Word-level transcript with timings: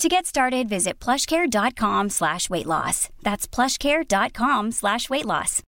To 0.00 0.08
get 0.08 0.24
started, 0.24 0.66
visit 0.66 0.98
plushcare.com 0.98 2.08
slash 2.08 2.48
weight 2.48 2.64
loss. 2.64 3.10
That's 3.20 3.46
plushcare.com 3.46 4.72
slash 4.72 5.10
weight 5.10 5.26
loss. 5.26 5.62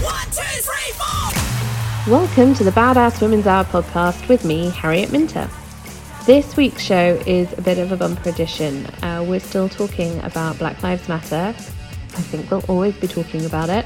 One, 0.00 0.24
two, 0.30 0.40
three, 0.40 0.92
four. 0.94 2.10
Welcome 2.10 2.54
to 2.54 2.64
the 2.64 2.70
Badass 2.70 3.20
Women's 3.20 3.46
Hour 3.46 3.64
podcast 3.64 4.26
with 4.26 4.42
me, 4.46 4.70
Harriet 4.70 5.12
Minter. 5.12 5.50
This 6.24 6.56
week's 6.56 6.80
show 6.80 7.22
is 7.26 7.52
a 7.58 7.60
bit 7.60 7.76
of 7.76 7.92
a 7.92 7.98
bumper 7.98 8.30
edition. 8.30 8.86
Uh, 9.02 9.22
we're 9.28 9.38
still 9.38 9.68
talking 9.68 10.18
about 10.20 10.58
Black 10.58 10.82
Lives 10.82 11.10
Matter. 11.10 11.48
I 11.54 12.22
think 12.22 12.50
we'll 12.50 12.64
always 12.68 12.96
be 12.96 13.06
talking 13.06 13.44
about 13.44 13.68
it. 13.68 13.84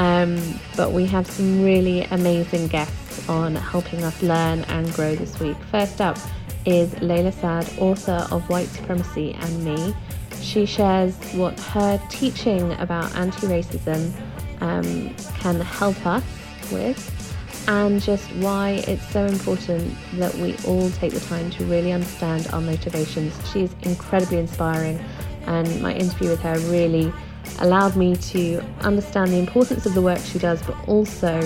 Um, 0.00 0.58
but 0.76 0.90
we 0.90 1.06
have 1.06 1.30
some 1.30 1.62
really 1.62 2.02
amazing 2.10 2.66
guests 2.66 3.28
on 3.28 3.54
helping 3.54 4.02
us 4.02 4.20
learn 4.20 4.62
and 4.62 4.92
grow 4.94 5.14
this 5.14 5.38
week. 5.38 5.56
First 5.70 6.00
up, 6.00 6.18
is 6.66 6.90
Layla 6.96 7.32
Saad, 7.32 7.70
author 7.78 8.26
of 8.32 8.48
White 8.50 8.66
Supremacy 8.68 9.34
and 9.34 9.64
Me. 9.64 9.94
She 10.42 10.66
shares 10.66 11.16
what 11.32 11.58
her 11.60 12.00
teaching 12.10 12.72
about 12.72 13.14
anti 13.14 13.46
racism 13.46 14.12
um, 14.60 15.14
can 15.38 15.60
help 15.60 16.04
us 16.04 16.24
with 16.72 17.12
and 17.68 18.02
just 18.02 18.28
why 18.36 18.84
it's 18.86 19.06
so 19.08 19.26
important 19.26 19.94
that 20.14 20.34
we 20.34 20.56
all 20.66 20.90
take 20.90 21.12
the 21.12 21.20
time 21.20 21.50
to 21.50 21.64
really 21.64 21.92
understand 21.92 22.48
our 22.52 22.60
motivations. 22.60 23.34
She 23.52 23.62
is 23.62 23.74
incredibly 23.82 24.38
inspiring, 24.38 24.98
and 25.46 25.80
my 25.80 25.94
interview 25.94 26.30
with 26.30 26.40
her 26.40 26.58
really 26.70 27.12
allowed 27.60 27.96
me 27.96 28.16
to 28.16 28.60
understand 28.80 29.30
the 29.30 29.38
importance 29.38 29.86
of 29.86 29.94
the 29.94 30.02
work 30.02 30.18
she 30.18 30.38
does, 30.38 30.62
but 30.62 30.76
also 30.88 31.40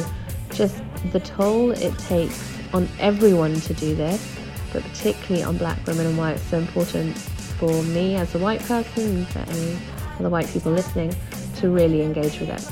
just 0.53 0.83
the 1.13 1.21
toll 1.21 1.71
it 1.73 1.97
takes 1.99 2.59
on 2.73 2.89
everyone 2.99 3.55
to 3.61 3.75
do 3.75 3.95
this 3.95 4.40
but 4.73 4.83
particularly 4.85 5.43
on 5.43 5.57
black 5.57 5.85
women 5.87 6.07
and 6.07 6.19
why 6.19 6.33
it's 6.33 6.43
so 6.43 6.59
important 6.59 7.17
for 7.17 7.83
me 7.85 8.17
as 8.17 8.35
a 8.35 8.39
white 8.39 8.61
person 8.63 9.17
and 9.17 9.29
for 9.29 9.39
any 9.41 9.79
other 10.19 10.29
white 10.29 10.49
people 10.49 10.73
listening 10.73 11.15
to 11.57 11.71
really 11.71 12.03
engage 12.03 12.41
with 12.41 12.49
it. 12.49 12.63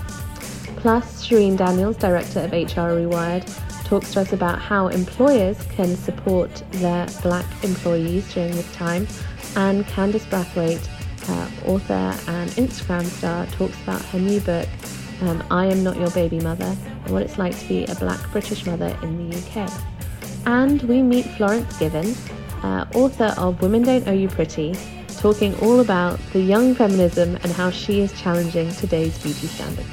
Plus, 0.77 1.27
Shireen 1.27 1.57
Daniels, 1.57 1.97
director 1.97 2.41
of 2.41 2.53
HR 2.53 2.95
Rewired, 2.95 3.45
talks 3.85 4.13
to 4.13 4.21
us 4.21 4.33
about 4.33 4.61
how 4.61 4.89
employers 4.89 5.61
can 5.71 5.97
support 5.97 6.63
their 6.73 7.07
black 7.23 7.47
employees 7.65 8.33
during 8.33 8.53
this 8.53 8.71
time. 8.73 9.09
And 9.57 9.85
Candice 9.87 10.27
Brathwaite, 10.27 10.87
author 11.67 11.95
and 12.31 12.51
Instagram 12.51 13.05
star, 13.05 13.47
talks 13.47 13.81
about 13.83 14.03
her 14.07 14.19
new 14.19 14.41
book, 14.41 14.69
um, 15.23 15.43
I 15.51 15.67
Am 15.67 15.83
Not 15.83 15.97
Your 15.97 16.11
Baby 16.11 16.39
Mother, 16.41 16.77
and 17.05 17.11
what 17.11 17.23
it's 17.23 17.39
like 17.39 17.59
to 17.59 17.69
be 17.69 17.85
a 17.87 17.95
black 17.97 18.21
British 18.31 18.67
mother 18.67 18.97
in 19.03 19.31
the 19.31 19.37
UK. 19.37 19.98
And 20.47 20.83
we 20.83 21.03
meet 21.03 21.27
Florence 21.37 21.79
Given, 21.79 22.15
uh, 22.63 22.87
author 22.95 23.35
of 23.37 23.61
Women 23.63 23.83
Don't 23.83 24.07
Owe 24.09 24.13
You 24.13 24.29
Pretty, 24.29 24.75
talking 25.19 25.55
all 25.61 25.81
about 25.81 26.19
the 26.33 26.41
young 26.41 26.75
feminism 26.75 27.37
and 27.37 27.53
how 27.53 27.71
she 27.71 28.01
is 28.01 28.13
challenging 28.21 28.71
today's 28.73 29.19
beauty 29.23 29.47
standards. 29.47 29.89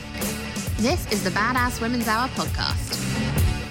This 0.78 1.12
is 1.12 1.24
the 1.24 1.30
Badass 1.32 1.82
Women's 1.82 2.08
Hour 2.08 2.28
podcast. 2.30 2.96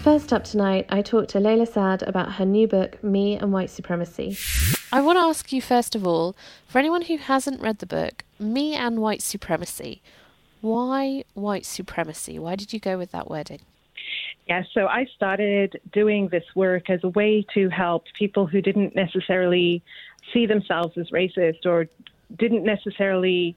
First 0.02 0.32
up 0.32 0.44
tonight, 0.44 0.86
I 0.90 1.00
talked 1.00 1.30
to 1.30 1.38
Layla 1.38 1.66
Saad 1.66 2.02
about 2.02 2.32
her 2.34 2.44
new 2.44 2.68
book, 2.68 3.02
Me 3.02 3.36
and 3.36 3.52
White 3.52 3.70
Supremacy. 3.70 4.36
I 4.92 5.00
want 5.00 5.16
to 5.16 5.22
ask 5.22 5.52
you, 5.52 5.62
first 5.62 5.94
of 5.94 6.06
all, 6.06 6.36
for 6.68 6.78
anyone 6.78 7.02
who 7.02 7.16
hasn't 7.16 7.60
read 7.60 7.78
the 7.78 7.86
book, 7.86 8.24
Me 8.38 8.74
and 8.74 9.00
White 9.00 9.22
Supremacy, 9.22 10.02
why 10.60 11.24
white 11.34 11.66
supremacy? 11.66 12.38
Why 12.38 12.56
did 12.56 12.72
you 12.72 12.80
go 12.80 12.96
with 12.96 13.12
that 13.12 13.28
wording? 13.28 13.60
Yeah, 14.46 14.62
so 14.74 14.86
I 14.86 15.06
started 15.16 15.80
doing 15.92 16.28
this 16.28 16.44
work 16.54 16.90
as 16.90 17.00
a 17.02 17.08
way 17.08 17.46
to 17.54 17.70
help 17.70 18.04
people 18.18 18.46
who 18.46 18.60
didn't 18.60 18.94
necessarily 18.94 19.82
see 20.32 20.44
themselves 20.44 20.98
as 20.98 21.08
racist 21.10 21.64
or 21.64 21.86
didn't 22.38 22.64
necessarily 22.64 23.56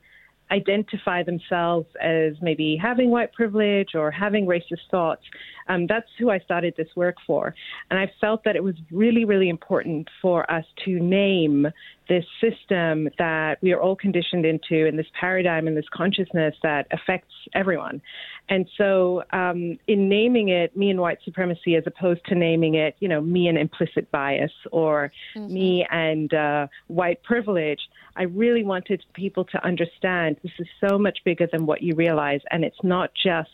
identify 0.49 1.23
themselves 1.23 1.87
as 2.01 2.41
maybe 2.41 2.77
having 2.77 3.09
white 3.09 3.33
privilege 3.33 3.95
or 3.95 4.11
having 4.11 4.45
racist 4.45 4.89
thoughts. 4.89 5.23
Um, 5.67 5.87
that's 5.87 6.07
who 6.17 6.29
I 6.29 6.39
started 6.39 6.73
this 6.77 6.87
work 6.95 7.15
for. 7.25 7.53
And 7.89 7.99
I 7.99 8.11
felt 8.19 8.43
that 8.45 8.55
it 8.55 8.63
was 8.63 8.75
really, 8.91 9.25
really 9.25 9.49
important 9.49 10.07
for 10.21 10.49
us 10.51 10.65
to 10.85 10.99
name 10.99 11.67
this 12.09 12.25
system 12.39 13.09
that 13.17 13.57
we 13.61 13.73
are 13.73 13.81
all 13.81 13.95
conditioned 13.95 14.45
into 14.45 14.87
and 14.87 14.97
this 14.97 15.07
paradigm 15.19 15.67
and 15.67 15.75
this 15.75 15.85
consciousness 15.93 16.55
that 16.63 16.87
affects 16.91 17.33
everyone. 17.53 18.01
And 18.49 18.65
so, 18.77 19.23
um, 19.33 19.77
in 19.87 20.07
naming 20.07 20.49
it 20.49 20.75
me 20.77 20.89
and 20.89 21.01
white 21.01 21.17
supremacy, 21.25 21.75
as 21.75 21.83
opposed 21.85 22.21
to 22.27 22.35
naming 22.35 22.75
it, 22.75 22.95
you 22.99 23.09
know, 23.09 23.19
me 23.19 23.47
and 23.47 23.57
implicit 23.57 24.09
bias 24.11 24.51
or 24.71 25.11
mm-hmm. 25.35 25.53
me 25.53 25.85
and 25.91 26.33
uh, 26.33 26.67
white 26.87 27.21
privilege, 27.23 27.81
I 28.15 28.23
really 28.23 28.63
wanted 28.63 29.03
people 29.13 29.43
to 29.45 29.63
understand 29.65 30.37
this 30.43 30.53
is 30.59 30.67
so 30.87 30.97
much 30.97 31.19
bigger 31.25 31.47
than 31.51 31.65
what 31.65 31.81
you 31.81 31.93
realize. 31.95 32.41
And 32.51 32.63
it's 32.63 32.83
not 32.83 33.11
just 33.21 33.49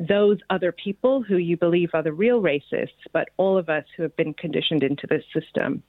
those 0.00 0.38
other 0.48 0.72
people 0.72 1.22
who 1.22 1.36
you 1.36 1.56
believe 1.56 1.90
are 1.92 2.02
the 2.02 2.12
real 2.12 2.40
racists, 2.40 2.88
but 3.12 3.28
all 3.36 3.58
of 3.58 3.68
us 3.68 3.84
who 3.96 4.02
have 4.02 4.16
been 4.16 4.32
conditioned 4.32 4.82
into 4.82 5.06
this 5.06 5.24
system. 5.32 5.82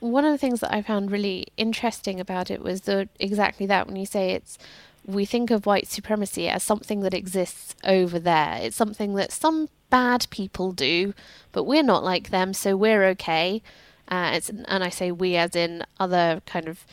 One 0.00 0.24
of 0.24 0.32
the 0.32 0.38
things 0.38 0.60
that 0.60 0.72
I 0.72 0.82
found 0.82 1.10
really 1.10 1.48
interesting 1.56 2.20
about 2.20 2.50
it 2.50 2.62
was 2.62 2.82
the 2.82 3.08
exactly 3.18 3.66
that 3.66 3.86
when 3.86 3.96
you 3.96 4.06
say 4.06 4.32
it's 4.32 4.58
we 5.06 5.24
think 5.24 5.50
of 5.50 5.64
white 5.64 5.88
supremacy 5.88 6.48
as 6.48 6.62
something 6.62 7.00
that 7.00 7.14
exists 7.14 7.74
over 7.82 8.18
there. 8.18 8.58
It's 8.60 8.76
something 8.76 9.14
that 9.14 9.32
some 9.32 9.70
bad 9.88 10.26
people 10.28 10.72
do, 10.72 11.14
but 11.50 11.64
we're 11.64 11.82
not 11.82 12.04
like 12.04 12.28
them, 12.28 12.52
so 12.52 12.76
we're 12.76 13.04
okay. 13.06 13.62
Uh, 14.06 14.32
it's, 14.34 14.50
and 14.50 14.84
I 14.84 14.90
say 14.90 15.10
we 15.10 15.36
as 15.36 15.56
in 15.56 15.82
other 15.98 16.42
kind 16.44 16.68
of 16.68 16.84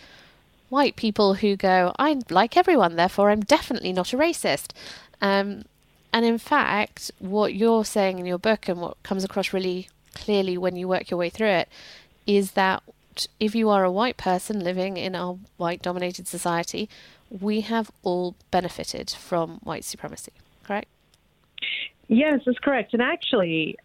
white 0.70 0.96
people 0.96 1.36
who 1.36 1.58
go, 1.58 1.94
I 2.00 2.22
like 2.30 2.56
everyone, 2.56 2.96
therefore 2.96 3.32
I'm 3.32 3.42
definitely 3.42 3.92
not 3.92 4.14
a 4.14 4.18
racist. 4.18 4.72
Um, 5.22 5.64
and 6.16 6.26
in 6.26 6.38
fact, 6.38 7.12
what 7.20 7.56
you're 7.56 7.84
saying 7.84 8.20
in 8.20 8.26
your 8.26 8.38
book 8.38 8.70
and 8.70 8.80
what 8.80 9.04
comes 9.04 9.26
across 9.26 9.52
really 9.52 9.90
clearly 10.14 10.58
when 10.58 10.78
you 10.78 10.88
work 10.88 11.12
your 11.12 11.18
way 11.18 11.30
through 11.30 11.50
it 11.50 11.68
is 12.26 12.52
that 12.52 12.82
if 13.38 13.54
you 13.54 13.70
are 13.70 13.84
a 13.84 13.92
white 13.92 14.16
person 14.16 14.64
living 14.64 14.96
in 14.96 15.14
a 15.14 15.34
white 15.58 15.82
dominated 15.82 16.26
society, 16.26 16.88
we 17.30 17.60
have 17.62 17.92
all 18.02 18.34
benefited 18.50 19.10
from 19.10 19.60
white 19.64 19.84
supremacy, 19.84 20.32
correct? 20.64 20.88
Yes, 22.08 22.40
that's 22.46 22.60
correct. 22.60 22.94
And 22.94 23.02
actually, 23.02 23.76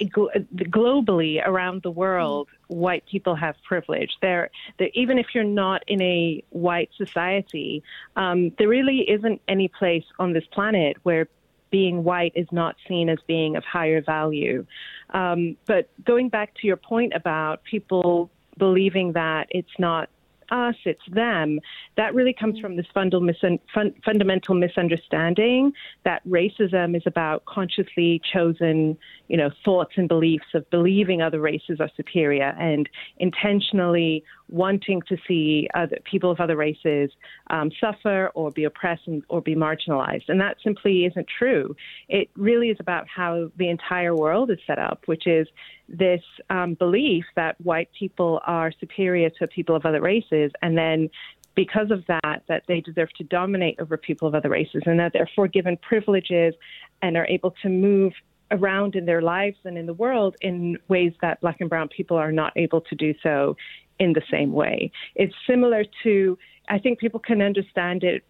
globally 0.00 1.40
around 1.46 1.82
the 1.82 1.90
world, 1.92 2.48
white 2.66 3.04
people 3.06 3.36
have 3.36 3.54
privilege. 3.62 4.10
There, 4.20 4.50
even 4.94 5.18
if 5.18 5.26
you're 5.36 5.44
not 5.44 5.84
in 5.86 6.02
a 6.02 6.42
white 6.50 6.90
society, 6.96 7.84
um, 8.16 8.50
there 8.58 8.66
really 8.66 9.08
isn't 9.08 9.40
any 9.46 9.68
place 9.68 10.04
on 10.18 10.32
this 10.32 10.46
planet 10.50 10.96
where 11.04 11.28
being 11.70 12.04
white 12.04 12.32
is 12.34 12.46
not 12.52 12.76
seen 12.88 13.08
as 13.08 13.18
being 13.26 13.56
of 13.56 13.64
higher 13.64 14.02
value. 14.02 14.64
Um, 15.10 15.56
but 15.66 15.88
going 16.04 16.28
back 16.28 16.54
to 16.60 16.66
your 16.66 16.76
point 16.76 17.12
about 17.14 17.64
people 17.64 18.30
believing 18.58 19.12
that 19.12 19.46
it's 19.50 19.78
not 19.78 20.08
us, 20.50 20.76
it's 20.84 21.02
them, 21.10 21.60
that 21.96 22.14
really 22.14 22.32
comes 22.32 22.58
from 22.58 22.76
this 22.76 22.86
fundamental 22.92 24.54
misunderstanding 24.54 25.72
that 26.04 26.26
racism 26.26 26.96
is 26.96 27.02
about 27.06 27.44
consciously 27.46 28.20
chosen, 28.32 28.96
you 29.28 29.36
know, 29.36 29.50
thoughts 29.64 29.92
and 29.96 30.08
beliefs 30.08 30.46
of 30.54 30.68
believing 30.70 31.20
other 31.20 31.40
races 31.40 31.80
are 31.80 31.90
superior 31.96 32.54
and 32.58 32.88
intentionally 33.18 34.24
wanting 34.48 35.02
to 35.08 35.16
see 35.26 35.68
other, 35.74 35.98
people 36.04 36.30
of 36.30 36.40
other 36.40 36.56
races 36.56 37.10
um, 37.48 37.70
suffer 37.80 38.30
or 38.34 38.50
be 38.50 38.64
oppressed 38.64 39.06
and, 39.06 39.22
or 39.28 39.40
be 39.40 39.54
marginalized. 39.54 40.28
And 40.28 40.40
that 40.40 40.56
simply 40.62 41.04
isn't 41.04 41.26
true. 41.26 41.74
It 42.08 42.30
really 42.36 42.68
is 42.68 42.76
about 42.78 43.06
how 43.08 43.50
the 43.56 43.68
entire 43.68 44.14
world 44.14 44.50
is 44.50 44.58
set 44.66 44.78
up, 44.78 45.02
which 45.06 45.26
is 45.26 45.48
this 45.88 46.22
um, 46.50 46.74
belief 46.74 47.24
that 47.34 47.60
white 47.60 47.90
people 47.98 48.40
are 48.46 48.72
superior 48.78 49.30
to 49.30 49.46
people 49.46 49.74
of 49.74 49.84
other 49.84 50.00
races, 50.00 50.52
and 50.62 50.76
then 50.76 51.10
because 51.54 51.90
of 51.90 52.04
that, 52.06 52.42
that 52.48 52.64
they 52.68 52.80
deserve 52.80 53.08
to 53.14 53.24
dominate 53.24 53.80
over 53.80 53.96
people 53.96 54.28
of 54.28 54.34
other 54.34 54.50
races, 54.50 54.82
and 54.84 55.00
that 55.00 55.12
therefore 55.12 55.48
given 55.48 55.76
privileges 55.78 56.54
and 57.02 57.16
are 57.16 57.26
able 57.28 57.54
to 57.62 57.68
move 57.68 58.12
around 58.50 58.94
in 58.94 59.06
their 59.06 59.22
lives 59.22 59.56
and 59.64 59.76
in 59.76 59.86
the 59.86 59.94
world 59.94 60.36
in 60.40 60.78
ways 60.88 61.12
that 61.20 61.40
black 61.40 61.60
and 61.60 61.68
brown 61.68 61.88
people 61.88 62.16
are 62.16 62.30
not 62.30 62.52
able 62.56 62.80
to 62.80 62.94
do 62.94 63.12
so 63.22 63.56
in 63.98 64.12
the 64.12 64.22
same 64.30 64.52
way. 64.52 64.90
It's 65.14 65.34
similar 65.48 65.84
to, 66.02 66.38
I 66.68 66.78
think 66.78 66.98
people 66.98 67.20
can 67.20 67.42
understand 67.42 68.04
it 68.04 68.24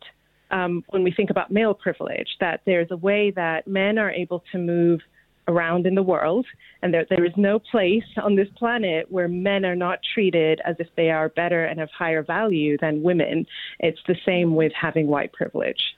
um, 0.50 0.84
when 0.90 1.02
we 1.02 1.10
think 1.10 1.30
about 1.30 1.50
male 1.50 1.74
privilege, 1.74 2.36
that 2.40 2.60
there's 2.66 2.90
a 2.90 2.96
way 2.96 3.32
that 3.32 3.66
men 3.66 3.98
are 3.98 4.10
able 4.10 4.44
to 4.52 4.58
move 4.58 5.00
around 5.48 5.86
in 5.86 5.94
the 5.94 6.02
world, 6.02 6.46
and 6.82 6.92
there, 6.92 7.06
there 7.08 7.24
is 7.24 7.32
no 7.36 7.58
place 7.58 8.04
on 8.22 8.34
this 8.34 8.48
planet 8.56 9.10
where 9.10 9.28
men 9.28 9.64
are 9.64 9.76
not 9.76 10.00
treated 10.14 10.60
as 10.64 10.76
if 10.78 10.88
they 10.96 11.10
are 11.10 11.28
better 11.28 11.64
and 11.64 11.80
of 11.80 11.88
higher 11.90 12.22
value 12.22 12.76
than 12.80 13.02
women. 13.02 13.46
It's 13.78 14.00
the 14.08 14.16
same 14.26 14.56
with 14.56 14.72
having 14.72 15.06
white 15.06 15.32
privilege. 15.32 15.96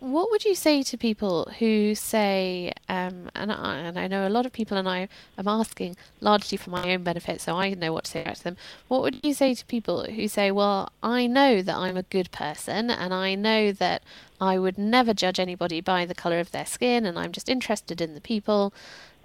What 0.00 0.30
would 0.30 0.46
you 0.46 0.54
say 0.54 0.82
to 0.82 0.96
people 0.96 1.46
who 1.58 1.94
say, 1.94 2.72
um, 2.88 3.28
and, 3.34 3.52
I, 3.52 3.76
and 3.76 3.98
I 3.98 4.08
know 4.08 4.26
a 4.26 4.30
lot 4.30 4.46
of 4.46 4.52
people, 4.52 4.78
and 4.78 4.88
I 4.88 5.08
am 5.36 5.46
asking 5.46 5.94
largely 6.22 6.56
for 6.56 6.70
my 6.70 6.94
own 6.94 7.02
benefit, 7.02 7.42
so 7.42 7.58
I 7.58 7.74
know 7.74 7.92
what 7.92 8.04
to 8.04 8.10
say 8.12 8.24
back 8.24 8.36
to 8.36 8.44
them. 8.44 8.56
What 8.88 9.02
would 9.02 9.22
you 9.22 9.34
say 9.34 9.52
to 9.52 9.64
people 9.66 10.04
who 10.04 10.26
say, 10.26 10.50
well, 10.50 10.90
I 11.02 11.26
know 11.26 11.60
that 11.60 11.76
I'm 11.76 11.98
a 11.98 12.02
good 12.04 12.30
person, 12.30 12.90
and 12.90 13.12
I 13.12 13.34
know 13.34 13.72
that 13.72 14.02
I 14.40 14.58
would 14.58 14.78
never 14.78 15.12
judge 15.12 15.38
anybody 15.38 15.82
by 15.82 16.06
the 16.06 16.14
colour 16.14 16.40
of 16.40 16.50
their 16.50 16.64
skin, 16.66 17.04
and 17.04 17.18
I'm 17.18 17.32
just 17.32 17.50
interested 17.50 18.00
in 18.00 18.14
the 18.14 18.22
people. 18.22 18.72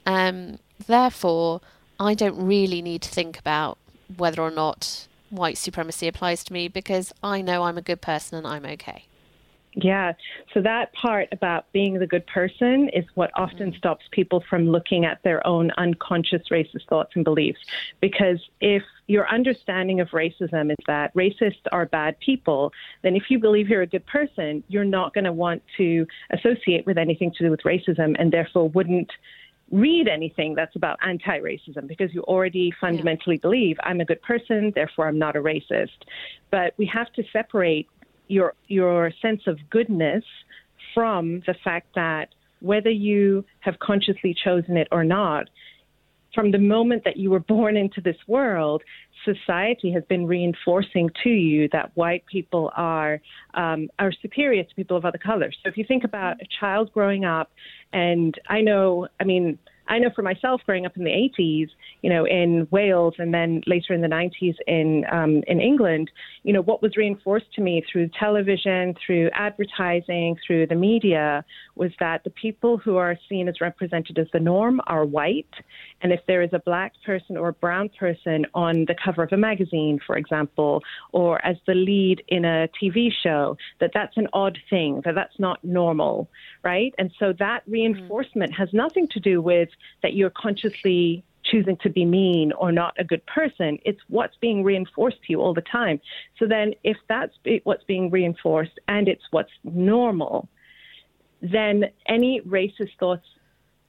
Um, 0.06 0.60
therefore, 0.88 1.62
I 2.02 2.16
don't 2.16 2.38
really 2.38 2.82
need 2.82 3.02
to 3.04 3.10
think 3.10 3.40
about 3.40 3.78
whether 4.18 4.42
or 4.42 4.52
not 4.52 5.08
white 5.30 5.58
supremacy 5.58 6.10
applies 6.10 6.44
to 6.44 6.54
me 6.54 6.68
because 6.68 7.14
I 7.24 7.42
know 7.42 7.64
I'm 7.64 7.78
a 7.78 7.82
good 7.82 8.02
person 8.02 8.38
and 8.38 8.46
I'm 8.46 8.66
okay. 8.66 9.06
Yeah. 9.76 10.14
So 10.54 10.62
that 10.62 10.94
part 10.94 11.28
about 11.34 11.70
being 11.74 12.00
the 12.00 12.08
good 12.08 12.26
person 12.28 12.90
is 12.94 13.04
what 13.16 13.30
often 13.36 13.72
mm. 13.72 13.78
stops 13.78 14.06
people 14.12 14.42
from 14.50 14.70
looking 14.70 15.04
at 15.04 15.22
their 15.24 15.46
own 15.46 15.72
unconscious 15.78 16.44
racist 16.50 16.88
thoughts 16.88 17.12
and 17.16 17.26
beliefs. 17.26 17.60
Because 18.00 18.40
if 18.62 18.84
your 19.08 19.28
understanding 19.28 20.00
of 20.00 20.10
racism 20.10 20.72
is 20.72 20.78
that 20.88 21.14
racists 21.14 21.66
are 21.74 21.86
bad 21.88 22.18
people, 22.20 22.72
then 23.02 23.18
if 23.18 23.24
you 23.30 23.38
believe 23.38 23.68
you're 23.68 23.82
a 23.82 23.88
good 23.88 24.06
person, 24.06 24.64
you're 24.70 24.86
not 24.86 25.14
going 25.14 25.26
to 25.26 25.34
want 25.34 25.62
to 25.78 26.08
associate 26.32 26.86
with 26.86 26.98
anything 26.98 27.32
to 27.32 27.44
do 27.44 27.52
with 27.52 27.62
racism 27.64 28.16
and 28.18 28.32
therefore 28.32 28.70
wouldn't 28.70 29.12
read 29.72 30.08
anything 30.08 30.54
that's 30.56 30.76
about 30.76 30.98
anti 31.02 31.40
racism 31.40 31.88
because 31.88 32.14
you 32.14 32.22
already 32.22 32.72
fundamentally 32.80 33.36
yeah. 33.36 33.42
believe 33.42 33.78
I'm 33.84 34.00
a 34.00 34.06
good 34.06 34.22
person, 34.22 34.72
therefore 34.76 35.08
I'm 35.08 35.20
not 35.20 35.36
a 35.36 35.40
racist. 35.40 36.06
But 36.52 36.74
we 36.78 36.86
have 36.86 37.12
to 37.14 37.24
separate 37.34 37.88
your 38.28 38.54
your 38.68 39.12
sense 39.22 39.42
of 39.48 39.58
goodness 39.70 40.24
from 40.94 41.42
the 41.46 41.56
fact 41.64 41.88
that 41.96 42.30
whether 42.62 42.90
you 42.90 43.46
have 43.60 43.78
consciously 43.80 44.36
chosen 44.44 44.78
it 44.78 44.88
or 44.92 45.04
not, 45.04 45.50
from 46.34 46.52
the 46.52 46.60
moment 46.60 47.04
that 47.06 47.18
you 47.18 47.32
were 47.32 47.40
born 47.40 47.78
into 47.78 48.02
this 48.02 48.18
world, 48.28 48.84
society 49.24 49.92
has 49.92 50.04
been 50.06 50.28
reinforcing 50.28 51.10
to 51.24 51.30
you 51.30 51.70
that 51.72 51.92
white 51.96 52.26
people 52.26 52.72
are 52.76 53.22
um, 53.54 53.90
are 53.98 54.12
superior 54.22 54.64
to 54.64 54.76
people 54.76 54.98
of 54.98 55.06
other 55.06 55.18
colors. 55.18 55.58
So 55.64 55.70
if 55.70 55.78
you 55.78 55.86
think 55.88 56.04
about 56.04 56.42
a 56.42 56.46
child 56.60 56.92
growing 56.94 57.24
up, 57.24 57.52
and 57.94 58.38
I 58.48 58.62
know, 58.62 59.08
I 59.20 59.24
mean 59.24 59.58
I 59.88 60.00
know 60.00 60.10
for 60.16 60.22
myself, 60.22 60.62
growing 60.66 60.86
up 60.86 60.98
in 60.98 61.04
the 61.04 61.12
80s, 61.12 61.70
you 62.02 62.10
know, 62.10 62.26
in 62.26 62.68
Wales 62.72 63.16
and 63.18 63.34
then 63.34 63.62
later 63.68 63.94
in 63.94 64.02
the 64.02 64.08
90s 64.08 64.56
in 64.68 65.06
um, 65.12 65.44
in 65.48 65.60
England, 65.62 66.12
you 66.44 66.54
know, 66.54 66.62
what 66.62 66.82
was 66.82 66.98
reinforced 66.98 67.52
to 67.56 67.62
me 67.62 67.84
through 67.92 68.10
television, 68.20 68.96
through 69.06 69.30
advertising, 69.34 70.38
through 70.46 70.68
the 70.68 70.76
media, 70.76 71.44
was 71.76 71.92
that 72.00 72.24
the 72.24 72.30
people 72.30 72.78
who 72.78 72.98
are 72.98 73.18
seen 73.30 73.48
as 73.48 73.62
represented 73.62 74.18
as 74.18 74.28
the 74.34 74.40
norm 74.40 74.82
are 74.88 75.06
white, 75.06 75.54
and 76.02 76.12
if 76.12 76.22
there 76.28 76.42
is 76.42 76.52
a 76.54 76.60
black 76.60 76.94
person 77.06 77.38
or 77.38 77.50
a 77.50 77.54
brown 77.54 77.90
person 77.90 78.46
on 78.54 78.86
the 78.88 78.96
cover 79.04 79.24
of 79.24 79.32
a 79.32 79.38
magazine, 79.38 80.00
for 80.06 80.18
example, 80.18 80.82
or 81.12 81.44
as 81.46 81.58
the 81.68 81.76
lead 81.76 82.24
in 82.28 82.46
a 82.46 82.68
TV 82.82 83.10
show, 83.24 83.58
that 83.80 83.92
that's 83.94 84.18
an 84.18 84.28
odd 84.34 84.58
thing, 84.70 85.02
that 85.06 85.16
that's 85.16 85.40
not 85.40 85.64
normal, 85.64 86.30
right? 86.64 86.94
And 86.98 87.12
so 87.20 87.34
that 87.40 87.62
mm-hmm. 87.62 87.72
reinforcement 87.72 88.54
mm. 88.54 88.58
has 88.58 88.70
nothing 88.74 89.08
to 89.10 89.20
do 89.20 89.42
with 89.42 89.70
that 90.04 90.14
you're 90.14 90.32
consciously 90.32 91.24
choosing 91.44 91.78
to 91.78 91.90
be 91.90 92.06
mean 92.06 92.52
or 92.54 92.72
not 92.72 92.94
a 92.98 93.04
good 93.04 93.26
person. 93.28 93.78
It's 93.86 94.00
what's 94.10 94.36
being 94.38 94.64
reinforced 94.64 95.18
to 95.18 95.32
you 95.32 95.42
all 95.42 95.54
the 95.54 95.62
time. 95.62 96.02
So 96.40 96.48
then, 96.48 96.74
if 96.84 96.98
that's 97.08 97.34
what's 97.64 97.84
being 97.84 98.10
reinforced 98.10 98.80
and 98.88 99.08
it's 99.08 99.24
what's 99.32 99.52
normal, 99.64 100.50
then 101.42 101.86
any 102.08 102.42
racist 102.42 102.98
thoughts 103.00 103.28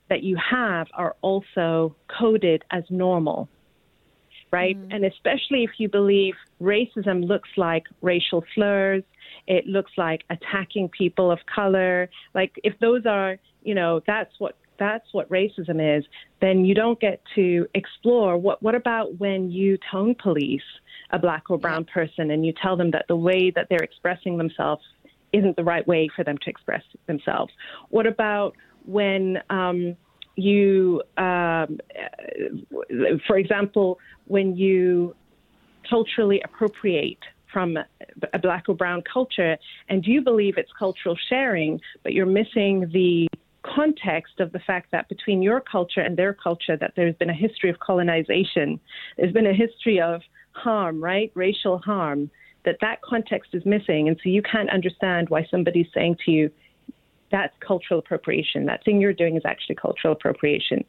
that 0.08 0.22
you 0.22 0.36
have 0.36 0.86
are 0.94 1.16
also 1.22 1.96
coded 2.08 2.64
as 2.70 2.84
normal. 2.90 3.48
Right? 4.52 4.78
Mm. 4.78 4.94
And 4.94 5.04
especially 5.04 5.64
if 5.64 5.72
you 5.78 5.88
believe 5.88 6.34
racism 6.62 7.26
looks 7.26 7.48
like 7.56 7.84
racial 8.00 8.44
slurs, 8.54 9.02
it 9.46 9.66
looks 9.66 9.92
like 9.96 10.22
attacking 10.30 10.88
people 10.90 11.30
of 11.30 11.40
color. 11.52 12.08
Like, 12.32 12.52
if 12.62 12.78
those 12.78 13.06
are, 13.06 13.38
you 13.62 13.74
know, 13.74 14.00
that's 14.06 14.32
what 14.38 14.56
that's 14.78 15.06
what 15.12 15.28
racism 15.30 15.98
is, 15.98 16.04
then 16.40 16.64
you 16.64 16.74
don't 16.74 17.00
get 17.00 17.20
to 17.34 17.66
explore 17.74 18.36
what 18.36 18.62
what 18.62 18.74
about 18.74 19.18
when 19.18 19.50
you 19.50 19.78
tone 19.90 20.14
police 20.14 20.60
a 21.10 21.18
black 21.18 21.50
or 21.50 21.58
brown 21.58 21.84
person 21.84 22.30
and 22.30 22.44
you 22.44 22.52
tell 22.60 22.76
them 22.76 22.90
that 22.90 23.06
the 23.08 23.16
way 23.16 23.50
that 23.50 23.68
they're 23.68 23.82
expressing 23.82 24.36
themselves 24.36 24.82
isn't 25.32 25.56
the 25.56 25.64
right 25.64 25.86
way 25.86 26.08
for 26.14 26.24
them 26.24 26.38
to 26.38 26.50
express 26.50 26.82
themselves? 27.06 27.52
What 27.90 28.06
about 28.06 28.56
when 28.84 29.38
um, 29.50 29.96
you, 30.36 31.02
um, 31.16 31.78
for 33.26 33.36
example, 33.38 33.98
when 34.26 34.56
you 34.56 35.14
culturally 35.88 36.40
appropriate 36.42 37.18
from 37.52 37.78
a 38.32 38.38
black 38.38 38.64
or 38.68 38.74
brown 38.74 39.02
culture 39.10 39.56
and 39.88 40.04
you 40.06 40.20
believe 40.20 40.58
it's 40.58 40.72
cultural 40.78 41.16
sharing, 41.28 41.80
but 42.02 42.12
you're 42.12 42.26
missing 42.26 42.90
the 42.92 43.28
context 43.74 44.40
of 44.40 44.52
the 44.52 44.58
fact 44.58 44.90
that 44.92 45.08
between 45.08 45.42
your 45.42 45.60
culture 45.60 46.00
and 46.00 46.16
their 46.16 46.32
culture 46.32 46.76
that 46.76 46.92
there's 46.96 47.14
been 47.16 47.30
a 47.30 47.34
history 47.34 47.70
of 47.70 47.78
colonization. 47.78 48.80
There's 49.16 49.32
been 49.32 49.46
a 49.46 49.54
history 49.54 50.00
of 50.00 50.22
harm 50.52 51.02
right? 51.02 51.30
Racial 51.34 51.78
harm. 51.78 52.30
That 52.64 52.76
that 52.80 53.00
context 53.02 53.50
is 53.54 53.64
missing. 53.64 54.08
And 54.08 54.16
so 54.22 54.28
you 54.28 54.42
can't 54.42 54.70
understand 54.70 55.28
why 55.28 55.46
somebody's 55.50 55.86
saying 55.94 56.16
to 56.24 56.30
you 56.32 56.50
that's 57.30 57.54
cultural 57.60 57.98
appropriation. 58.00 58.66
That 58.66 58.84
thing 58.84 59.00
you're 59.00 59.12
doing 59.12 59.36
is 59.36 59.42
actually 59.44 59.76
cultural 59.76 60.12
appropriation. 60.12 60.84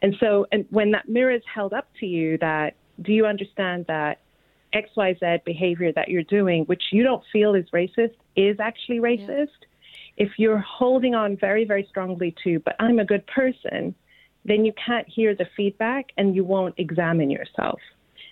And 0.00 0.14
so 0.20 0.46
and 0.52 0.64
when 0.70 0.90
that 0.92 1.08
mirror 1.08 1.32
is 1.32 1.42
held 1.52 1.72
up 1.72 1.88
to 2.00 2.06
you 2.06 2.38
that 2.38 2.74
do 3.02 3.12
you 3.12 3.26
understand 3.26 3.86
that 3.88 4.20
xyz 4.74 5.44
behavior 5.44 5.90
that 5.92 6.08
you're 6.08 6.24
doing 6.24 6.64
which 6.64 6.82
you 6.92 7.02
don't 7.02 7.22
feel 7.32 7.54
is 7.54 7.64
racist 7.72 8.14
is 8.36 8.56
actually 8.60 8.98
racist? 8.98 9.48
yeah 9.60 9.67
if 10.18 10.32
you're 10.36 10.58
holding 10.58 11.14
on 11.14 11.36
very, 11.36 11.64
very 11.64 11.86
strongly 11.88 12.34
to, 12.42 12.58
but 12.58 12.74
I'm 12.80 12.98
a 12.98 13.04
good 13.04 13.24
person, 13.28 13.94
then 14.44 14.64
you 14.64 14.72
can't 14.84 15.08
hear 15.08 15.34
the 15.34 15.46
feedback 15.56 16.06
and 16.16 16.34
you 16.34 16.42
won't 16.42 16.74
examine 16.76 17.30
yourself. 17.30 17.80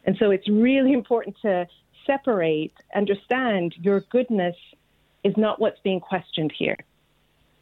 And 0.04 0.16
so 0.18 0.30
it's 0.32 0.48
really 0.48 0.92
important 0.92 1.36
to 1.42 1.66
separate, 2.04 2.72
understand 2.94 3.74
your 3.80 4.00
goodness 4.10 4.56
is 5.22 5.34
not 5.36 5.60
what's 5.60 5.78
being 5.80 6.00
questioned 6.00 6.52
here. 6.56 6.76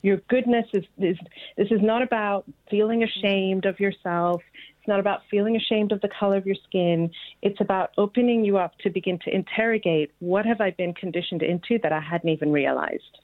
Your 0.02 0.19
goodness 0.28 0.66
is, 0.73 0.85
is 0.99 1.19
this 1.57 1.69
is 1.71 1.81
not 1.83 2.02
about 2.02 2.45
feeling 2.71 3.02
ashamed 3.02 3.66
of 3.66 3.78
yourself. 3.78 4.43
It's 4.78 4.88
not 4.88 5.00
about 5.00 5.21
feeling 5.31 5.57
ashamed 5.57 5.93
of 5.93 6.00
the 6.00 6.11
color 6.19 6.37
of 6.37 6.47
your 6.47 6.57
skin. 6.66 7.11
It's 7.43 7.61
about 7.61 7.90
opening 7.99 8.45
you 8.45 8.57
up 8.57 8.76
to 8.81 8.90
begin 8.90 9.19
to 9.25 9.35
interrogate 9.35 10.12
what 10.19 10.47
have 10.47 10.61
I 10.61 10.71
been 10.73 10.95
conditioned 10.95 11.43
into 11.43 11.78
that 11.83 11.93
I 11.93 12.00
hadn't 12.00 12.28
even 12.31 12.52
realized. 12.52 13.19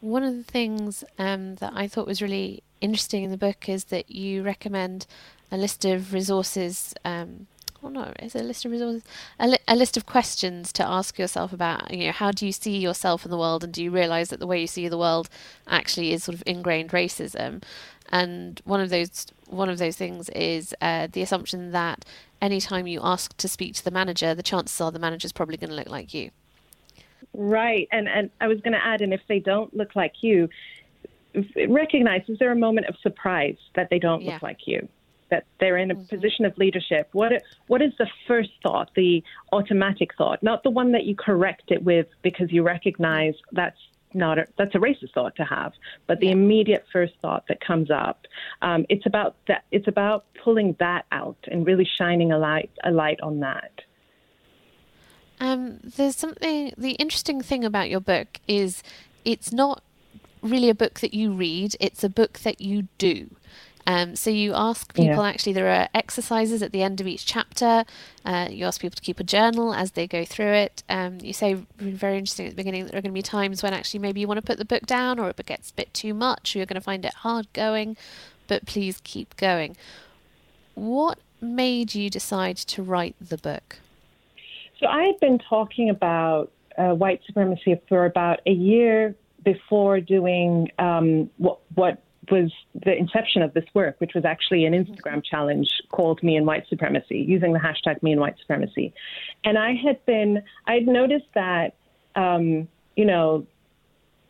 One 0.00 0.22
of 0.22 0.34
the 0.34 0.42
things 0.42 1.04
um, 1.18 1.56
that 1.56 1.72
I 1.74 1.86
thought 1.86 2.06
was 2.06 2.22
really 2.22 2.62
interesting 2.80 3.24
in 3.24 3.30
the 3.30 3.36
book 3.36 3.68
is 3.68 3.84
that 3.84 4.10
you 4.10 4.42
recommend 4.42 5.06
a 5.52 5.56
list 5.56 5.84
of 5.84 6.12
resources 6.12 6.94
um, 7.04 7.46
or 7.82 7.90
not 7.90 8.22
is 8.22 8.34
it 8.34 8.40
a 8.40 8.44
list 8.44 8.64
of 8.64 8.72
resources? 8.72 9.02
A, 9.38 9.48
li- 9.48 9.58
a, 9.66 9.76
list 9.76 9.96
of 9.96 10.06
questions 10.06 10.72
to 10.74 10.86
ask 10.86 11.18
yourself 11.18 11.52
about 11.52 11.92
you 11.92 12.06
know 12.06 12.12
how 12.12 12.30
do 12.30 12.46
you 12.46 12.52
see 12.52 12.76
yourself 12.76 13.24
in 13.24 13.30
the 13.30 13.38
world 13.38 13.64
and 13.64 13.72
do 13.72 13.82
you 13.82 13.90
realize 13.90 14.28
that 14.28 14.40
the 14.40 14.46
way 14.46 14.60
you 14.60 14.66
see 14.66 14.88
the 14.88 14.98
world 14.98 15.28
actually 15.66 16.12
is 16.12 16.24
sort 16.24 16.34
of 16.34 16.42
ingrained 16.46 16.90
racism? 16.90 17.62
And 18.10 18.60
one 18.64 18.80
of 18.80 18.90
those 18.90 19.26
one 19.46 19.68
of 19.68 19.78
those 19.78 19.96
things 19.96 20.28
is 20.30 20.74
uh, 20.80 21.08
the 21.10 21.22
assumption 21.22 21.72
that 21.72 22.04
anytime 22.42 22.86
you 22.86 23.00
ask 23.02 23.36
to 23.36 23.48
speak 23.48 23.74
to 23.74 23.84
the 23.84 23.90
manager 23.90 24.34
the 24.34 24.42
chances 24.42 24.80
are 24.80 24.90
the 24.90 24.98
manager's 24.98 25.32
probably 25.32 25.56
going 25.56 25.70
to 25.70 25.76
look 25.76 25.88
like 25.88 26.14
you 26.14 26.30
right 27.34 27.88
and 27.92 28.08
and 28.08 28.30
i 28.40 28.48
was 28.48 28.60
going 28.60 28.72
to 28.72 28.84
add 28.84 29.00
and 29.00 29.14
if 29.14 29.20
they 29.28 29.38
don't 29.38 29.74
look 29.74 29.94
like 29.94 30.14
you 30.22 30.48
recognize 31.68 32.22
is 32.28 32.38
there 32.38 32.50
a 32.50 32.56
moment 32.56 32.86
of 32.88 32.96
surprise 33.02 33.56
that 33.76 33.88
they 33.90 33.98
don't 33.98 34.22
yeah. 34.22 34.32
look 34.32 34.42
like 34.42 34.66
you 34.66 34.88
that 35.30 35.44
they're 35.58 35.78
in 35.78 35.90
a 35.90 35.94
mm-hmm. 35.94 36.14
position 36.14 36.44
of 36.44 36.56
leadership, 36.58 37.08
what 37.12 37.32
what 37.68 37.80
is 37.80 37.92
the 37.98 38.06
first 38.26 38.50
thought, 38.62 38.90
the 38.94 39.22
automatic 39.52 40.10
thought, 40.16 40.42
not 40.42 40.62
the 40.62 40.70
one 40.70 40.92
that 40.92 41.04
you 41.04 41.16
correct 41.16 41.64
it 41.68 41.82
with 41.82 42.06
because 42.22 42.52
you 42.52 42.62
recognize 42.62 43.34
that's 43.52 43.78
not 44.12 44.38
a, 44.38 44.46
that's 44.58 44.74
a 44.74 44.78
racist 44.78 45.12
thought 45.14 45.36
to 45.36 45.44
have, 45.44 45.72
but 46.08 46.18
the 46.18 46.30
immediate 46.30 46.84
first 46.92 47.14
thought 47.22 47.44
that 47.48 47.60
comes 47.60 47.90
up. 47.90 48.26
Um, 48.60 48.84
it's 48.88 49.06
about 49.06 49.36
that. 49.46 49.64
It's 49.70 49.88
about 49.88 50.24
pulling 50.42 50.76
that 50.80 51.06
out 51.12 51.38
and 51.50 51.64
really 51.64 51.88
shining 51.98 52.32
a 52.32 52.38
light 52.38 52.70
a 52.84 52.90
light 52.90 53.20
on 53.22 53.40
that. 53.40 53.80
Um, 55.40 55.80
there's 55.82 56.16
something. 56.16 56.72
The 56.76 56.92
interesting 56.92 57.40
thing 57.40 57.64
about 57.64 57.90
your 57.90 58.00
book 58.00 58.38
is 58.46 58.82
it's 59.24 59.52
not 59.52 59.82
really 60.42 60.68
a 60.68 60.74
book 60.74 61.00
that 61.00 61.14
you 61.14 61.32
read. 61.32 61.76
It's 61.80 62.04
a 62.04 62.08
book 62.08 62.40
that 62.40 62.60
you 62.60 62.88
do. 62.98 63.30
Um, 63.86 64.14
so 64.14 64.30
you 64.30 64.52
ask 64.54 64.94
people, 64.94 65.16
yeah. 65.16 65.28
actually, 65.28 65.54
there 65.54 65.68
are 65.68 65.88
exercises 65.94 66.62
at 66.62 66.70
the 66.70 66.82
end 66.82 67.00
of 67.00 67.06
each 67.06 67.24
chapter. 67.24 67.84
Uh, 68.24 68.48
you 68.50 68.64
ask 68.66 68.80
people 68.80 68.94
to 68.94 69.02
keep 69.02 69.18
a 69.18 69.24
journal 69.24 69.74
as 69.74 69.92
they 69.92 70.06
go 70.06 70.24
through 70.24 70.52
it. 70.52 70.82
Um, 70.88 71.18
you 71.20 71.32
say, 71.32 71.54
very 71.78 72.18
interesting 72.18 72.46
at 72.46 72.52
the 72.52 72.56
beginning, 72.56 72.84
that 72.84 72.92
there 72.92 72.98
are 72.98 73.02
going 73.02 73.12
to 73.12 73.18
be 73.18 73.22
times 73.22 73.62
when 73.62 73.72
actually 73.72 74.00
maybe 74.00 74.20
you 74.20 74.28
want 74.28 74.38
to 74.38 74.46
put 74.46 74.58
the 74.58 74.64
book 74.64 74.86
down 74.86 75.18
or 75.18 75.30
it 75.30 75.46
gets 75.46 75.70
a 75.70 75.74
bit 75.74 75.92
too 75.94 76.14
much 76.14 76.54
or 76.54 76.58
you're 76.58 76.66
going 76.66 76.74
to 76.74 76.80
find 76.80 77.04
it 77.04 77.14
hard 77.14 77.52
going, 77.52 77.96
but 78.46 78.66
please 78.66 79.00
keep 79.02 79.36
going. 79.36 79.76
What 80.74 81.18
made 81.40 81.94
you 81.94 82.10
decide 82.10 82.58
to 82.58 82.82
write 82.82 83.16
the 83.20 83.38
book? 83.38 83.78
So 84.80 84.86
I 84.86 85.04
had 85.04 85.20
been 85.20 85.38
talking 85.38 85.90
about 85.90 86.50
uh, 86.76 86.94
white 86.94 87.20
supremacy 87.26 87.80
for 87.88 88.06
about 88.06 88.40
a 88.46 88.50
year 88.50 89.14
before 89.44 90.00
doing 90.00 90.70
um, 90.78 91.30
what, 91.36 91.60
what 91.74 92.02
was 92.30 92.50
the 92.74 92.96
inception 92.96 93.42
of 93.42 93.52
this 93.52 93.64
work, 93.74 93.96
which 93.98 94.12
was 94.14 94.24
actually 94.24 94.64
an 94.64 94.72
Instagram 94.72 95.22
challenge 95.22 95.68
called 95.90 96.22
Me 96.22 96.36
and 96.36 96.46
White 96.46 96.64
Supremacy, 96.68 97.18
using 97.18 97.52
the 97.52 97.58
hashtag 97.58 98.02
Me 98.02 98.12
and 98.12 98.20
White 98.20 98.36
Supremacy. 98.38 98.94
And 99.44 99.58
I 99.58 99.74
had 99.74 100.04
been, 100.06 100.42
I'd 100.66 100.86
noticed 100.86 101.28
that, 101.34 101.74
um, 102.14 102.68
you 102.96 103.04
know, 103.04 103.46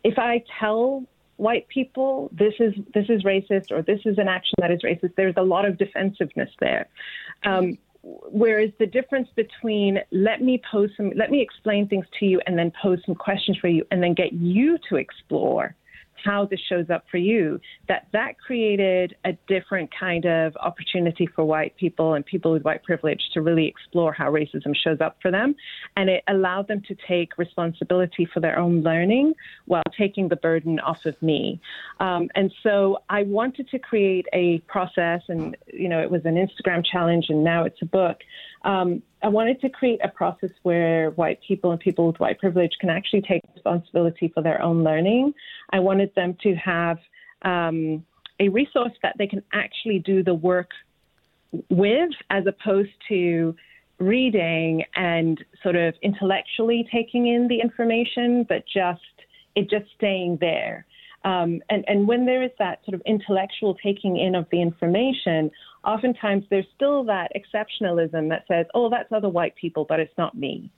if 0.03 0.19
I 0.19 0.43
tell 0.59 1.05
white 1.37 1.67
people 1.69 2.31
this 2.33 2.53
is 2.61 2.75
this 2.93 3.07
is 3.09 3.23
racist 3.23 3.71
or 3.71 3.81
this 3.81 4.01
is 4.05 4.19
an 4.19 4.29
action 4.29 4.55
that 4.59 4.71
is 4.71 4.81
racist, 4.83 5.15
there's 5.17 5.35
a 5.37 5.43
lot 5.43 5.65
of 5.65 5.79
defensiveness 5.79 6.51
there. 6.59 6.89
Um, 7.45 7.79
whereas 8.03 8.71
the 8.79 8.87
difference 8.87 9.29
between 9.37 9.99
let 10.11 10.43
me 10.43 10.61
pose 10.71 10.91
some, 10.97 11.13
let 11.17 11.31
me 11.31 11.41
explain 11.41 11.89
things 11.89 12.07
to 12.19 12.27
you, 12.27 12.41
and 12.47 12.59
then 12.59 12.73
pose 12.83 12.99
some 13.05 13.15
questions 13.15 13.59
for 13.59 13.69
you, 13.69 13.85
and 13.91 14.03
then 14.03 14.15
get 14.15 14.33
you 14.33 14.79
to 14.89 14.97
explore 14.97 15.75
how 16.25 16.47
this 16.47 16.61
shows 16.69 16.91
up 16.91 17.05
for 17.11 17.19
you, 17.19 17.61
that 17.89 18.07
that 18.13 18.39
created 18.39 19.17
a 19.25 19.33
different 19.49 19.91
kind 19.99 20.25
of 20.25 20.57
opportunity 20.57 21.27
for 21.27 21.45
white 21.45 21.77
people 21.77 22.15
and 22.15 22.25
people 22.25 22.53
with 22.53 22.63
white 22.63 22.83
privilege 22.83 23.23
to 23.35 23.41
really 23.41 23.67
explore 23.67 24.13
how 24.13 24.31
racism 24.31 24.75
shows 24.75 25.01
up 25.01 25.17
for 25.23 25.31
them. 25.31 25.55
And 25.97 26.09
it 26.11 26.25
allowed 26.29 26.69
them 26.69 26.83
to 26.89 26.97
take 27.07 27.39
responsibility 27.39 28.27
for 28.33 28.41
their 28.41 28.59
own 28.59 28.83
learning 28.83 29.35
while 29.67 29.83
taking 29.97 30.29
the 30.29 30.37
burden 30.37 30.81
off 30.81 31.05
of 31.07 31.21
me. 31.23 31.61
Um, 32.01 32.29
and 32.35 32.53
so 32.63 33.03
I 33.09 33.23
wanted 33.23 33.69
to 33.71 33.79
create 33.79 34.27
a 34.33 34.59
process, 34.61 35.23
and, 35.29 35.57
you 35.73 35.89
know, 35.89 36.01
it 36.01 36.11
was 36.11 36.25
an 36.25 36.35
Instagram 36.35 36.85
challenge, 36.85 37.27
and 37.29 37.45
now 37.45 37.65
it's 37.65 37.83
a 37.83 37.87
book 37.87 38.19
um, 38.63 39.03
I 39.23 39.29
wanted 39.29 39.61
to 39.61 39.69
create 39.69 40.01
a 40.03 40.09
process 40.09 40.51
where 40.63 41.11
white 41.11 41.41
people 41.47 41.73
and 41.73 41.81
people 41.81 42.07
with 42.07 42.19
white 42.21 42.39
privilege 42.39 42.73
can 42.81 42.89
actually 42.89 43.23
take 43.23 43.43
responsibility 43.55 44.31
for 44.35 44.43
their 44.43 44.63
own 44.63 44.83
learning. 44.83 45.35
I 45.71 45.81
wanted 45.81 46.15
them 46.15 46.37
to 46.43 46.55
have 46.55 46.99
um, 47.43 48.05
a 48.39 48.49
resource 48.49 48.93
that 49.03 49.17
they 49.19 49.27
can 49.27 49.43
actually 49.53 49.99
do 49.99 50.23
the 50.23 50.35
work 50.35 50.71
with, 51.69 52.11
as 52.31 52.45
opposed 52.47 52.93
to 53.09 53.55
reading 53.99 54.85
and 54.95 55.45
sort 55.63 55.77
of 55.77 55.95
intellectually 56.03 56.89
taking 56.91 57.27
in 57.27 57.49
the 57.49 57.61
information, 57.61 58.47
but 58.49 58.65
just 58.67 59.01
it 59.55 59.69
just 59.69 59.87
staying 59.97 60.39
there. 60.41 60.87
Um, 61.25 61.61
and, 61.69 61.85
and 61.87 62.09
when 62.09 62.25
there 62.25 62.43
is 62.43 62.51
that 62.59 62.81
sort 62.87 62.95
of 62.95 63.03
intellectual 63.05 63.75
taking 63.75 64.17
in 64.17 64.35
of 64.35 64.47
the 64.51 64.63
information, 64.63 65.51
oftentimes 65.85 66.45
there's 66.51 66.67
still 66.75 67.05
that 67.05 67.33
exceptionalism 67.35 68.29
that 68.29 68.45
says, 68.49 68.67
oh, 68.75 68.91
that's 68.91 69.11
other 69.13 69.29
white 69.29 69.55
people, 69.57 69.85
but 69.89 70.01
it's 70.01 70.17
not 70.19 70.37
me. 70.37 70.71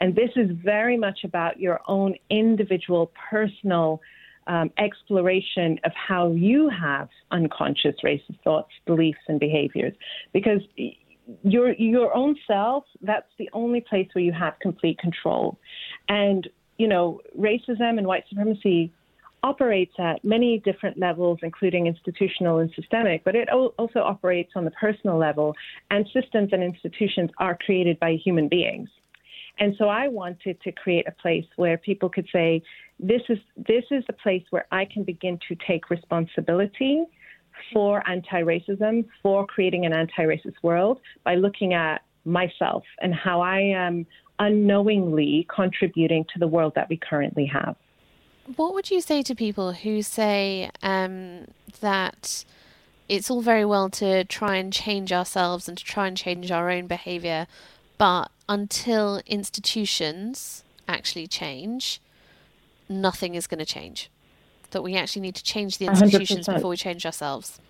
And 0.00 0.14
this 0.14 0.30
is 0.36 0.50
very 0.64 0.96
much 0.96 1.20
about 1.24 1.60
your 1.60 1.80
own 1.86 2.14
individual, 2.30 3.12
personal 3.30 4.00
um, 4.46 4.70
exploration 4.78 5.78
of 5.84 5.92
how 5.94 6.32
you 6.32 6.70
have 6.70 7.08
unconscious 7.30 7.94
racist 8.02 8.40
thoughts, 8.42 8.70
beliefs, 8.86 9.20
and 9.28 9.38
behaviors. 9.38 9.92
Because 10.32 10.60
your 11.42 11.72
your 11.74 12.14
own 12.16 12.34
self, 12.46 12.84
that's 13.02 13.28
the 13.38 13.50
only 13.52 13.82
place 13.82 14.08
where 14.14 14.24
you 14.24 14.32
have 14.32 14.54
complete 14.60 14.98
control. 14.98 15.58
And 16.08 16.48
you 16.78 16.88
know, 16.88 17.20
racism 17.38 17.98
and 17.98 18.06
white 18.06 18.24
supremacy 18.30 18.90
operates 19.42 19.92
at 19.98 20.24
many 20.24 20.58
different 20.58 20.98
levels, 20.98 21.38
including 21.42 21.86
institutional 21.86 22.58
and 22.58 22.70
systemic, 22.74 23.24
but 23.24 23.34
it 23.34 23.48
also 23.50 24.00
operates 24.00 24.52
on 24.54 24.64
the 24.64 24.70
personal 24.72 25.18
level, 25.18 25.54
and 25.90 26.06
systems 26.12 26.50
and 26.52 26.62
institutions 26.62 27.30
are 27.38 27.56
created 27.64 27.98
by 28.00 28.12
human 28.24 28.48
beings. 28.48 28.88
And 29.58 29.74
so 29.78 29.88
I 29.88 30.08
wanted 30.08 30.60
to 30.62 30.72
create 30.72 31.06
a 31.06 31.12
place 31.12 31.44
where 31.56 31.76
people 31.76 32.08
could 32.08 32.26
say, 32.32 32.62
this 32.98 33.22
is, 33.28 33.38
this 33.56 33.84
is 33.90 34.04
a 34.08 34.12
place 34.12 34.42
where 34.50 34.66
I 34.70 34.86
can 34.86 35.04
begin 35.04 35.38
to 35.48 35.56
take 35.66 35.90
responsibility 35.90 37.04
for 37.72 38.02
anti 38.08 38.42
racism, 38.42 39.04
for 39.22 39.46
creating 39.46 39.84
an 39.84 39.92
anti 39.92 40.22
racist 40.22 40.54
world 40.62 41.00
by 41.24 41.34
looking 41.34 41.74
at 41.74 42.02
myself 42.24 42.84
and 43.00 43.14
how 43.14 43.40
I 43.40 43.60
am 43.60 44.06
unknowingly 44.38 45.46
contributing 45.54 46.24
to 46.32 46.38
the 46.38 46.46
world 46.46 46.72
that 46.74 46.88
we 46.88 46.96
currently 46.96 47.44
have 47.46 47.76
what 48.56 48.74
would 48.74 48.90
you 48.90 49.00
say 49.00 49.22
to 49.22 49.34
people 49.34 49.72
who 49.72 50.02
say 50.02 50.70
um, 50.82 51.46
that 51.80 52.44
it's 53.08 53.30
all 53.30 53.42
very 53.42 53.64
well 53.64 53.88
to 53.90 54.24
try 54.24 54.56
and 54.56 54.72
change 54.72 55.12
ourselves 55.12 55.68
and 55.68 55.76
to 55.76 55.84
try 55.84 56.06
and 56.06 56.16
change 56.16 56.50
our 56.50 56.70
own 56.70 56.86
behavior, 56.86 57.46
but 57.98 58.30
until 58.48 59.20
institutions 59.26 60.64
actually 60.88 61.26
change, 61.26 62.00
nothing 62.88 63.34
is 63.34 63.46
going 63.46 63.58
to 63.58 63.64
change? 63.64 64.10
That 64.70 64.82
we 64.82 64.96
actually 64.96 65.22
need 65.22 65.34
to 65.36 65.44
change 65.44 65.78
the 65.78 65.86
institutions 65.86 66.46
100%. 66.46 66.54
before 66.54 66.70
we 66.70 66.76
change 66.76 67.04
ourselves. 67.04 67.60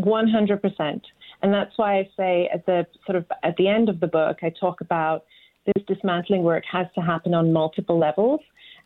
100%. 0.00 1.00
And 1.42 1.52
that's 1.52 1.76
why 1.76 1.98
I 1.98 2.08
say 2.16 2.48
at 2.52 2.64
the 2.66 2.86
sort 3.04 3.16
of 3.16 3.26
at 3.42 3.56
the 3.56 3.66
end 3.66 3.88
of 3.88 3.98
the 3.98 4.06
book, 4.06 4.38
I 4.42 4.50
talk 4.50 4.80
about 4.80 5.24
this 5.66 5.84
dismantling 5.86 6.42
work 6.42 6.64
has 6.70 6.86
to 6.94 7.00
happen 7.00 7.34
on 7.34 7.52
multiple 7.52 7.98
levels. 7.98 8.40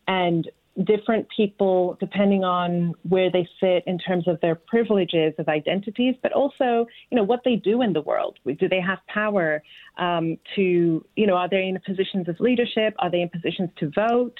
And 0.08 0.48
different 0.84 1.26
people, 1.34 1.96
depending 2.00 2.44
on 2.44 2.94
where 3.08 3.30
they 3.30 3.48
sit 3.60 3.82
in 3.86 3.98
terms 3.98 4.28
of 4.28 4.40
their 4.40 4.54
privileges 4.54 5.32
of 5.38 5.48
identities, 5.48 6.14
but 6.22 6.32
also, 6.32 6.86
you 7.10 7.16
know, 7.16 7.24
what 7.24 7.40
they 7.44 7.56
do 7.56 7.82
in 7.82 7.92
the 7.92 8.02
world. 8.02 8.38
Do 8.44 8.68
they 8.68 8.80
have 8.80 8.98
power 9.06 9.62
um, 9.96 10.36
to, 10.54 11.04
you 11.16 11.26
know, 11.26 11.34
are 11.34 11.48
they 11.48 11.68
in 11.68 11.78
positions 11.84 12.28
of 12.28 12.38
leadership? 12.40 12.94
Are 12.98 13.10
they 13.10 13.22
in 13.22 13.28
positions 13.30 13.70
to 13.78 13.90
vote? 13.90 14.36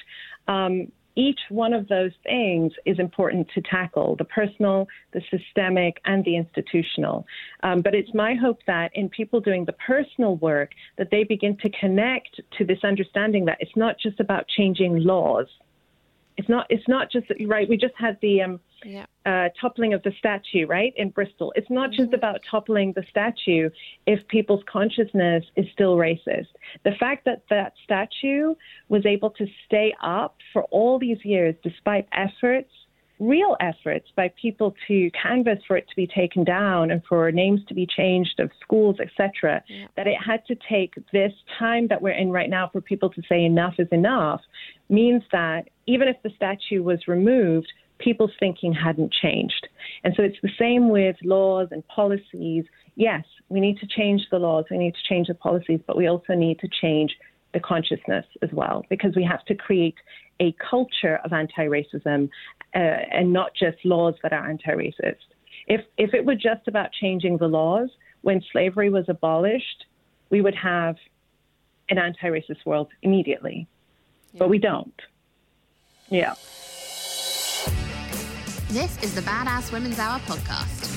Um, 0.48 0.92
each 1.18 1.40
one 1.48 1.72
of 1.72 1.88
those 1.88 2.12
things 2.22 2.72
is 2.84 2.98
important 2.98 3.48
to 3.54 3.62
tackle 3.62 4.16
the 4.16 4.24
personal, 4.26 4.86
the 5.12 5.22
systemic, 5.30 5.98
and 6.04 6.22
the 6.26 6.36
institutional. 6.36 7.26
Um, 7.62 7.80
but 7.80 7.94
it's 7.94 8.12
my 8.12 8.34
hope 8.34 8.58
that 8.66 8.90
in 8.94 9.08
people 9.08 9.40
doing 9.40 9.64
the 9.64 9.72
personal 9.72 10.36
work, 10.36 10.72
that 10.98 11.10
they 11.10 11.24
begin 11.24 11.56
to 11.62 11.70
connect 11.70 12.38
to 12.58 12.66
this 12.66 12.84
understanding 12.84 13.46
that 13.46 13.56
it's 13.60 13.76
not 13.76 13.98
just 13.98 14.20
about 14.20 14.46
changing 14.46 14.98
laws 14.98 15.46
it's 16.36 16.48
not 16.48 16.66
it's 16.68 16.86
not 16.88 17.10
just 17.10 17.26
right 17.46 17.68
we 17.68 17.76
just 17.76 17.94
had 17.96 18.18
the 18.20 18.42
um, 18.42 18.60
yeah. 18.84 19.06
uh, 19.24 19.48
toppling 19.60 19.94
of 19.94 20.02
the 20.02 20.12
statue 20.18 20.66
right 20.66 20.92
in 20.96 21.10
bristol 21.10 21.52
it's 21.56 21.70
not 21.70 21.90
mm-hmm. 21.90 22.02
just 22.02 22.14
about 22.14 22.40
toppling 22.50 22.92
the 22.94 23.04
statue 23.10 23.70
if 24.06 24.26
people's 24.28 24.62
consciousness 24.70 25.44
is 25.56 25.66
still 25.72 25.96
racist 25.96 26.48
the 26.84 26.92
fact 26.98 27.24
that 27.24 27.42
that 27.50 27.72
statue 27.84 28.54
was 28.88 29.04
able 29.06 29.30
to 29.30 29.46
stay 29.64 29.94
up 30.02 30.36
for 30.52 30.64
all 30.64 30.98
these 30.98 31.18
years 31.24 31.54
despite 31.62 32.06
efforts 32.12 32.70
real 33.18 33.56
efforts 33.60 34.08
by 34.14 34.30
people 34.40 34.74
to 34.86 35.10
canvass 35.10 35.58
for 35.66 35.76
it 35.76 35.88
to 35.88 35.96
be 35.96 36.06
taken 36.06 36.44
down 36.44 36.90
and 36.90 37.02
for 37.08 37.30
names 37.32 37.60
to 37.68 37.74
be 37.74 37.86
changed 37.86 38.38
of 38.40 38.50
schools, 38.60 38.96
etc., 39.00 39.62
yeah. 39.68 39.86
that 39.96 40.06
it 40.06 40.16
had 40.24 40.44
to 40.46 40.56
take 40.68 40.94
this 41.12 41.32
time 41.58 41.88
that 41.88 42.02
we're 42.02 42.10
in 42.10 42.30
right 42.30 42.50
now 42.50 42.68
for 42.72 42.80
people 42.80 43.10
to 43.10 43.22
say 43.28 43.44
enough 43.44 43.74
is 43.78 43.88
enough 43.90 44.40
means 44.88 45.22
that 45.32 45.68
even 45.86 46.08
if 46.08 46.16
the 46.22 46.30
statue 46.36 46.82
was 46.82 47.08
removed, 47.08 47.72
people's 47.98 48.32
thinking 48.38 48.72
hadn't 48.72 49.12
changed. 49.12 49.66
And 50.04 50.12
so 50.16 50.22
it's 50.22 50.36
the 50.42 50.50
same 50.58 50.90
with 50.90 51.16
laws 51.24 51.68
and 51.70 51.86
policies. 51.88 52.64
Yes, 52.96 53.24
we 53.48 53.60
need 53.60 53.78
to 53.78 53.86
change 53.86 54.22
the 54.30 54.38
laws, 54.38 54.66
we 54.70 54.78
need 54.78 54.94
to 54.94 55.08
change 55.08 55.28
the 55.28 55.34
policies, 55.34 55.80
but 55.86 55.96
we 55.96 56.06
also 56.06 56.34
need 56.34 56.58
to 56.60 56.68
change 56.68 57.16
the 57.54 57.60
consciousness 57.60 58.26
as 58.42 58.50
well, 58.52 58.84
because 58.90 59.16
we 59.16 59.24
have 59.24 59.42
to 59.46 59.54
create 59.54 59.94
a 60.40 60.54
culture 60.70 61.20
of 61.24 61.32
anti 61.32 61.66
racism 61.66 62.28
uh, 62.74 62.78
and 62.78 63.32
not 63.32 63.52
just 63.54 63.78
laws 63.84 64.14
that 64.22 64.32
are 64.32 64.48
anti 64.48 64.70
racist. 64.72 65.16
If, 65.66 65.82
if 65.96 66.14
it 66.14 66.24
were 66.24 66.34
just 66.34 66.68
about 66.68 66.92
changing 66.92 67.38
the 67.38 67.48
laws, 67.48 67.90
when 68.22 68.42
slavery 68.52 68.90
was 68.90 69.04
abolished, 69.08 69.86
we 70.30 70.40
would 70.40 70.54
have 70.54 70.96
an 71.88 71.98
anti 71.98 72.28
racist 72.28 72.64
world 72.64 72.88
immediately. 73.02 73.66
Yeah. 74.32 74.38
But 74.38 74.48
we 74.48 74.58
don't. 74.58 75.00
Yeah. 76.08 76.34
This 78.68 79.00
is 79.02 79.14
the 79.14 79.22
Badass 79.22 79.72
Women's 79.72 79.98
Hour 79.98 80.18
podcast. 80.20 80.92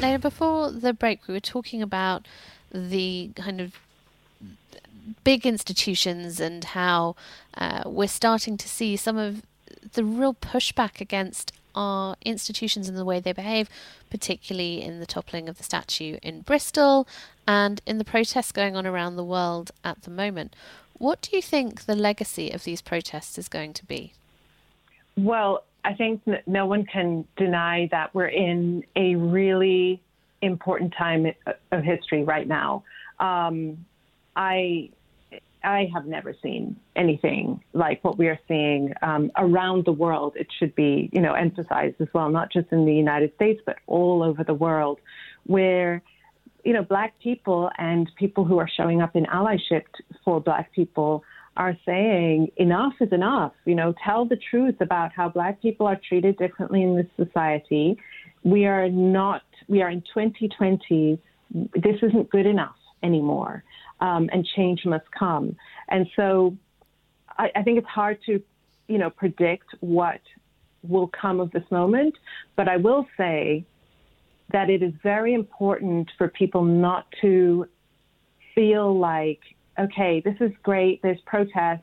Now, 0.00 0.18
before 0.18 0.70
the 0.70 0.92
break, 0.92 1.26
we 1.26 1.34
were 1.34 1.40
talking 1.40 1.80
about 1.80 2.26
the 2.72 3.30
kind 3.36 3.60
of 3.60 3.72
big 5.24 5.46
institutions 5.46 6.40
and 6.40 6.64
how 6.64 7.16
uh, 7.56 7.82
we're 7.86 8.08
starting 8.08 8.56
to 8.56 8.68
see 8.68 8.96
some 8.96 9.16
of 9.16 9.42
the 9.92 10.04
real 10.04 10.34
pushback 10.34 11.00
against 11.00 11.52
our 11.74 12.16
institutions 12.24 12.88
and 12.88 12.96
the 12.96 13.04
way 13.04 13.20
they 13.20 13.32
behave, 13.32 13.68
particularly 14.10 14.82
in 14.82 15.00
the 15.00 15.06
toppling 15.06 15.48
of 15.48 15.58
the 15.58 15.64
statue 15.64 16.18
in 16.22 16.40
Bristol 16.42 17.06
and 17.46 17.80
in 17.84 17.98
the 17.98 18.04
protests 18.04 18.52
going 18.52 18.76
on 18.76 18.86
around 18.86 19.16
the 19.16 19.24
world 19.24 19.72
at 19.82 20.02
the 20.02 20.10
moment. 20.10 20.54
What 20.94 21.20
do 21.22 21.36
you 21.36 21.42
think 21.42 21.84
the 21.84 21.96
legacy 21.96 22.50
of 22.50 22.64
these 22.64 22.80
protests 22.80 23.36
is 23.38 23.48
going 23.48 23.72
to 23.74 23.84
be? 23.84 24.12
Well, 25.16 25.64
I 25.84 25.94
think 25.94 26.22
no 26.46 26.66
one 26.66 26.86
can 26.86 27.26
deny 27.36 27.88
that 27.90 28.14
we're 28.14 28.26
in 28.26 28.84
a 28.96 29.16
really 29.16 30.00
important 30.40 30.94
time 30.96 31.32
of 31.72 31.82
history 31.82 32.22
right 32.22 32.46
now. 32.46 32.84
Um, 33.18 33.84
I 34.36 34.90
I 35.64 35.90
have 35.94 36.06
never 36.06 36.34
seen 36.42 36.76
anything 36.94 37.62
like 37.72 38.04
what 38.04 38.18
we 38.18 38.28
are 38.28 38.38
seeing 38.46 38.92
um, 39.02 39.32
around 39.36 39.86
the 39.86 39.92
world. 39.92 40.34
It 40.36 40.48
should 40.58 40.74
be, 40.74 41.08
you 41.12 41.20
know, 41.20 41.32
emphasized 41.32 41.96
as 42.00 42.08
well, 42.12 42.28
not 42.28 42.52
just 42.52 42.70
in 42.70 42.84
the 42.84 42.92
United 42.92 43.34
States, 43.34 43.62
but 43.64 43.76
all 43.86 44.22
over 44.22 44.44
the 44.44 44.54
world, 44.54 45.00
where, 45.46 46.02
you 46.64 46.74
know, 46.74 46.82
Black 46.82 47.14
people 47.22 47.70
and 47.78 48.10
people 48.16 48.44
who 48.44 48.58
are 48.58 48.68
showing 48.68 49.00
up 49.00 49.16
in 49.16 49.24
allyship 49.24 49.84
for 50.24 50.40
Black 50.40 50.70
people 50.72 51.24
are 51.56 51.76
saying 51.86 52.48
enough 52.56 52.94
is 53.00 53.12
enough. 53.12 53.52
You 53.64 53.74
know, 53.74 53.94
tell 54.04 54.26
the 54.26 54.36
truth 54.36 54.80
about 54.80 55.12
how 55.12 55.28
Black 55.30 55.62
people 55.62 55.86
are 55.86 55.98
treated 56.08 56.36
differently 56.36 56.82
in 56.82 56.96
this 56.96 57.06
society. 57.16 57.96
We 58.42 58.66
are 58.66 58.90
not. 58.90 59.42
We 59.68 59.80
are 59.80 59.88
in 59.88 60.02
2020. 60.02 61.18
This 61.74 61.96
isn't 62.02 62.30
good 62.30 62.46
enough 62.46 62.76
anymore 63.04 63.62
um, 64.00 64.28
and 64.32 64.44
change 64.56 64.84
must 64.84 65.08
come. 65.16 65.56
And 65.88 66.06
so 66.16 66.56
I, 67.38 67.50
I 67.56 67.62
think 67.62 67.78
it's 67.78 67.86
hard 67.86 68.18
to, 68.26 68.42
you 68.88 68.98
know, 68.98 69.10
predict 69.10 69.66
what 69.80 70.20
will 70.82 71.08
come 71.08 71.40
of 71.40 71.50
this 71.52 71.64
moment. 71.70 72.14
But 72.56 72.68
I 72.68 72.76
will 72.76 73.06
say 73.16 73.64
that 74.52 74.70
it 74.70 74.82
is 74.82 74.92
very 75.02 75.34
important 75.34 76.10
for 76.18 76.28
people 76.28 76.64
not 76.64 77.06
to 77.22 77.66
feel 78.54 78.98
like, 78.98 79.40
okay, 79.78 80.20
this 80.24 80.36
is 80.40 80.52
great. 80.62 81.00
There's 81.02 81.20
protests. 81.26 81.82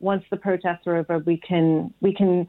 Once 0.00 0.24
the 0.30 0.36
protests 0.36 0.86
are 0.86 0.96
over, 0.96 1.18
we 1.18 1.36
can 1.36 1.92
we 2.00 2.14
can 2.14 2.48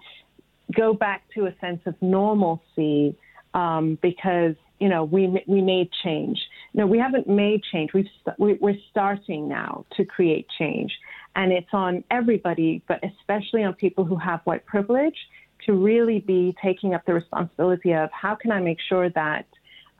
go 0.73 0.93
back 0.93 1.23
to 1.35 1.47
a 1.47 1.55
sense 1.59 1.81
of 1.85 1.95
normalcy 2.01 3.17
um, 3.53 3.97
because 4.01 4.55
you 4.79 4.87
know 4.87 5.03
we 5.03 5.43
we 5.47 5.61
made 5.61 5.89
change. 6.03 6.39
No, 6.73 6.87
we 6.87 6.97
haven't 6.97 7.27
made 7.27 7.61
change. 7.71 7.91
We've 7.93 8.07
we're 8.37 8.77
starting 8.89 9.47
now 9.49 9.85
to 9.97 10.05
create 10.05 10.47
change, 10.57 10.91
and 11.35 11.51
it's 11.51 11.73
on 11.73 12.03
everybody, 12.09 12.81
but 12.87 13.03
especially 13.03 13.63
on 13.63 13.73
people 13.73 14.05
who 14.05 14.15
have 14.15 14.39
white 14.45 14.65
privilege, 14.65 15.17
to 15.65 15.73
really 15.73 16.19
be 16.19 16.55
taking 16.63 16.93
up 16.93 17.05
the 17.05 17.13
responsibility 17.13 17.93
of 17.93 18.09
how 18.11 18.35
can 18.35 18.51
I 18.51 18.59
make 18.59 18.79
sure 18.87 19.09
that 19.11 19.45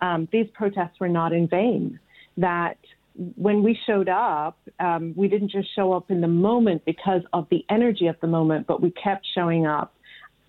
um, 0.01 0.27
these 0.31 0.47
protests 0.53 0.99
were 0.99 1.09
not 1.09 1.33
in 1.33 1.47
vain, 1.47 1.99
that 2.37 2.77
when 3.35 3.61
we 3.61 3.77
showed 3.85 4.09
up, 4.09 4.57
um, 4.79 5.13
we 5.15 5.27
didn't 5.27 5.51
just 5.51 5.73
show 5.75 5.93
up 5.93 6.09
in 6.09 6.21
the 6.21 6.27
moment 6.27 6.83
because 6.85 7.21
of 7.33 7.47
the 7.51 7.65
energy 7.69 8.07
of 8.07 8.15
the 8.21 8.27
moment, 8.27 8.65
but 8.67 8.81
we 8.81 8.91
kept 8.91 9.27
showing 9.35 9.67
up 9.67 9.93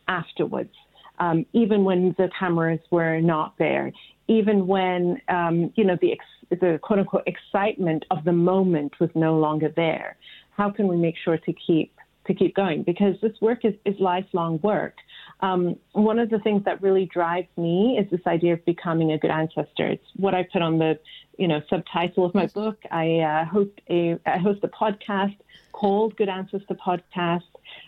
afterwards, 0.09 0.73
um, 1.19 1.45
even 1.53 1.85
when 1.85 2.15
the 2.19 2.31
cameras 2.39 2.81
were 2.91 3.21
not 3.21 3.55
there, 3.59 3.93
even 4.29 4.67
when 4.67 5.21
um, 5.29 5.73
you 5.77 5.85
know 5.85 5.97
the 6.01 6.19
the 6.51 6.79
quote 6.83 6.99
unquote 7.01 7.27
excitement 7.27 8.05
of 8.11 8.25
the 8.25 8.33
moment 8.33 8.93
was 9.01 9.11
no 9.15 9.39
longer 9.39 9.73
there. 9.75 10.17
How 10.51 10.71
can 10.71 10.87
we 10.89 10.97
make 10.97 11.17
sure 11.25 11.39
to 11.39 11.53
keep 11.53 11.95
to 12.27 12.35
keep 12.35 12.55
going? 12.55 12.83
Because 12.83 13.17
this 13.21 13.33
work 13.41 13.65
is, 13.65 13.75
is 13.85 13.95
lifelong 13.99 14.61
work. 14.63 14.95
Um, 15.43 15.77
one 15.93 16.19
of 16.21 16.31
the 16.31 16.39
things 16.39 16.65
that 16.65 16.81
really 16.81 17.07
drives 17.07 17.49
me 17.57 17.99
is 17.99 18.09
this 18.11 18.27
idea 18.27 18.53
of 18.55 18.65
becoming 18.65 19.11
a 19.13 19.19
good 19.19 19.31
ancestor. 19.31 19.89
It's 19.89 20.07
what 20.17 20.35
I 20.35 20.47
put 20.53 20.63
on 20.63 20.79
the 20.79 20.99
you 21.39 21.49
know 21.49 21.61
subtitle 21.69 22.25
of 22.25 22.35
my 22.35 22.47
book. 22.47 22.79
I 22.91 23.19
uh, 23.19 23.45
host 23.45 23.81
a 23.91 24.19
I 24.25 24.39
host 24.39 24.61
a 24.63 24.69
podcast 24.69 25.37
called 25.73 26.17
Good 26.17 26.29
Ancestor 26.29 26.75
Podcast. 26.75 27.43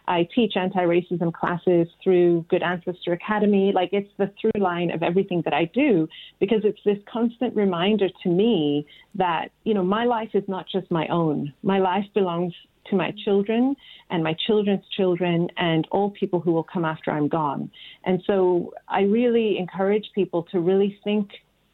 I 0.08 0.26
teach 0.34 0.56
anti-racism 0.56 1.32
classes 1.32 1.86
through 2.02 2.46
Good 2.48 2.62
Ancestor 2.62 3.12
Academy. 3.12 3.72
Like 3.72 3.90
it's 3.92 4.10
the 4.18 4.32
through 4.40 4.60
line 4.60 4.90
of 4.90 5.02
everything 5.02 5.42
that 5.44 5.54
I 5.54 5.66
do 5.66 6.08
because 6.40 6.62
it's 6.64 6.80
this 6.84 6.98
constant 7.06 7.54
reminder 7.54 8.08
to 8.22 8.28
me 8.28 8.86
that, 9.14 9.50
you 9.64 9.74
know, 9.74 9.84
my 9.84 10.04
life 10.04 10.30
is 10.34 10.44
not 10.48 10.66
just 10.70 10.90
my 10.90 11.06
own. 11.08 11.52
My 11.62 11.78
life 11.78 12.06
belongs 12.14 12.54
to 12.90 12.96
my 12.96 13.12
children 13.24 13.76
and 14.10 14.22
my 14.22 14.34
children's 14.46 14.86
children 14.96 15.48
and 15.56 15.86
all 15.90 16.10
people 16.10 16.40
who 16.40 16.52
will 16.52 16.64
come 16.64 16.84
after 16.84 17.10
I'm 17.10 17.28
gone. 17.28 17.70
And 18.04 18.22
so 18.26 18.74
I 18.88 19.02
really 19.02 19.58
encourage 19.58 20.10
people 20.14 20.44
to 20.52 20.60
really 20.60 20.98
think 21.04 21.30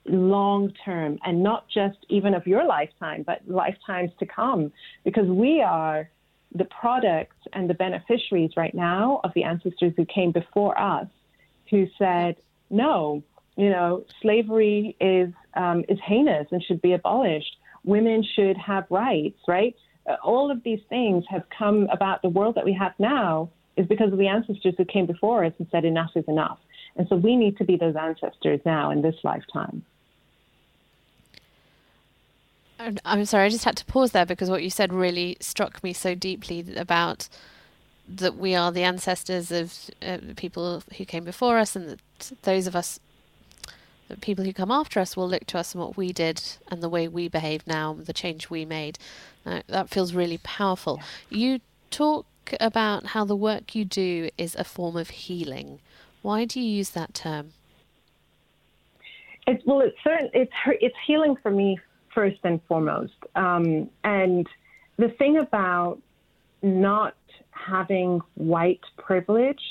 long 0.06 0.72
term 0.84 1.18
and 1.24 1.42
not 1.42 1.68
just 1.68 1.98
even 2.08 2.34
of 2.34 2.46
your 2.46 2.64
lifetime, 2.64 3.22
but 3.26 3.40
lifetimes 3.46 4.10
to 4.18 4.26
come 4.26 4.72
because 5.04 5.26
we 5.26 5.62
are 5.62 6.08
the 6.54 6.64
products 6.64 7.36
and 7.52 7.70
the 7.70 7.74
beneficiaries 7.74 8.50
right 8.56 8.74
now 8.74 9.20
of 9.22 9.32
the 9.34 9.44
ancestors 9.44 9.92
who 9.96 10.04
came 10.04 10.32
before 10.32 10.78
us 10.80 11.06
who 11.70 11.86
said, 11.98 12.36
no, 12.70 13.22
you 13.56 13.70
know, 13.70 14.04
slavery 14.20 14.96
is, 15.00 15.32
um, 15.54 15.84
is 15.88 15.98
heinous 16.04 16.46
and 16.50 16.62
should 16.62 16.82
be 16.82 16.92
abolished. 16.92 17.56
Women 17.84 18.24
should 18.34 18.56
have 18.56 18.84
rights, 18.90 19.38
right? 19.46 19.76
Uh, 20.06 20.16
all 20.24 20.50
of 20.50 20.62
these 20.62 20.80
things 20.88 21.24
have 21.28 21.44
come 21.56 21.88
about 21.92 22.22
the 22.22 22.28
world 22.28 22.54
that 22.54 22.64
we 22.64 22.72
have 22.72 22.92
now 22.98 23.48
is 23.76 23.86
because 23.86 24.12
of 24.12 24.18
the 24.18 24.28
ancestors 24.28 24.74
who 24.76 24.84
came 24.84 25.06
before 25.06 25.44
us 25.44 25.52
and 25.58 25.66
said 25.70 25.84
enough 25.84 26.10
is 26.14 26.24
enough. 26.28 26.58
And 26.96 27.06
so 27.08 27.16
we 27.16 27.36
need 27.36 27.56
to 27.58 27.64
be 27.64 27.76
those 27.76 27.96
ancestors 27.96 28.60
now 28.64 28.90
in 28.90 29.02
this 29.02 29.16
lifetime. 29.22 29.84
I'm 33.04 33.24
sorry, 33.26 33.44
I 33.44 33.48
just 33.50 33.64
had 33.64 33.76
to 33.76 33.84
pause 33.84 34.12
there 34.12 34.24
because 34.24 34.48
what 34.48 34.62
you 34.62 34.70
said 34.70 34.92
really 34.92 35.36
struck 35.40 35.82
me 35.84 35.92
so 35.92 36.14
deeply 36.14 36.64
about 36.76 37.28
that 38.08 38.36
we 38.36 38.54
are 38.54 38.72
the 38.72 38.82
ancestors 38.82 39.52
of 39.52 39.90
uh, 40.02 40.18
people 40.36 40.82
who 40.96 41.04
came 41.04 41.24
before 41.24 41.58
us, 41.58 41.76
and 41.76 41.90
that 41.90 42.32
those 42.42 42.66
of 42.66 42.74
us, 42.74 42.98
people 44.20 44.44
who 44.44 44.52
come 44.52 44.70
after 44.70 45.00
us, 45.00 45.16
will 45.16 45.28
look 45.28 45.46
to 45.46 45.58
us 45.58 45.74
and 45.74 45.82
what 45.82 45.96
we 45.96 46.12
did 46.12 46.42
and 46.68 46.82
the 46.82 46.88
way 46.88 47.08
we 47.08 47.28
behave 47.28 47.66
now, 47.66 47.96
the 47.98 48.12
change 48.12 48.50
we 48.50 48.64
made. 48.64 48.98
Uh, 49.46 49.60
that 49.68 49.88
feels 49.88 50.12
really 50.14 50.38
powerful. 50.38 51.00
You 51.28 51.60
talk 51.90 52.26
about 52.60 53.06
how 53.06 53.24
the 53.24 53.36
work 53.36 53.74
you 53.74 53.84
do 53.84 54.30
is 54.36 54.54
a 54.56 54.64
form 54.64 54.96
of 54.96 55.10
healing. 55.10 55.78
Why 56.22 56.44
do 56.44 56.60
you 56.60 56.68
use 56.68 56.90
that 56.90 57.14
term? 57.14 57.52
It's, 59.46 59.64
well, 59.64 59.80
it's 59.80 59.96
certain, 60.04 60.30
it's 60.32 60.52
it's 60.80 60.94
healing 61.06 61.36
for 61.42 61.50
me 61.50 61.78
first 62.14 62.38
and 62.44 62.60
foremost. 62.68 63.14
Um, 63.34 63.88
and 64.04 64.46
the 64.96 65.08
thing 65.08 65.38
about 65.38 65.98
not 66.62 67.14
having 67.50 68.20
white 68.34 68.80
privilege 68.96 69.62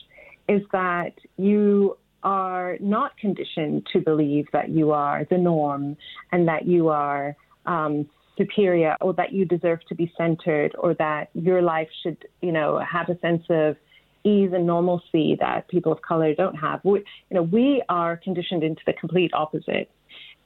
is 0.47 0.62
that 0.71 1.13
you 1.38 1.97
are 2.24 2.78
not 2.80 3.18
conditioned 3.18 3.88
to 3.94 4.00
believe 4.00 4.48
that 4.54 4.70
you 4.70 4.92
are 4.92 5.26
the 5.30 5.38
norm 5.38 5.96
and 6.32 6.48
that 6.48 6.68
you 6.68 6.90
are 6.90 7.36
um, 7.66 8.10
superior 8.38 8.96
or 9.02 9.14
that 9.14 9.32
you 9.32 9.46
deserve 9.46 9.80
to 9.88 9.96
be 9.96 10.12
centered 10.18 10.76
or 10.80 10.94
that 10.96 11.30
your 11.34 11.62
life 11.62 11.90
should, 12.04 12.18
you 12.42 12.52
know, 12.52 12.80
have 12.80 13.10
a 13.10 13.20
sense 13.20 13.44
of 13.50 13.76
ease 14.24 14.52
and 14.54 14.66
normalcy 14.66 15.38
that 15.40 15.68
people 15.68 15.92
of 15.92 16.02
color 16.02 16.34
don't 16.36 16.56
have. 16.56 16.82
We, 16.84 17.00
you 17.00 17.36
know, 17.36 17.44
we 17.44 17.84
are 17.90 18.18
conditioned 18.18 18.64
into 18.64 18.82
the 18.86 18.94
complete 18.94 19.32
opposite. 19.34 19.90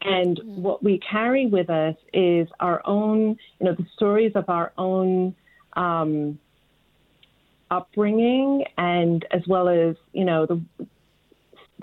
And 0.01 0.39
mm. 0.39 0.57
what 0.57 0.83
we 0.83 0.99
carry 0.99 1.47
with 1.47 1.69
us 1.69 1.95
is 2.13 2.47
our 2.59 2.81
own, 2.85 3.37
you 3.59 3.65
know, 3.65 3.73
the 3.73 3.85
stories 3.95 4.33
of 4.35 4.49
our 4.49 4.73
own 4.77 5.35
um, 5.73 6.39
upbringing, 7.71 8.65
and 8.77 9.25
as 9.31 9.41
well 9.47 9.67
as, 9.67 9.95
you 10.11 10.25
know, 10.25 10.45
the 10.45 10.61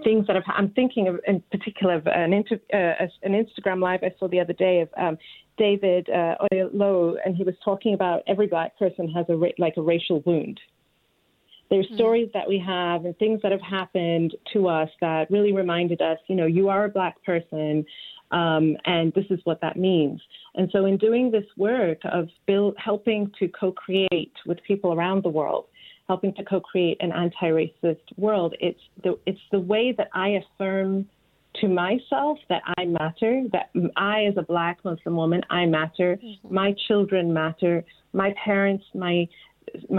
things 0.02 0.26
that 0.26 0.36
have. 0.36 0.44
I'm 0.48 0.70
thinking 0.70 1.08
of, 1.08 1.20
in 1.26 1.42
particular, 1.50 1.94
of 1.94 2.06
an, 2.06 2.32
inter, 2.32 2.60
uh, 2.72 3.06
an 3.22 3.32
Instagram 3.32 3.80
live 3.80 4.00
I 4.02 4.12
saw 4.18 4.28
the 4.28 4.40
other 4.40 4.52
day 4.52 4.80
of 4.80 4.88
um, 4.96 5.18
David 5.56 6.08
uh, 6.10 6.34
Lowe, 6.72 7.16
and 7.24 7.36
he 7.36 7.44
was 7.44 7.54
talking 7.64 7.94
about 7.94 8.22
every 8.26 8.46
black 8.46 8.78
person 8.78 9.08
has 9.10 9.26
a 9.28 9.36
ra- 9.36 9.48
like 9.58 9.74
a 9.76 9.82
racial 9.82 10.22
wound. 10.26 10.60
There's 11.70 11.86
mm 11.86 11.94
stories 11.94 12.28
that 12.34 12.48
we 12.48 12.58
have 12.66 13.04
and 13.04 13.16
things 13.18 13.40
that 13.42 13.52
have 13.52 13.60
happened 13.60 14.34
to 14.52 14.66
us 14.66 14.88
that 15.00 15.30
really 15.30 15.52
reminded 15.52 16.02
us, 16.02 16.18
you 16.26 16.34
know, 16.34 16.46
you 16.46 16.68
are 16.68 16.86
a 16.86 16.88
black 16.88 17.22
person, 17.22 17.84
um, 18.32 18.76
and 18.86 19.12
this 19.14 19.26
is 19.30 19.38
what 19.44 19.60
that 19.60 19.76
means. 19.76 20.20
And 20.56 20.68
so, 20.72 20.86
in 20.86 20.96
doing 20.96 21.30
this 21.30 21.44
work 21.56 21.98
of 22.10 22.28
build, 22.46 22.74
helping 22.76 23.30
to 23.38 23.48
co-create 23.48 24.32
with 24.46 24.58
people 24.66 24.92
around 24.92 25.22
the 25.22 25.28
world, 25.28 25.66
helping 26.10 26.32
to 26.34 26.42
co-create 26.52 26.96
an 27.06 27.12
anti-racist 27.24 28.06
world, 28.24 28.52
it's 28.66 28.84
the 29.04 29.12
it's 29.30 29.46
the 29.56 29.62
way 29.72 29.84
that 29.98 30.08
I 30.26 30.28
affirm 30.42 30.90
to 31.60 31.66
myself 31.68 32.36
that 32.48 32.62
I 32.78 32.82
matter, 32.84 33.32
that 33.54 33.70
I, 33.96 34.16
as 34.30 34.36
a 34.36 34.46
black 34.54 34.76
Muslim 34.84 35.14
woman, 35.22 35.40
I 35.50 35.66
matter. 35.66 36.10
Mm-hmm. 36.16 36.54
My 36.62 36.74
children 36.86 37.24
matter. 37.42 37.84
My 38.12 38.30
parents, 38.44 38.84
my 39.06 39.28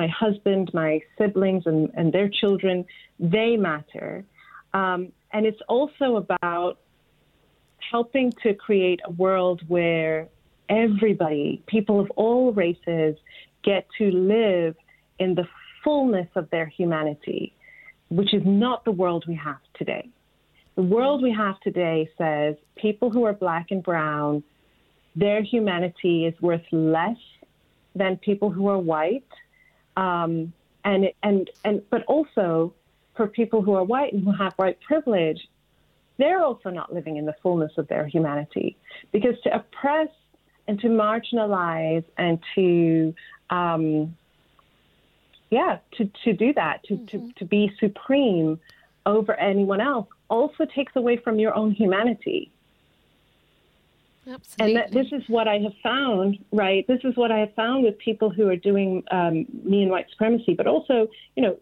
my 0.01 0.07
husband, 0.23 0.65
my 0.73 0.91
siblings, 1.17 1.63
and, 1.65 1.89
and 1.97 2.07
their 2.11 2.29
children, 2.41 2.75
they 3.35 3.51
matter. 3.69 4.11
Um, 4.81 4.99
and 5.35 5.45
it's 5.49 5.63
also 5.75 6.07
about 6.25 6.73
helping 7.93 8.27
to 8.43 8.49
create 8.65 8.99
a 9.11 9.11
world 9.25 9.59
where 9.75 10.17
everybody, 10.67 11.63
people 11.75 11.97
of 12.03 12.09
all 12.21 12.51
races, 12.65 13.13
get 13.63 13.83
to 13.99 14.05
live 14.11 14.75
in 15.23 15.35
the 15.39 15.47
fullness 15.83 16.27
of 16.35 16.49
their 16.49 16.65
humanity, 16.65 17.53
which 18.09 18.33
is 18.33 18.43
not 18.45 18.85
the 18.85 18.91
world 18.91 19.25
we 19.27 19.35
have 19.35 19.59
today. 19.73 20.09
The 20.75 20.83
world 20.83 21.21
we 21.21 21.33
have 21.33 21.59
today 21.59 22.09
says 22.17 22.55
people 22.75 23.09
who 23.09 23.25
are 23.25 23.33
black 23.33 23.71
and 23.71 23.83
brown, 23.83 24.43
their 25.15 25.43
humanity 25.43 26.25
is 26.25 26.39
worth 26.41 26.63
less 26.71 27.17
than 27.95 28.17
people 28.17 28.49
who 28.49 28.67
are 28.67 28.79
white. 28.79 29.27
Um, 29.97 30.53
and, 30.85 31.09
and, 31.21 31.49
and, 31.65 31.81
but 31.89 32.03
also 32.05 32.73
for 33.15 33.27
people 33.27 33.61
who 33.61 33.73
are 33.73 33.83
white 33.83 34.13
and 34.13 34.23
who 34.23 34.31
have 34.31 34.53
white 34.53 34.79
privilege, 34.81 35.39
they're 36.17 36.41
also 36.41 36.69
not 36.69 36.93
living 36.93 37.17
in 37.17 37.25
the 37.25 37.35
fullness 37.43 37.73
of 37.77 37.87
their 37.87 38.07
humanity. 38.07 38.77
Because 39.11 39.35
to 39.43 39.53
oppress 39.53 40.09
and 40.67 40.79
to 40.79 40.87
marginalize 40.87 42.05
and 42.17 42.39
to, 42.55 43.13
um, 43.49 44.15
yeah, 45.51 45.77
to, 45.97 46.09
to 46.23 46.33
do 46.33 46.53
that, 46.53 46.83
to, 46.85 46.95
mm-hmm. 46.95 47.27
to, 47.27 47.33
to 47.33 47.45
be 47.45 47.71
supreme 47.79 48.59
over 49.05 49.33
anyone 49.35 49.81
else 49.81 50.07
also 50.29 50.65
takes 50.65 50.95
away 50.95 51.17
from 51.17 51.37
your 51.37 51.53
own 51.55 51.71
humanity. 51.71 52.51
Absolutely. 54.27 54.75
And 54.75 54.75
that, 54.77 54.91
this 54.91 55.11
is 55.11 55.27
what 55.27 55.47
I 55.47 55.57
have 55.57 55.73
found, 55.83 56.37
right? 56.51 56.85
This 56.87 57.01
is 57.03 57.17
what 57.17 57.31
I 57.31 57.39
have 57.39 57.53
found 57.55 57.83
with 57.83 57.97
people 57.97 58.29
who 58.29 58.47
are 58.47 58.55
doing 58.55 59.03
um, 59.11 59.45
me 59.63 59.81
and 59.81 59.91
white 59.91 60.09
supremacy, 60.09 60.53
but 60.53 60.67
also, 60.67 61.07
you 61.35 61.43
know, 61.43 61.57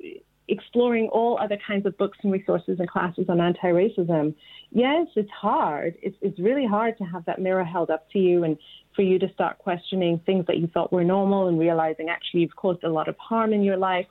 exploring 0.52 1.08
all 1.12 1.38
other 1.40 1.58
kinds 1.66 1.86
of 1.86 1.98
books 1.98 2.18
and 2.24 2.32
resources 2.32 2.78
and 2.80 2.90
classes 2.90 3.26
on 3.30 3.40
anti-racism. 3.40 4.34
Yes, 4.72 5.08
it's 5.16 5.30
hard. 5.32 5.96
It's, 6.02 6.18
it's 6.22 6.40
really 6.40 6.66
hard 6.66 6.98
to 6.98 7.04
have 7.04 7.26
that 7.26 7.40
mirror 7.40 7.64
held 7.64 7.90
up 7.90 8.10
to 8.12 8.20
you 8.20 8.44
and 8.44 8.58
for 8.96 9.02
you 9.04 9.20
to 9.20 9.32
start 9.34 9.58
questioning 9.60 10.20
things 10.26 10.46
that 10.48 10.58
you 10.58 10.68
thought 10.68 10.92
were 10.92 11.04
normal 11.04 11.48
and 11.48 11.60
realizing 11.60 12.10
actually 12.10 12.42
you've 12.42 12.56
caused 12.56 12.84
a 12.84 12.90
lot 12.90 13.08
of 13.08 13.16
harm 13.18 13.54
in 13.54 13.64
your 13.64 13.78
life. 13.78 14.08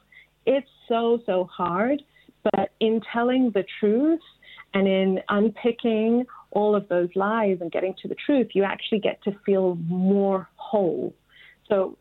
It's 0.47 0.69
so, 0.89 1.21
so 1.27 1.45
hard. 1.45 2.03
But 2.53 2.71
in 2.81 3.01
telling 3.13 3.51
the 3.53 3.65
truth 3.81 4.21
and 4.75 4.87
in 4.87 5.21
unpicking 5.29 6.25
all 6.53 6.75
of 6.75 6.89
those 6.89 7.09
lies 7.15 7.59
and 7.61 7.71
getting 7.71 7.95
to 8.03 8.09
the 8.09 8.15
truth, 8.15 8.49
you 8.55 8.65
actually 8.65 9.01
get 9.01 9.23
to 9.25 9.33
feel 9.45 9.77
more 9.87 10.49
whole. 10.57 11.15
So 11.69 11.99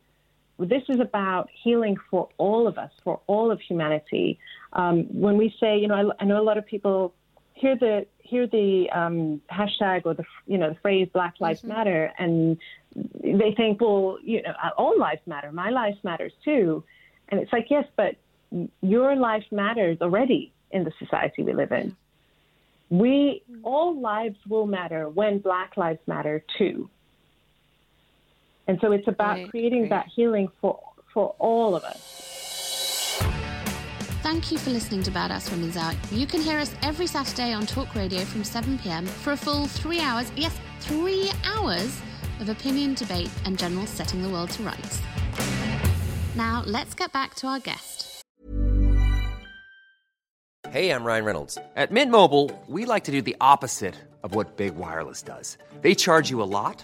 this 0.59 0.83
is 0.89 0.99
about 0.99 1.49
healing 1.63 1.97
for 2.09 2.29
all 2.37 2.67
of 2.67 2.77
us, 2.77 2.91
for 3.03 3.21
all 3.27 3.51
of 3.51 3.61
humanity. 3.61 4.39
Um, 4.73 5.03
when 5.13 5.37
we 5.37 5.53
say, 5.59 5.77
you 5.77 5.87
know, 5.87 6.11
I, 6.19 6.23
I, 6.23 6.25
know 6.25 6.41
a 6.41 6.43
lot 6.43 6.57
of 6.57 6.65
people 6.65 7.13
hear 7.53 7.75
the 7.75 8.05
hear 8.19 8.47
the 8.47 8.89
um, 8.91 9.41
hashtag 9.51 10.01
or 10.05 10.13
the 10.13 10.25
you 10.45 10.57
know 10.57 10.69
the 10.69 10.79
phrase 10.81 11.07
Black 11.13 11.35
Lives 11.39 11.59
mm-hmm. 11.59 11.69
Matter, 11.69 12.11
and 12.17 12.57
they 12.95 13.53
think, 13.55 13.81
well, 13.81 14.17
you 14.23 14.41
know, 14.41 14.53
all 14.77 14.97
lives 14.99 15.21
matter. 15.25 15.51
My 15.51 15.69
life 15.69 15.97
matters 16.03 16.33
too, 16.43 16.83
and 17.29 17.39
it's 17.39 17.53
like, 17.53 17.67
yes, 17.69 17.85
but 17.95 18.15
your 18.81 19.15
life 19.15 19.45
matters 19.51 19.97
already 20.01 20.53
in 20.71 20.83
the 20.83 20.91
society 20.99 21.43
we 21.43 21.53
live 21.53 21.71
in. 21.71 21.95
We 22.89 23.43
all 23.63 23.99
lives 23.99 24.37
will 24.47 24.65
matter 24.65 25.09
when 25.09 25.39
Black 25.39 25.75
Lives 25.75 25.99
Matter 26.07 26.43
too. 26.57 26.89
And 28.67 28.77
so 28.81 28.91
it's 28.91 29.07
about 29.07 29.37
right, 29.37 29.49
creating 29.49 29.81
right. 29.81 29.89
that 29.89 30.07
healing 30.13 30.49
for 30.61 30.79
for 31.13 31.35
all 31.39 31.75
of 31.75 31.83
us. 31.83 32.27
Thank 34.21 34.51
you 34.51 34.57
for 34.57 34.71
listening 34.71 35.03
to 35.03 35.11
Badass 35.11 35.49
Women's 35.51 35.77
Hour. 35.77 35.93
You 36.11 36.27
can 36.27 36.41
hear 36.41 36.59
us 36.59 36.73
every 36.81 37.07
Saturday 37.07 37.53
on 37.53 37.65
Talk 37.65 37.95
Radio 37.95 38.19
from 38.25 38.43
7 38.43 38.77
p.m. 38.79 39.05
for 39.05 39.31
a 39.31 39.37
full 39.37 39.67
three 39.67 40.01
hours, 40.01 40.31
yes, 40.35 40.59
three 40.81 41.31
hours 41.45 42.01
of 42.41 42.49
opinion, 42.49 42.93
debate, 42.93 43.31
and 43.45 43.57
general 43.57 43.85
setting 43.85 44.21
the 44.21 44.29
world 44.29 44.49
to 44.51 44.63
rights. 44.63 45.01
Now, 46.35 46.61
let's 46.65 46.93
get 46.93 47.13
back 47.13 47.35
to 47.35 47.47
our 47.47 47.59
guest. 47.59 48.21
Hey, 50.69 50.91
I'm 50.91 51.05
Ryan 51.05 51.23
Reynolds. 51.23 51.57
At 51.77 51.91
Mint 51.91 52.11
Mobile, 52.11 52.51
we 52.67 52.85
like 52.85 53.05
to 53.05 53.11
do 53.11 53.21
the 53.21 53.37
opposite 53.39 53.95
of 54.23 54.35
what 54.35 54.57
Big 54.57 54.75
Wireless 54.75 55.23
does. 55.23 55.57
They 55.81 55.95
charge 55.95 56.29
you 56.29 56.41
a 56.41 56.49
lot, 56.59 56.83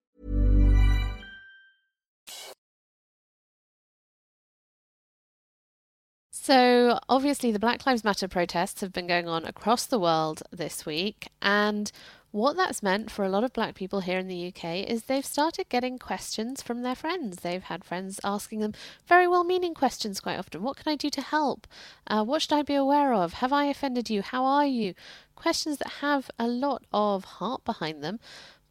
So, 6.43 6.97
obviously, 7.07 7.51
the 7.51 7.59
Black 7.59 7.85
Lives 7.85 8.03
Matter 8.03 8.27
protests 8.27 8.81
have 8.81 8.91
been 8.91 9.05
going 9.05 9.27
on 9.27 9.45
across 9.45 9.85
the 9.85 9.99
world 9.99 10.41
this 10.49 10.87
week, 10.87 11.27
and 11.39 11.91
what 12.31 12.57
that's 12.57 12.81
meant 12.81 13.11
for 13.11 13.23
a 13.23 13.29
lot 13.29 13.43
of 13.43 13.53
black 13.53 13.75
people 13.75 13.99
here 13.99 14.17
in 14.17 14.27
the 14.27 14.47
UK 14.47 14.89
is 14.89 15.03
they've 15.03 15.23
started 15.23 15.69
getting 15.69 15.99
questions 15.99 16.63
from 16.63 16.81
their 16.81 16.95
friends. 16.95 17.41
They've 17.41 17.61
had 17.61 17.83
friends 17.83 18.19
asking 18.23 18.61
them 18.61 18.73
very 19.05 19.27
well 19.27 19.43
meaning 19.43 19.75
questions 19.75 20.19
quite 20.19 20.39
often. 20.39 20.63
What 20.63 20.77
can 20.77 20.91
I 20.91 20.95
do 20.95 21.11
to 21.11 21.21
help? 21.21 21.67
Uh, 22.07 22.23
what 22.23 22.41
should 22.41 22.53
I 22.53 22.63
be 22.63 22.73
aware 22.73 23.13
of? 23.13 23.33
Have 23.33 23.53
I 23.53 23.65
offended 23.65 24.09
you? 24.09 24.23
How 24.23 24.43
are 24.43 24.65
you? 24.65 24.95
Questions 25.35 25.77
that 25.77 26.01
have 26.01 26.31
a 26.39 26.47
lot 26.47 26.83
of 26.91 27.23
heart 27.23 27.63
behind 27.65 28.03
them, 28.03 28.19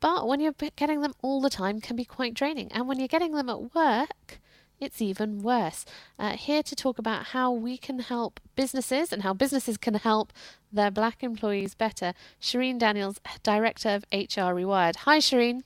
but 0.01 0.27
when 0.27 0.41
you're 0.41 0.57
getting 0.75 1.03
them 1.03 1.15
all 1.23 1.41
the 1.41 1.49
time 1.49 1.81
can 1.81 1.95
be 1.95 2.05
quite 2.05 2.35
draining. 2.35 2.73
And 2.73 2.89
when 2.89 2.99
you're 2.99 3.07
getting 3.07 3.31
them 3.31 3.49
at 3.49 3.77
work, 3.77 4.40
it's 4.81 5.03
even 5.03 5.43
worse. 5.43 5.85
Uh, 6.19 6.31
here 6.31 6.63
to 6.63 6.75
talk 6.75 6.99
about 6.99 7.27
how 7.27 7.53
we 7.53 7.77
can 7.77 7.99
help 7.99 8.41
businesses 8.57 9.13
and 9.13 9.23
how 9.23 9.35
businesses 9.35 9.77
can 9.77 9.95
help 9.95 10.33
their 10.73 10.91
black 10.91 11.23
employees 11.23 11.75
better, 11.75 12.15
Shireen 12.41 12.79
Daniels, 12.79 13.21
Director 13.43 13.91
of 13.91 14.05
HR 14.13 14.55
Rewired. 14.55 14.97
Hi, 14.97 15.19
Shireen. 15.19 15.63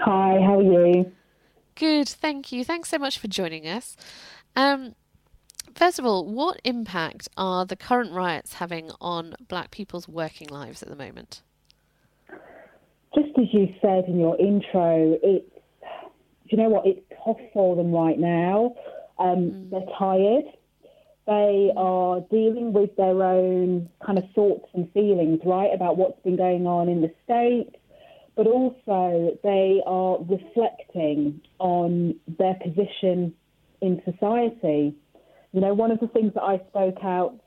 Hi, 0.00 0.40
how 0.40 0.58
are 0.58 0.62
you? 0.62 1.12
Good, 1.74 2.08
thank 2.08 2.52
you. 2.52 2.64
Thanks 2.64 2.88
so 2.88 2.98
much 2.98 3.18
for 3.18 3.28
joining 3.28 3.66
us. 3.66 3.96
Um, 4.56 4.94
first 5.74 5.98
of 5.98 6.06
all, 6.06 6.26
what 6.26 6.60
impact 6.64 7.28
are 7.36 7.64
the 7.64 7.76
current 7.76 8.12
riots 8.12 8.54
having 8.54 8.90
on 9.00 9.34
black 9.48 9.70
people's 9.70 10.08
working 10.08 10.48
lives 10.48 10.82
at 10.82 10.88
the 10.88 10.96
moment? 10.96 11.42
Just 13.14 13.38
as 13.38 13.46
you 13.52 13.74
said 13.80 14.04
in 14.06 14.18
your 14.18 14.38
intro, 14.38 15.16
it's 15.22 15.57
you 16.50 16.58
know 16.58 16.68
what? 16.68 16.86
It's 16.86 17.00
tough 17.24 17.40
for 17.52 17.76
them 17.76 17.92
right 17.92 18.18
now. 18.18 18.74
Um, 19.18 19.50
mm. 19.50 19.70
They're 19.70 19.96
tired. 19.98 20.44
They 21.26 21.70
are 21.76 22.20
dealing 22.30 22.72
with 22.72 22.96
their 22.96 23.22
own 23.22 23.90
kind 24.04 24.18
of 24.18 24.24
thoughts 24.34 24.68
and 24.72 24.90
feelings, 24.92 25.40
right, 25.44 25.70
about 25.74 25.98
what's 25.98 26.18
been 26.22 26.36
going 26.36 26.66
on 26.66 26.88
in 26.88 27.02
the 27.02 27.12
States, 27.24 27.76
but 28.34 28.46
also 28.46 29.36
they 29.42 29.82
are 29.86 30.18
reflecting 30.20 31.42
on 31.58 32.14
their 32.38 32.54
position 32.54 33.34
in 33.82 34.00
society. 34.06 34.94
You 35.52 35.60
know, 35.60 35.74
one 35.74 35.90
of 35.90 36.00
the 36.00 36.08
things 36.08 36.32
that 36.34 36.42
I 36.42 36.62
spoke 36.68 36.98
out 37.02 37.38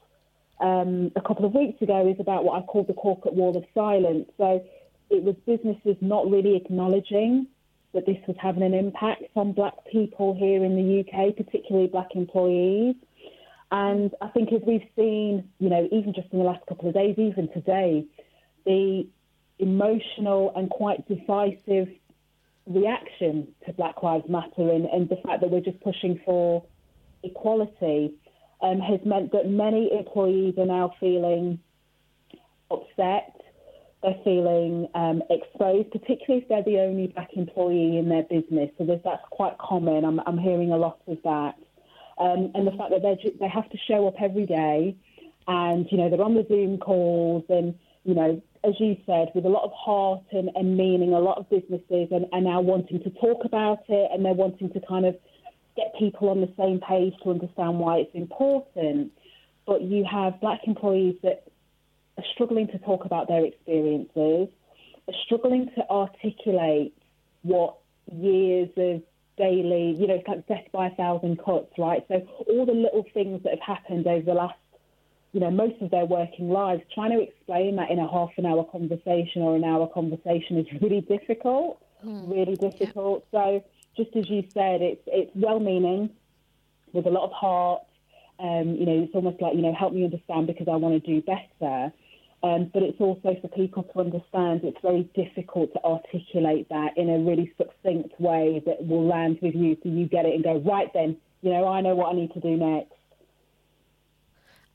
um, 0.60 1.12
a 1.16 1.22
couple 1.22 1.46
of 1.46 1.54
weeks 1.54 1.82
ago 1.82 2.08
is 2.08 2.20
about 2.20 2.44
what 2.44 2.62
I 2.62 2.66
called 2.66 2.88
the 2.88 2.94
corporate 2.94 3.34
wall 3.34 3.58
of 3.58 3.64
silence. 3.74 4.30
So 4.38 4.64
it 5.10 5.24
was 5.24 5.36
businesses 5.48 5.98
not 6.02 6.30
really 6.30 6.56
acknowledging 6.56 7.48
that 7.94 8.06
this 8.06 8.18
was 8.28 8.38
having 8.40 8.64
an 8.64 8.74
impact 8.74 9.24
on 9.36 9.52
black 9.52 9.74
people 9.92 10.34
here 10.34 10.64
in 10.64 10.76
the 10.76 11.00
UK, 11.02 11.36
particularly 11.36 11.88
black 11.88 12.10
employees. 12.16 12.96
And 13.72 14.12
I 14.22 14.28
think 14.28 14.52
as 14.54 14.62
we've 14.66 14.88
seen, 14.96 15.50
you 15.60 15.70
know, 15.70 15.88
even 15.92 16.14
just 16.14 16.28
in 16.32 16.40
the 16.40 16.46
last 16.46 16.66
couple 16.68 16.90
of 16.90 16.94
days, 16.94 17.16
even 17.18 17.50
today, 17.54 18.06
the 18.66 19.08
emotional 19.60 20.52
and 20.56 20.70
quite 20.70 21.08
decisive 21.08 21.88
reaction 22.68 23.48
to 23.66 23.74
Black 23.74 24.04
Lives 24.04 24.28
Matter 24.30 24.70
and, 24.72 24.86
and 24.86 25.10
the 25.10 25.18
fact 25.26 25.42
that 25.42 25.50
we're 25.50 25.62
just 25.62 25.80
pushing 25.82 26.20
for 26.26 26.64
equality 27.24 28.14
um, 28.62 28.80
has 28.80 29.00
meant 29.06 29.32
that 29.32 29.50
many 29.50 29.92
employees 29.92 30.56
are 30.58 30.66
now 30.66 30.94
feeling 31.00 31.60
upset 32.70 33.41
they're 34.04 34.16
feeling 34.24 34.88
um, 34.96 35.22
exposed, 35.30 35.92
particularly 35.92 36.44
if 36.44 36.50
they're 36.50 36.64
the 36.64 36.80
only 36.80 37.08
black 37.08 37.30
employee 37.34 37.98
in 37.98 38.10
their 38.10 38.24
business. 38.24 38.70
So 38.78 38.86
that's 38.86 39.24
quite 39.30 39.58
common. 39.60 40.06
I'm, 40.06 40.20
I'm 40.26 40.38
hearing 40.38 40.72
a 40.72 40.78
lot 40.78 41.00
of 41.08 41.18
that. 41.24 41.56
Um, 42.18 42.52
and 42.54 42.68
the 42.68 42.72
fact 42.72 42.92
that 42.92 43.02
they 43.02 43.32
they 43.40 43.48
have 43.48 43.70
to 43.70 43.78
show 43.88 44.08
up 44.08 44.16
every 44.22 44.46
day, 44.46 44.96
and 45.48 45.88
you 45.92 45.98
know 45.98 46.10
they're 46.10 46.22
on 46.22 46.36
the 46.36 46.46
Zoom 46.48 46.78
calls, 46.78 47.44
and 47.50 47.76
you 48.04 48.14
know 48.14 48.42
as 48.64 48.74
you 48.80 48.96
said, 49.06 49.30
with 49.34 49.46
a 49.46 49.50
lot 49.50 49.64
of 49.64 49.72
heart 49.74 50.24
and, 50.32 50.50
and 50.56 50.78
meaning, 50.78 51.14
a 51.14 51.20
lot 51.20 51.38
of 51.38 51.50
businesses 51.50 52.10
are, 52.12 52.22
are 52.32 52.42
now 52.42 52.62
wanting 52.62 53.02
to 53.04 53.10
talk 53.10 53.44
about 53.44 53.80
it, 53.90 54.12
and 54.14 54.24
they're 54.24 54.34
wanting 54.34 54.72
to 54.72 54.80
kind 54.88 55.06
of 55.06 55.16
get 55.76 55.94
people 55.98 56.30
on 56.30 56.42
the 56.42 56.54
same 56.58 56.80
page 56.80 57.14
to 57.24 57.32
understand 57.32 57.80
why 57.80 57.98
it's 57.98 58.14
important. 58.14 59.12
But 59.66 59.82
you 59.82 60.06
have 60.10 60.40
black 60.42 60.62
employees 60.66 61.16
that 61.24 61.46
are 62.18 62.24
struggling 62.34 62.68
to 62.68 62.78
talk 62.80 63.06
about 63.06 63.28
their 63.28 63.46
experiences, 63.46 64.50
are 65.08 65.14
struggling 65.26 65.70
to 65.76 65.90
articulate 65.90 66.96
what 67.44 67.78
years 68.12 68.70
of 68.78 69.02
daily, 69.38 69.96
you 69.98 70.08
know, 70.08 70.16
it's 70.16 70.28
like 70.28 70.48
death 70.48 70.66
by 70.72 70.88
a 70.88 70.96
thousand 70.96 71.44
cuts, 71.44 71.72
right? 71.78 72.06
So 72.08 72.28
all 72.48 72.66
the 72.66 72.74
little 72.74 73.06
things 73.14 73.42
that 73.44 73.52
have 73.52 73.78
happened 73.78 74.06
over 74.08 74.26
the 74.26 74.34
last, 74.34 74.58
you 75.34 75.40
know, 75.40 75.50
most 75.50 75.82
of 75.82 75.90
their 75.92 76.06
working 76.06 76.50
lives, 76.50 76.84
trying 76.94 77.12
to 77.12 77.22
explain 77.22 77.78
that 77.78 77.90
in 77.90 78.00
a 78.00 78.10
half 78.10 78.32
an 78.38 78.46
hour 78.46 78.64
conversation 78.66 79.42
or 79.42 79.56
an 79.56 79.64
hour 79.64 79.88
conversation 79.88 80.58
is 80.58 80.68
really 80.82 81.02
difficult, 81.02 81.82
mm. 82.06 82.30
really 82.30 82.56
difficult. 82.56 83.26
Yeah. 83.32 83.40
So 83.40 83.64
just 83.96 84.16
as 84.16 84.30
you 84.30 84.44
said, 84.54 84.82
it's 84.82 85.02
it's 85.08 85.32
well 85.34 85.60
meaning, 85.60 86.12
with 86.94 87.06
a 87.06 87.10
lot 87.10 87.24
of 87.24 87.32
heart. 87.32 87.84
Um, 88.42 88.76
you 88.76 88.86
know, 88.86 89.04
it's 89.04 89.14
almost 89.14 89.42
like 89.42 89.54
you 89.54 89.62
know, 89.62 89.74
help 89.74 89.94
me 89.94 90.04
understand 90.04 90.48
because 90.48 90.68
I 90.68 90.76
want 90.76 91.04
to 91.04 91.14
do 91.14 91.22
better. 91.22 91.94
Um, 92.44 92.72
but 92.74 92.82
it's 92.82 93.00
also 93.00 93.38
for 93.40 93.48
people 93.50 93.84
to 93.84 94.00
understand 94.00 94.62
it's 94.64 94.82
very 94.82 95.04
difficult 95.14 95.72
to 95.74 95.84
articulate 95.84 96.68
that 96.70 96.98
in 96.98 97.08
a 97.10 97.20
really 97.20 97.54
succinct 97.56 98.20
way 98.20 98.64
that 98.66 98.88
will 98.88 99.06
land 99.06 99.38
with 99.44 99.54
you 99.54 99.78
so 99.84 99.90
you 99.90 100.08
get 100.08 100.26
it 100.26 100.34
and 100.34 100.44
go, 100.44 100.58
right 100.58 100.92
then, 100.92 101.18
you 101.44 101.52
know, 101.52 101.68
I 101.68 101.82
know 101.82 101.94
what 101.94 102.14
I 102.14 102.16
need 102.16 102.34
to 102.34 102.40
do 102.40 102.58
next. 102.58 102.94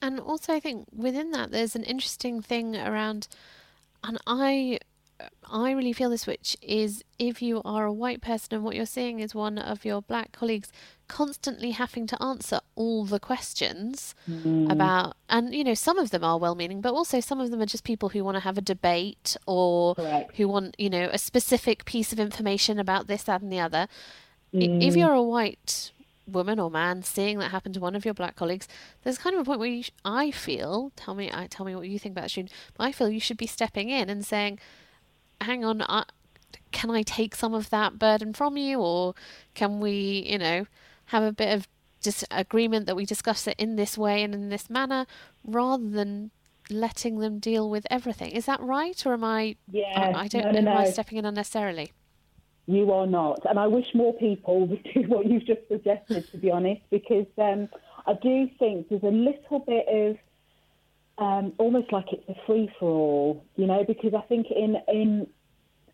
And 0.01 0.21
also, 0.21 0.53
I 0.53 0.61
think 0.61 0.87
within 0.95 1.33
that, 1.33 1.51
there's 1.51 1.75
an 1.75 1.83
interesting 1.83 2.41
thing 2.41 2.77
around, 2.77 3.27
and 4.05 4.19
I 4.27 4.79
I 5.51 5.71
really 5.73 5.93
feel 5.93 6.11
this, 6.11 6.27
which 6.27 6.57
is 6.61 7.03
if 7.19 7.41
you 7.41 7.63
are 7.65 7.87
a 7.87 7.93
white 7.93 8.21
person 8.21 8.55
and 8.55 8.65
what 8.65 8.75
you're 8.75 8.85
seeing 8.85 9.21
is 9.21 9.35
one 9.35 9.59
of 9.59 9.85
your 9.85 10.03
black 10.03 10.33
colleagues 10.33 10.71
constantly 11.09 11.71
having 11.71 12.07
to 12.09 12.23
answer 12.23 12.61
all 12.75 13.05
the 13.05 13.21
questions 13.21 14.15
mm. 14.29 14.71
about, 14.71 15.17
and 15.29 15.55
you 15.55 15.65
know, 15.65 15.75
some 15.75 15.99
of 15.99 16.11
them 16.11 16.25
are 16.25 16.39
well 16.39 16.55
meaning, 16.55 16.81
but 16.81 16.93
also 16.93 17.21
some 17.21 17.41
of 17.41 17.51
them 17.51 17.63
are 17.63 17.67
just 17.67 17.85
people 17.85 18.11
who 18.11 18.25
want 18.25 18.37
to 18.37 18.41
have 18.41 18.59
a 18.59 18.63
debate 18.63 19.37
or 19.47 19.95
Correct. 19.95 20.37
who 20.37 20.49
want, 20.49 20.75
you 20.79 20.91
know, 20.91 21.09
a 21.13 21.19
specific 21.19 21.85
piece 21.85 22.13
of 22.13 22.21
information 22.21 22.79
about 22.79 23.07
this, 23.07 23.23
that, 23.25 23.41
and 23.41 23.53
the 23.53 23.61
other. 23.61 23.89
Mm. 24.53 24.83
If 24.83 24.97
you're 24.97 25.13
a 25.13 25.23
white 25.23 25.93
woman 26.27 26.59
or 26.59 26.71
man 26.71 27.05
seeing 27.05 27.39
that 27.39 27.53
happen 27.53 27.73
to 27.73 27.81
one 27.81 27.95
of 27.95 28.05
your 28.05 28.15
black 28.15 28.37
colleagues, 28.37 28.67
there's 29.05 29.19
kind 29.19 29.35
of 29.35 29.43
a 29.43 29.45
point 29.45 29.61
where 29.61 29.69
you 29.69 29.85
sh- 29.85 29.93
I 30.05 30.31
feel, 30.31 30.93
tell 30.97 31.15
me, 31.15 31.31
I 31.33 31.47
tell 31.47 31.65
me 31.65 31.75
what 31.75 31.89
you 31.89 31.99
think 31.99 32.15
about 32.15 32.31
that, 32.31 32.51
but 32.77 32.85
I 32.85 32.93
feel 32.93 33.09
you 33.09 33.21
should 33.21 33.37
be 33.37 33.47
stepping 33.47 33.91
in 33.91 34.11
and 34.11 34.27
saying, 34.27 34.59
hang 35.47 35.65
on, 35.65 35.81
uh, 35.81 36.05
can 36.73 36.91
I 36.91 37.03
take 37.03 37.35
some 37.35 37.55
of 37.55 37.71
that 37.71 37.99
burden 37.99 38.33
from 38.33 38.57
you, 38.57 38.81
or 38.81 39.15
can 39.55 39.81
we, 39.81 40.27
you 40.29 40.39
know, 40.39 40.67
have 41.07 41.23
a 41.23 41.33
bit 41.33 41.55
of 41.55 41.69
disagreement 42.03 42.87
that 42.87 42.97
we 42.97 43.07
discuss 43.07 43.47
it 43.47 43.55
in 43.59 43.77
this 43.77 43.97
way 43.97 44.23
and 44.23 44.35
in 44.35 44.49
this 44.51 44.69
manner, 44.69 45.07
rather 45.45 45.89
than 45.89 46.31
letting 46.69 47.19
them 47.19 47.39
deal 47.39 47.71
with 47.71 47.87
everything. 47.91 48.31
Is 48.33 48.47
that 48.47 48.61
right, 48.61 49.07
or 49.07 49.15
am 49.15 49.25
I? 49.25 49.57
Yeah, 49.71 50.13
I 50.15 50.29
don't. 50.29 50.45
No, 50.45 50.51
no, 50.51 50.59
am 50.59 50.65
no. 50.65 50.73
I 50.73 50.91
stepping 50.91 51.19
in 51.19 51.25
unnecessarily? 51.25 51.93
You 52.67 52.93
are 52.93 53.07
not, 53.07 53.41
and 53.49 53.59
I 53.59 53.69
wish 53.69 53.95
more 53.95 54.13
people 54.15 54.67
would 54.67 54.83
do 54.93 55.03
what 55.03 55.27
you've 55.27 55.47
just 55.47 55.67
suggested. 55.69 56.31
To 56.33 56.39
be 56.39 56.51
honest, 56.51 56.83
because 56.91 57.27
um, 57.39 57.69
I 58.07 58.15
do 58.15 58.49
think 58.59 58.89
there's 58.89 59.03
a 59.03 59.07
little 59.07 59.61
bit 59.61 59.87
of 59.89 60.17
um, 61.19 61.53
almost 61.59 61.93
like 61.93 62.13
it's 62.13 62.29
a 62.29 62.35
free 62.47 62.71
for 62.79 62.91
all, 62.91 63.45
you 63.57 63.67
know, 63.67 63.85
because 63.87 64.15
I 64.15 64.23
think 64.23 64.49
in 64.51 64.77
in 64.89 65.27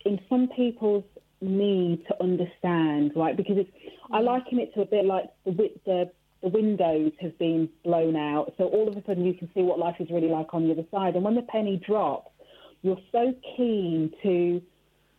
in 0.05 0.21
some 0.29 0.49
people's 0.49 1.05
need 1.41 2.07
to 2.07 2.23
understand, 2.23 3.12
right? 3.17 3.37
Because 3.37 3.59
it's, 3.59 3.71
I 4.12 4.21
mm. 4.21 4.25
liken 4.25 4.59
it 4.61 4.73
to 4.75 4.83
a 4.83 4.87
bit 4.87 5.05
like 5.05 5.25
the 5.45 5.53
the 5.85 6.11
the 6.43 6.49
windows 6.49 7.12
have 7.21 7.38
been 7.38 7.69
blown 7.85 8.17
out, 8.17 8.53
so 8.59 8.65
all 8.65 8.88
of 8.88 8.97
a 8.97 9.05
sudden 9.05 9.25
you 9.25 9.35
can 9.35 9.49
see 9.55 9.62
what 9.62 9.79
life 9.79 9.97
is 10.01 10.11
really 10.11 10.29
like 10.29 10.53
on 10.53 10.67
the 10.67 10.73
other 10.73 10.85
side. 10.91 11.15
And 11.15 11.25
when 11.25 11.37
the 11.37 11.43
penny 11.43 11.77
drops, 11.77 12.33
you're 12.83 12.99
so 13.12 13.33
keen 13.57 14.12
to, 14.25 14.61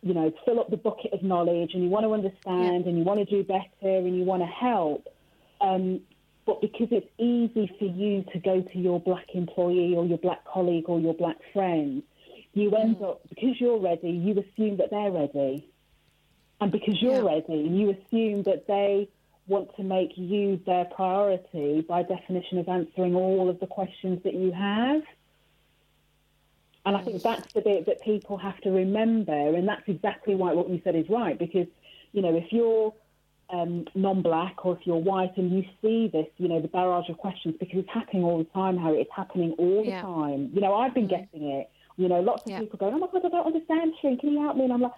you 0.02 0.14
know, 0.14 0.30
fill 0.44 0.60
up 0.60 0.70
the 0.70 0.76
bucket 0.76 1.14
of 1.14 1.22
knowledge, 1.22 1.70
and 1.72 1.82
you 1.82 1.88
want 1.88 2.04
to 2.04 2.12
understand, 2.12 2.84
yeah. 2.84 2.90
and 2.90 2.98
you 2.98 3.04
want 3.04 3.20
to 3.20 3.24
do 3.24 3.42
better, 3.42 3.66
and 3.82 4.16
you 4.16 4.24
want 4.24 4.42
to 4.42 4.46
help. 4.46 5.08
Um, 5.62 6.00
but 6.46 6.60
because 6.60 6.88
it's 6.90 7.08
easy 7.18 7.74
for 7.78 7.86
you 7.86 8.22
to 8.32 8.38
go 8.38 8.60
to 8.60 8.78
your 8.78 9.00
black 9.00 9.28
employee 9.32 9.94
or 9.96 10.04
your 10.04 10.18
black 10.18 10.44
colleague 10.44 10.84
or 10.88 11.00
your 11.00 11.14
black 11.14 11.36
friend, 11.54 12.02
you 12.56 12.74
end 12.74 12.96
mm. 12.96 13.10
up, 13.10 13.20
because 13.28 13.60
you're 13.60 13.78
ready, 13.78 14.10
you 14.10 14.32
assume 14.32 14.76
that 14.78 14.90
they're 14.90 15.10
ready. 15.10 15.68
And 16.60 16.70
because 16.70 17.00
you're 17.00 17.22
yeah. 17.22 17.34
ready, 17.34 17.68
you 17.68 17.90
assume 17.90 18.44
that 18.44 18.66
they 18.66 19.08
want 19.46 19.74
to 19.76 19.82
make 19.82 20.12
you 20.16 20.60
their 20.64 20.86
priority 20.86 21.82
by 21.82 22.02
definition 22.02 22.58
of 22.58 22.68
answering 22.68 23.14
all 23.14 23.50
of 23.50 23.60
the 23.60 23.66
questions 23.66 24.22
that 24.24 24.34
you 24.34 24.52
have. 24.52 25.02
And 26.86 26.96
I 26.96 27.02
think 27.02 27.22
that's 27.22 27.52
the 27.54 27.60
bit 27.60 27.86
that 27.86 28.02
people 28.02 28.36
have 28.36 28.58
to 28.62 28.70
remember. 28.70 29.32
And 29.32 29.66
that's 29.66 29.82
exactly 29.86 30.34
why 30.34 30.52
what 30.52 30.68
you 30.70 30.80
said 30.84 30.94
is 30.94 31.06
right. 31.08 31.38
Because, 31.38 31.66
you 32.12 32.22
know, 32.22 32.36
if 32.36 32.52
you're 32.52 32.94
um, 33.50 33.84
non-black 33.94 34.64
or 34.64 34.76
if 34.76 34.86
you're 34.86 34.96
white, 34.96 35.36
and 35.36 35.50
you 35.50 35.64
see 35.82 36.08
this, 36.08 36.26
you 36.38 36.48
know, 36.48 36.60
the 36.60 36.68
barrage 36.68 37.08
of 37.10 37.18
questions 37.18 37.54
because 37.58 37.80
it's 37.80 37.90
happening 37.92 38.24
all 38.24 38.38
the 38.38 38.44
time, 38.44 38.78
Harry. 38.78 39.00
It's 39.00 39.10
happening 39.14 39.52
all 39.58 39.82
the 39.82 39.90
Yeah. 39.90 40.02
time. 40.02 40.50
You 40.54 40.60
know, 40.60 40.74
I've 40.74 40.94
been 40.94 41.06
Mhm. 41.06 41.10
getting 41.10 41.50
it. 41.50 41.70
You 41.96 42.08
know, 42.08 42.20
lots 42.20 42.44
of 42.44 42.52
Yeah. 42.52 42.60
people 42.60 42.78
going, 42.78 42.94
"Oh 42.94 42.98
my 42.98 43.06
God, 43.06 43.24
I 43.24 43.28
don't 43.28 43.46
understand, 43.46 43.94
Shreen. 44.02 44.18
Can 44.18 44.32
you 44.32 44.42
help 44.42 44.56
me?" 44.56 44.64
And 44.64 44.72
I'm 44.72 44.82
like, 44.82 44.92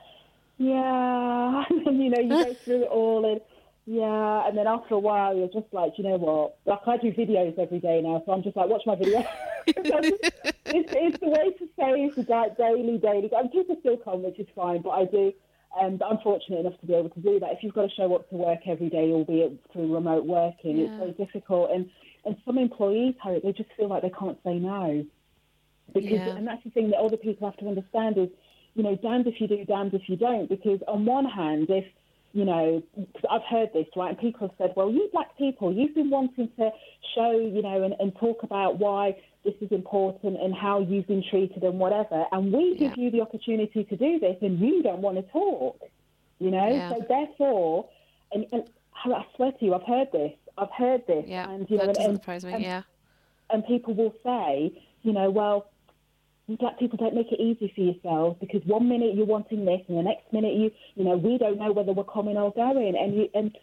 "Yeah." 0.58 1.64
And 1.70 1.86
then, 1.86 2.00
you 2.00 2.10
know, 2.10 2.20
you 2.20 2.28
go 2.28 2.54
through 2.64 2.82
it 2.84 2.88
all, 2.88 3.24
and 3.30 3.40
yeah, 3.86 4.48
and 4.48 4.56
then 4.56 4.66
after 4.66 4.94
a 4.94 4.98
while, 4.98 5.36
you're 5.36 5.48
just 5.48 5.72
like, 5.72 5.92
"You 5.98 6.04
know 6.04 6.16
what? 6.16 6.56
Like 6.64 6.80
I 6.86 6.96
do 6.96 7.12
videos 7.12 7.58
every 7.58 7.78
day 7.80 8.00
now, 8.02 8.22
so 8.24 8.32
I'm 8.32 8.42
just 8.42 8.56
like, 8.56 8.68
watch 8.68 8.82
my 8.86 8.94
video. 8.96 9.24
it's, 9.66 10.92
it's 10.92 11.20
the 11.20 11.28
way 11.28 11.52
to 11.58 11.68
save 11.78 12.16
the 12.16 12.22
da- 12.22 12.54
daily, 12.56 12.98
daily. 12.98 13.30
I'm 13.36 13.48
people 13.48 13.76
still 13.80 13.96
come, 13.98 14.22
which 14.22 14.38
is 14.38 14.48
fine, 14.54 14.82
but 14.82 14.90
I 14.90 15.04
do. 15.04 15.32
Um, 15.78 15.98
but 15.98 16.06
I'm 16.06 16.18
fortunate 16.18 16.60
enough 16.60 16.80
to 16.80 16.86
be 16.86 16.94
able 16.94 17.10
to 17.10 17.20
do 17.20 17.38
that. 17.40 17.52
If 17.52 17.58
you've 17.62 17.74
got 17.74 17.82
to 17.82 17.94
show 17.94 18.14
up 18.14 18.28
to 18.30 18.36
work 18.36 18.60
every 18.66 18.88
day, 18.88 19.10
albeit 19.12 19.52
through 19.72 19.94
remote 19.94 20.24
working, 20.24 20.78
it's 20.78 20.94
very 20.98 21.12
difficult. 21.12 21.70
And 21.70 21.90
and 22.24 22.36
some 22.44 22.58
employees, 22.58 23.14
Harriet, 23.22 23.44
they 23.44 23.52
just 23.52 23.70
feel 23.76 23.88
like 23.88 24.02
they 24.02 24.10
can't 24.10 24.38
say 24.42 24.54
no 24.54 25.04
because 26.00 26.20
Yeah. 26.26 26.36
and 26.36 26.46
that's 26.46 26.62
the 26.64 26.70
thing 26.70 26.90
that 26.90 26.98
other 26.98 27.16
people 27.16 27.48
have 27.48 27.56
to 27.58 27.68
understand 27.68 28.18
is 28.18 28.28
you 28.74 28.82
know 28.82 28.94
damned 28.96 29.26
if 29.26 29.40
you 29.40 29.46
do 29.48 29.64
damned 29.64 29.94
if 29.94 30.08
you 30.08 30.16
don't 30.16 30.48
because 30.48 30.80
on 30.88 31.04
one 31.04 31.24
hand 31.24 31.66
if 31.70 31.86
you 32.32 32.44
know 32.44 32.82
'cause 33.14 33.24
I've 33.34 33.44
heard 33.54 33.70
this 33.72 33.86
right 33.96 34.10
and 34.10 34.18
people 34.18 34.40
have 34.48 34.56
said 34.58 34.70
well 34.76 34.90
you 34.90 35.08
black 35.12 35.36
people 35.38 35.72
you've 35.72 35.94
been 35.94 36.10
wanting 36.10 36.48
to 36.58 36.70
show 37.14 37.30
you 37.56 37.62
know 37.62 37.82
and, 37.84 37.94
and 38.00 38.14
talk 38.16 38.42
about 38.42 38.78
why 38.78 39.16
this 39.44 39.54
is 39.60 39.70
important 39.72 40.34
and 40.44 40.52
how 40.54 40.80
you've 40.80 41.06
been 41.06 41.22
treated 41.30 41.62
and 41.62 41.78
whatever 41.78 42.24
and 42.32 42.52
we 42.52 42.64
give 42.76 42.96
you 42.98 43.10
the 43.10 43.20
opportunity 43.26 43.84
to 43.84 43.96
do 43.96 44.18
this 44.18 44.36
and 44.42 44.58
you 44.58 44.82
don't 44.82 45.00
want 45.00 45.16
to 45.16 45.22
talk 45.32 45.78
you 46.38 46.50
know 46.50 46.68
Yeah. 46.68 46.90
so 46.90 46.96
therefore 47.08 47.88
and, 48.32 48.44
and 48.52 48.62
I 49.04 49.24
swear 49.36 49.52
to 49.52 49.64
you 49.64 49.72
I've 49.74 49.84
heard 49.94 50.08
this 50.12 50.32
I've 50.58 50.72
heard 50.76 51.06
this 51.06 51.24
Yeah, 51.28 51.50
and 51.50 51.68
you 51.70 51.76
know 51.78 51.86
that 51.86 51.94
doesn't 51.96 52.10
and, 52.12 52.20
surprise 52.20 52.44
me. 52.44 52.52
yeah, 52.58 52.82
and 53.50 53.64
people 53.66 53.92
will 53.94 54.14
say, 54.24 54.72
you 55.02 55.12
know, 55.12 55.28
well, 55.30 55.70
black 56.54 56.78
people 56.78 56.96
don't 56.96 57.14
make 57.14 57.32
it 57.32 57.40
easy 57.40 57.72
for 57.74 57.80
yourselves 57.80 58.36
because 58.40 58.62
one 58.64 58.88
minute 58.88 59.14
you're 59.14 59.26
wanting 59.26 59.64
this 59.64 59.80
and 59.88 59.98
the 59.98 60.02
next 60.02 60.32
minute 60.32 60.54
you, 60.54 60.70
you 60.94 61.04
know, 61.04 61.16
we 61.16 61.38
don't 61.38 61.58
know 61.58 61.72
whether 61.72 61.92
we're 61.92 62.04
coming 62.04 62.36
or 62.36 62.52
going, 62.52 62.96
and 62.96 63.14
you 63.16 63.28
and 63.34 63.56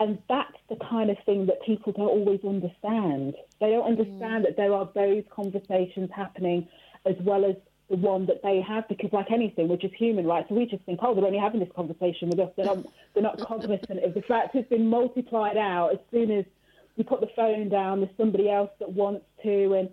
and 0.00 0.18
that's 0.28 0.56
the 0.68 0.76
kind 0.76 1.10
of 1.10 1.16
thing 1.26 1.46
that 1.46 1.62
people 1.64 1.92
don't 1.92 2.08
always 2.08 2.40
understand. 2.44 3.34
They 3.60 3.70
don't 3.70 3.84
mm. 3.84 3.98
understand 3.98 4.44
that 4.46 4.56
there 4.56 4.72
are 4.72 4.88
those 4.94 5.24
conversations 5.30 6.10
happening 6.14 6.66
as 7.04 7.14
well 7.20 7.44
as 7.44 7.56
the 7.90 7.96
one 7.96 8.26
that 8.26 8.42
they 8.42 8.60
have 8.62 8.88
because 8.88 9.12
like 9.12 9.30
anything 9.30 9.68
we're 9.68 9.76
just 9.76 9.94
human 9.94 10.26
right? 10.26 10.46
So 10.48 10.54
we 10.54 10.64
just 10.64 10.82
think 10.84 11.00
oh 11.02 11.14
they're 11.14 11.26
only 11.26 11.38
having 11.38 11.60
this 11.60 11.68
conversation 11.76 12.30
with 12.30 12.40
us. 12.40 12.50
They're 12.56 12.66
not 12.66 12.86
they're 13.12 13.22
not 13.22 13.38
cognizant 13.40 14.02
of 14.02 14.14
the 14.14 14.22
fact 14.22 14.54
it's 14.54 14.68
been 14.70 14.88
multiplied 14.88 15.58
out 15.58 15.92
as 15.92 15.98
soon 16.10 16.30
as 16.30 16.46
you 16.96 17.04
put 17.04 17.20
the 17.20 17.28
phone 17.36 17.68
down 17.68 18.00
there's 18.00 18.16
somebody 18.16 18.50
else 18.50 18.70
that 18.78 18.90
wants 18.90 19.24
to 19.42 19.74
and 19.74 19.90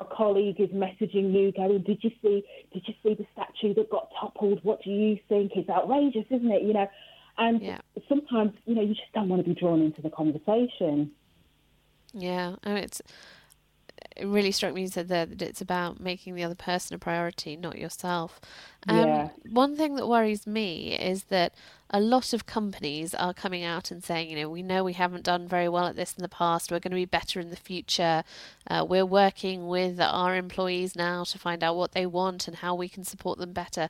a 0.00 0.04
colleague 0.04 0.60
is 0.60 0.70
messaging 0.70 1.32
you 1.32 1.52
going 1.52 1.82
did 1.82 1.98
you 2.02 2.10
see 2.22 2.44
did 2.72 2.82
you 2.86 2.94
see 3.02 3.14
the 3.14 3.26
statue 3.32 3.74
that 3.74 3.90
got 3.90 4.08
toppled 4.20 4.60
what 4.62 4.82
do 4.82 4.90
you 4.90 5.18
think 5.28 5.52
it's 5.56 5.68
outrageous 5.70 6.24
isn't 6.30 6.50
it 6.50 6.62
you 6.62 6.72
know 6.72 6.88
and 7.38 7.62
yeah. 7.62 7.78
sometimes 8.08 8.52
you 8.66 8.74
know 8.74 8.82
you 8.82 8.94
just 8.94 9.12
don't 9.14 9.28
want 9.28 9.42
to 9.42 9.48
be 9.48 9.58
drawn 9.58 9.80
into 9.80 10.02
the 10.02 10.10
conversation 10.10 11.10
yeah. 12.16 12.56
And 12.62 12.78
it's 12.78 13.02
it 14.14 14.26
really 14.26 14.52
struck 14.52 14.74
me 14.74 14.82
you 14.82 14.88
said 14.88 15.08
there 15.08 15.26
that 15.26 15.42
it's 15.42 15.60
about 15.60 16.00
making 16.00 16.34
the 16.34 16.44
other 16.44 16.54
person 16.54 16.94
a 16.94 16.98
priority, 16.98 17.56
not 17.56 17.78
yourself. 17.78 18.40
Um, 18.88 18.96
Yeah. 18.96 19.28
One 19.50 19.76
thing 19.76 19.96
that 19.96 20.06
worries 20.06 20.46
me 20.46 20.94
is 20.94 21.24
that 21.24 21.54
a 21.90 22.00
lot 22.00 22.32
of 22.32 22.46
companies 22.46 23.14
are 23.14 23.32
coming 23.32 23.62
out 23.62 23.90
and 23.90 24.02
saying, 24.02 24.30
you 24.30 24.36
know, 24.36 24.48
we 24.48 24.62
know 24.62 24.82
we 24.82 24.94
haven't 24.94 25.24
done 25.24 25.46
very 25.46 25.68
well 25.68 25.86
at 25.86 25.96
this 25.96 26.14
in 26.14 26.22
the 26.22 26.28
past. 26.28 26.70
We're 26.70 26.80
going 26.80 26.90
to 26.90 26.96
be 26.96 27.04
better 27.04 27.38
in 27.38 27.50
the 27.50 27.56
future. 27.56 28.24
Uh, 28.68 28.84
we're 28.88 29.06
working 29.06 29.68
with 29.68 30.00
our 30.00 30.34
employees 30.34 30.96
now 30.96 31.24
to 31.24 31.38
find 31.38 31.62
out 31.62 31.76
what 31.76 31.92
they 31.92 32.06
want 32.06 32.48
and 32.48 32.56
how 32.58 32.74
we 32.74 32.88
can 32.88 33.04
support 33.04 33.38
them 33.38 33.52
better. 33.52 33.88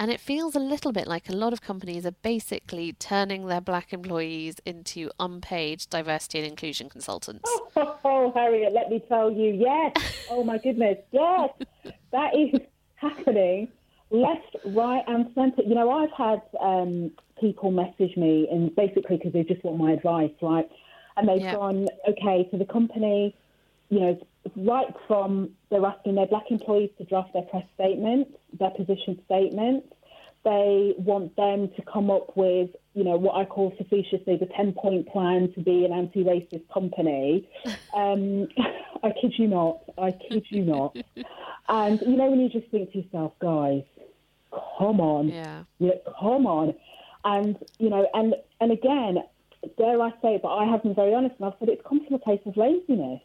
And 0.00 0.10
it 0.10 0.18
feels 0.18 0.56
a 0.56 0.58
little 0.58 0.92
bit 0.92 1.06
like 1.06 1.28
a 1.28 1.32
lot 1.34 1.52
of 1.52 1.60
companies 1.60 2.06
are 2.06 2.14
basically 2.22 2.94
turning 2.94 3.46
their 3.46 3.60
black 3.60 3.92
employees 3.92 4.56
into 4.64 5.10
unpaid 5.20 5.84
diversity 5.90 6.38
and 6.38 6.48
inclusion 6.48 6.88
consultants. 6.88 7.42
Oh, 7.76 7.98
oh, 8.04 8.32
Harriet, 8.34 8.72
let 8.72 8.88
me 8.88 9.04
tell 9.10 9.30
you, 9.30 9.52
yes. 9.52 9.92
Oh 10.30 10.42
my 10.42 10.56
goodness, 10.56 10.96
yes, 11.12 11.50
that 12.12 12.34
is 12.34 12.58
happening 12.94 13.68
left, 14.08 14.56
right, 14.64 15.04
and 15.06 15.26
centre. 15.34 15.62
You 15.66 15.74
know, 15.74 15.90
I've 15.90 16.12
had 16.16 16.40
um, 16.60 17.10
people 17.38 17.70
message 17.70 18.16
me, 18.16 18.48
and 18.50 18.74
basically 18.74 19.18
because 19.18 19.34
they 19.34 19.42
just 19.42 19.62
want 19.62 19.76
my 19.76 19.92
advice, 19.92 20.32
right? 20.40 20.68
And 21.18 21.28
they've 21.28 21.42
Yeah. 21.42 21.56
gone, 21.56 21.88
okay, 22.08 22.48
so 22.50 22.56
the 22.56 22.64
company, 22.64 23.36
you 23.90 24.00
know, 24.00 24.18
right 24.56 24.94
from 25.06 25.50
they're 25.68 25.84
asking 25.84 26.14
their 26.14 26.26
black 26.26 26.50
employees 26.50 26.88
to 26.96 27.04
draft 27.04 27.34
their 27.34 27.42
press 27.42 27.64
statements, 27.74 28.30
their 28.58 28.70
position 28.70 29.20
statements. 29.24 29.86
They 30.42 30.94
want 30.96 31.36
them 31.36 31.68
to 31.76 31.82
come 31.82 32.10
up 32.10 32.34
with, 32.34 32.70
you 32.94 33.04
know, 33.04 33.16
what 33.18 33.36
I 33.36 33.44
call 33.44 33.74
facetiously 33.76 34.36
the 34.36 34.48
10 34.56 34.72
point 34.72 35.06
plan 35.08 35.52
to 35.54 35.60
be 35.60 35.84
an 35.84 35.92
anti 35.92 36.24
racist 36.24 36.62
company. 36.72 37.46
Um, 37.94 38.48
I 39.02 39.12
kid 39.20 39.34
you 39.36 39.48
not. 39.48 39.80
I 39.98 40.12
kid 40.12 40.46
you 40.48 40.64
not. 40.64 40.96
And, 41.68 42.00
you 42.00 42.16
know, 42.16 42.30
when 42.30 42.40
you 42.40 42.48
just 42.48 42.68
think 42.70 42.92
to 42.92 43.02
yourself, 43.02 43.32
guys, 43.40 43.82
come 44.50 45.00
on. 45.00 45.28
Yeah. 45.28 45.64
Know, 45.78 46.00
come 46.18 46.46
on. 46.46 46.74
And, 47.24 47.56
you 47.78 47.90
know, 47.90 48.08
and, 48.14 48.34
and 48.60 48.72
again, 48.72 49.18
dare 49.78 50.00
I 50.00 50.10
say, 50.22 50.40
but 50.42 50.48
I 50.48 50.64
have 50.64 50.82
been 50.82 50.94
very 50.94 51.14
honest 51.14 51.34
and 51.38 51.46
I've 51.46 51.58
said 51.58 51.68
it's 51.68 51.82
come 51.86 52.04
from 52.04 52.14
a 52.14 52.18
place 52.18 52.40
of 52.46 52.56
laziness. 52.56 53.20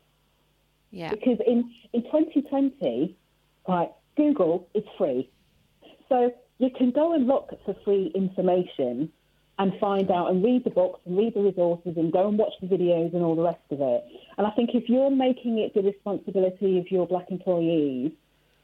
Yeah. 0.92 1.10
Because 1.10 1.40
in, 1.46 1.72
in 1.94 2.04
2020, 2.04 3.16
right, 3.68 3.92
Google 4.16 4.68
is 4.74 4.84
free. 4.98 5.30
So 6.10 6.32
you 6.60 6.70
can 6.76 6.92
go 6.92 7.14
and 7.14 7.28
look 7.28 7.50
for 7.66 7.76
free 7.84 8.12
information 8.16 9.12
and 9.58 9.74
find 9.80 10.12
out 10.12 10.32
and 10.32 10.44
read 10.44 10.64
the 10.64 10.70
books 10.70 11.00
and 11.06 11.18
read 11.18 11.34
the 11.34 11.42
resources 11.42 11.94
and 11.96 12.12
go 12.12 12.28
and 12.28 12.38
watch 12.38 12.54
the 12.62 12.68
videos 12.68 13.14
and 13.14 13.24
all 13.24 13.36
the 13.36 13.44
rest 13.44 13.62
of 13.72 13.80
it. 13.80 14.04
And 14.38 14.46
I 14.46 14.52
think 14.52 14.72
if 14.74 14.90
you're 14.90 15.12
making 15.12 15.60
it 15.60 15.74
the 15.74 15.82
responsibility 15.82 16.78
of 16.78 16.92
your 16.92 17.08
black 17.08 17.32
employees 17.32 18.12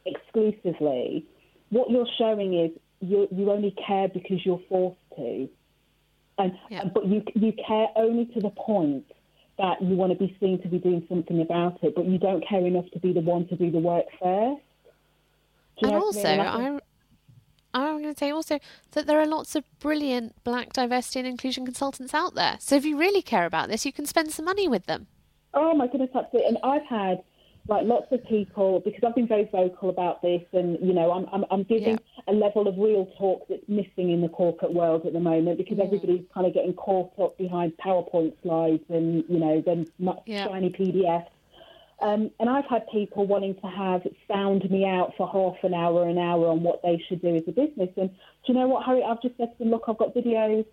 exclusively, 0.05 1.25
what 1.69 1.89
you're 1.89 2.07
showing 2.17 2.53
is 2.59 2.71
you, 2.99 3.27
you 3.31 3.51
only 3.51 3.73
care 3.87 4.09
because 4.09 4.45
you're 4.45 4.61
forced 4.67 4.99
to. 5.15 5.49
And, 6.37 6.53
and 6.69 6.93
but 6.93 7.05
you 7.05 7.23
you 7.35 7.53
care 7.67 7.87
only 7.95 8.25
to 8.33 8.39
the 8.39 8.49
point 8.49 9.05
that 9.57 9.81
you 9.81 9.95
want 9.95 10.11
to 10.11 10.17
be 10.17 10.35
seen 10.39 10.61
to 10.63 10.67
be 10.67 10.79
doing 10.79 11.05
something 11.07 11.41
about 11.41 11.83
it, 11.83 11.93
but 11.95 12.05
you 12.05 12.17
don't 12.17 12.45
care 12.47 12.65
enough 12.65 12.89
to 12.93 12.99
be 12.99 13.13
the 13.13 13.19
one 13.19 13.47
to 13.49 13.55
do 13.55 13.69
the 13.69 13.79
work 13.79 14.05
first. 14.19 14.61
Do 15.81 15.87
and 15.87 15.93
you 15.93 15.99
know 15.99 16.05
what 16.05 16.15
I 16.15 16.19
also, 16.19 16.29
mean? 16.29 16.37
Like- 16.37 16.55
I'm 16.55 16.79
I'm 17.73 18.01
going 18.01 18.13
to 18.13 18.19
say 18.19 18.31
also 18.31 18.59
that 18.91 19.07
there 19.07 19.19
are 19.21 19.25
lots 19.25 19.55
of 19.55 19.63
brilliant 19.79 20.35
black 20.43 20.73
diversity 20.73 21.19
and 21.19 21.27
inclusion 21.27 21.63
consultants 21.65 22.13
out 22.13 22.35
there. 22.35 22.57
So 22.59 22.75
if 22.75 22.83
you 22.83 22.97
really 22.97 23.21
care 23.21 23.45
about 23.45 23.69
this, 23.69 23.85
you 23.85 23.93
can 23.93 24.05
spend 24.05 24.31
some 24.31 24.43
money 24.43 24.67
with 24.67 24.87
them. 24.87 25.07
Oh 25.53 25.73
my 25.73 25.87
goodness, 25.87 26.09
absolutely. 26.13 26.49
And 26.49 26.57
I've 26.63 26.83
had 26.85 27.23
like 27.69 27.85
lots 27.85 28.11
of 28.11 28.25
people 28.27 28.81
because 28.83 29.01
I've 29.05 29.15
been 29.15 29.27
very 29.27 29.45
vocal 29.45 29.89
about 29.89 30.21
this, 30.21 30.41
and 30.51 30.77
you 30.85 30.93
know, 30.93 31.11
I'm 31.13 31.27
I'm, 31.31 31.45
I'm 31.49 31.63
giving 31.63 31.97
a 32.27 32.33
level 32.33 32.67
of 32.67 32.77
real 32.77 33.05
talk 33.17 33.47
that's 33.47 33.63
missing 33.69 34.11
in 34.11 34.19
the 34.21 34.29
corporate 34.29 34.73
world 34.73 35.05
at 35.05 35.13
the 35.13 35.19
moment 35.21 35.57
because 35.57 35.77
Mm. 35.77 35.85
everybody's 35.85 36.25
kind 36.33 36.45
of 36.47 36.53
getting 36.53 36.73
caught 36.73 37.11
up 37.19 37.37
behind 37.37 37.71
PowerPoint 37.77 38.33
slides 38.41 38.83
and 38.89 39.23
you 39.29 39.39
know, 39.39 39.61
then 39.65 39.87
mu- 39.99 40.13
Yeah. 40.25 40.47
shiny 40.47 40.71
PDFs. 40.71 41.27
Um, 42.01 42.31
and 42.39 42.49
I've 42.49 42.65
had 42.65 42.87
people 42.91 43.27
wanting 43.27 43.55
to 43.55 43.67
have 43.67 44.01
sound 44.27 44.69
me 44.71 44.85
out 44.85 45.13
for 45.17 45.27
half 45.27 45.63
an 45.63 45.73
hour, 45.73 46.07
an 46.07 46.17
hour 46.17 46.47
on 46.47 46.63
what 46.63 46.81
they 46.81 47.01
should 47.07 47.21
do 47.21 47.35
as 47.35 47.43
a 47.47 47.51
business. 47.51 47.89
And 47.95 48.09
do 48.09 48.15
you 48.47 48.53
know 48.55 48.67
what, 48.67 48.85
Harry? 48.85 49.03
I've 49.03 49.21
just 49.21 49.37
said 49.37 49.51
to 49.51 49.57
them, 49.59 49.69
look, 49.69 49.83
I've 49.87 49.97
got 49.99 50.15
videos, 50.15 50.65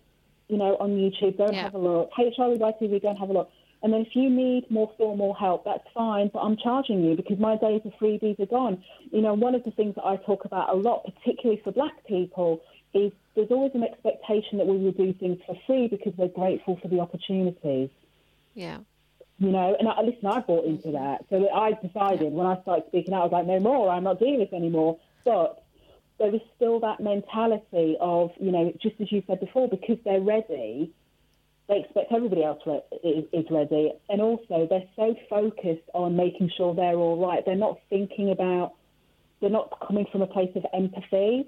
you 0.47 0.57
know, 0.57 0.75
on 0.77 0.91
YouTube. 0.91 1.37
Go 1.37 1.45
and 1.45 1.55
Yeah. 1.55 1.63
have 1.63 1.75
a 1.75 1.77
look. 1.77 2.09
HR 2.17 2.57
by 2.57 2.71
TV, 2.71 2.99
go 2.99 3.09
and 3.09 3.19
have 3.19 3.29
a 3.29 3.33
look. 3.33 3.51
And 3.81 3.93
then 3.93 4.01
if 4.01 4.15
you 4.15 4.29
need 4.29 4.69
more 4.69 4.91
formal 4.97 5.33
help, 5.33 5.63
that's 5.63 5.87
fine, 5.93 6.29
but 6.33 6.39
I'm 6.39 6.57
charging 6.57 7.01
you 7.03 7.15
because 7.15 7.39
my 7.39 7.55
days 7.55 7.81
of 7.85 7.93
freebies 7.93 8.39
are 8.39 8.45
gone. 8.47 8.83
You 9.11 9.21
know, 9.21 9.33
one 9.35 9.55
of 9.55 9.63
the 9.63 9.71
things 9.71 9.95
that 9.95 10.05
I 10.05 10.17
talk 10.17 10.45
about 10.45 10.69
a 10.69 10.75
lot, 10.75 11.05
particularly 11.05 11.61
for 11.63 11.71
black 11.71 12.05
people, 12.05 12.61
is 12.93 13.11
there's 13.35 13.51
always 13.51 13.71
an 13.75 13.83
expectation 13.83 14.57
that 14.57 14.67
we 14.67 14.77
will 14.77 14.91
do 14.91 15.13
things 15.13 15.37
for 15.45 15.55
free 15.67 15.87
because 15.87 16.13
we're 16.17 16.27
grateful 16.27 16.77
for 16.81 16.87
the 16.87 16.99
opportunities 16.99 17.89
Yeah. 18.55 18.79
You 19.39 19.51
know, 19.51 19.75
and 19.79 19.87
I, 19.87 20.01
listen, 20.01 20.25
I 20.25 20.41
bought 20.41 20.65
into 20.65 20.91
that. 20.91 21.25
So 21.29 21.49
I 21.49 21.71
decided 21.71 22.33
when 22.33 22.45
I 22.45 22.61
started 22.61 22.83
speaking 22.87 23.13
out, 23.13 23.21
I 23.21 23.23
was 23.23 23.31
like, 23.31 23.47
no 23.47 23.59
more, 23.59 23.89
I'm 23.89 24.03
not 24.03 24.19
doing 24.19 24.39
this 24.39 24.51
anymore. 24.51 24.99
But 25.23 25.63
there 26.19 26.35
is 26.35 26.41
still 26.57 26.81
that 26.81 26.99
mentality 26.99 27.95
of, 28.01 28.31
you 28.39 28.51
know, 28.51 28.73
just 28.81 28.99
as 28.99 29.11
you 29.11 29.23
said 29.27 29.39
before, 29.39 29.69
because 29.69 29.97
they're 30.03 30.19
ready, 30.19 30.91
they 31.69 31.79
expect 31.79 32.11
everybody 32.11 32.43
else 32.43 32.59
re- 32.65 32.81
is, 33.01 33.25
is 33.31 33.45
ready. 33.49 33.93
And 34.09 34.21
also, 34.21 34.67
they're 34.69 34.89
so 34.97 35.15
focused 35.29 35.89
on 35.93 36.17
making 36.17 36.51
sure 36.57 36.75
they're 36.75 36.95
all 36.95 37.17
right. 37.25 37.45
They're 37.45 37.55
not 37.55 37.79
thinking 37.89 38.31
about, 38.31 38.73
they're 39.39 39.49
not 39.49 39.73
coming 39.87 40.05
from 40.11 40.21
a 40.21 40.27
place 40.27 40.51
of 40.55 40.65
empathy. 40.73 41.47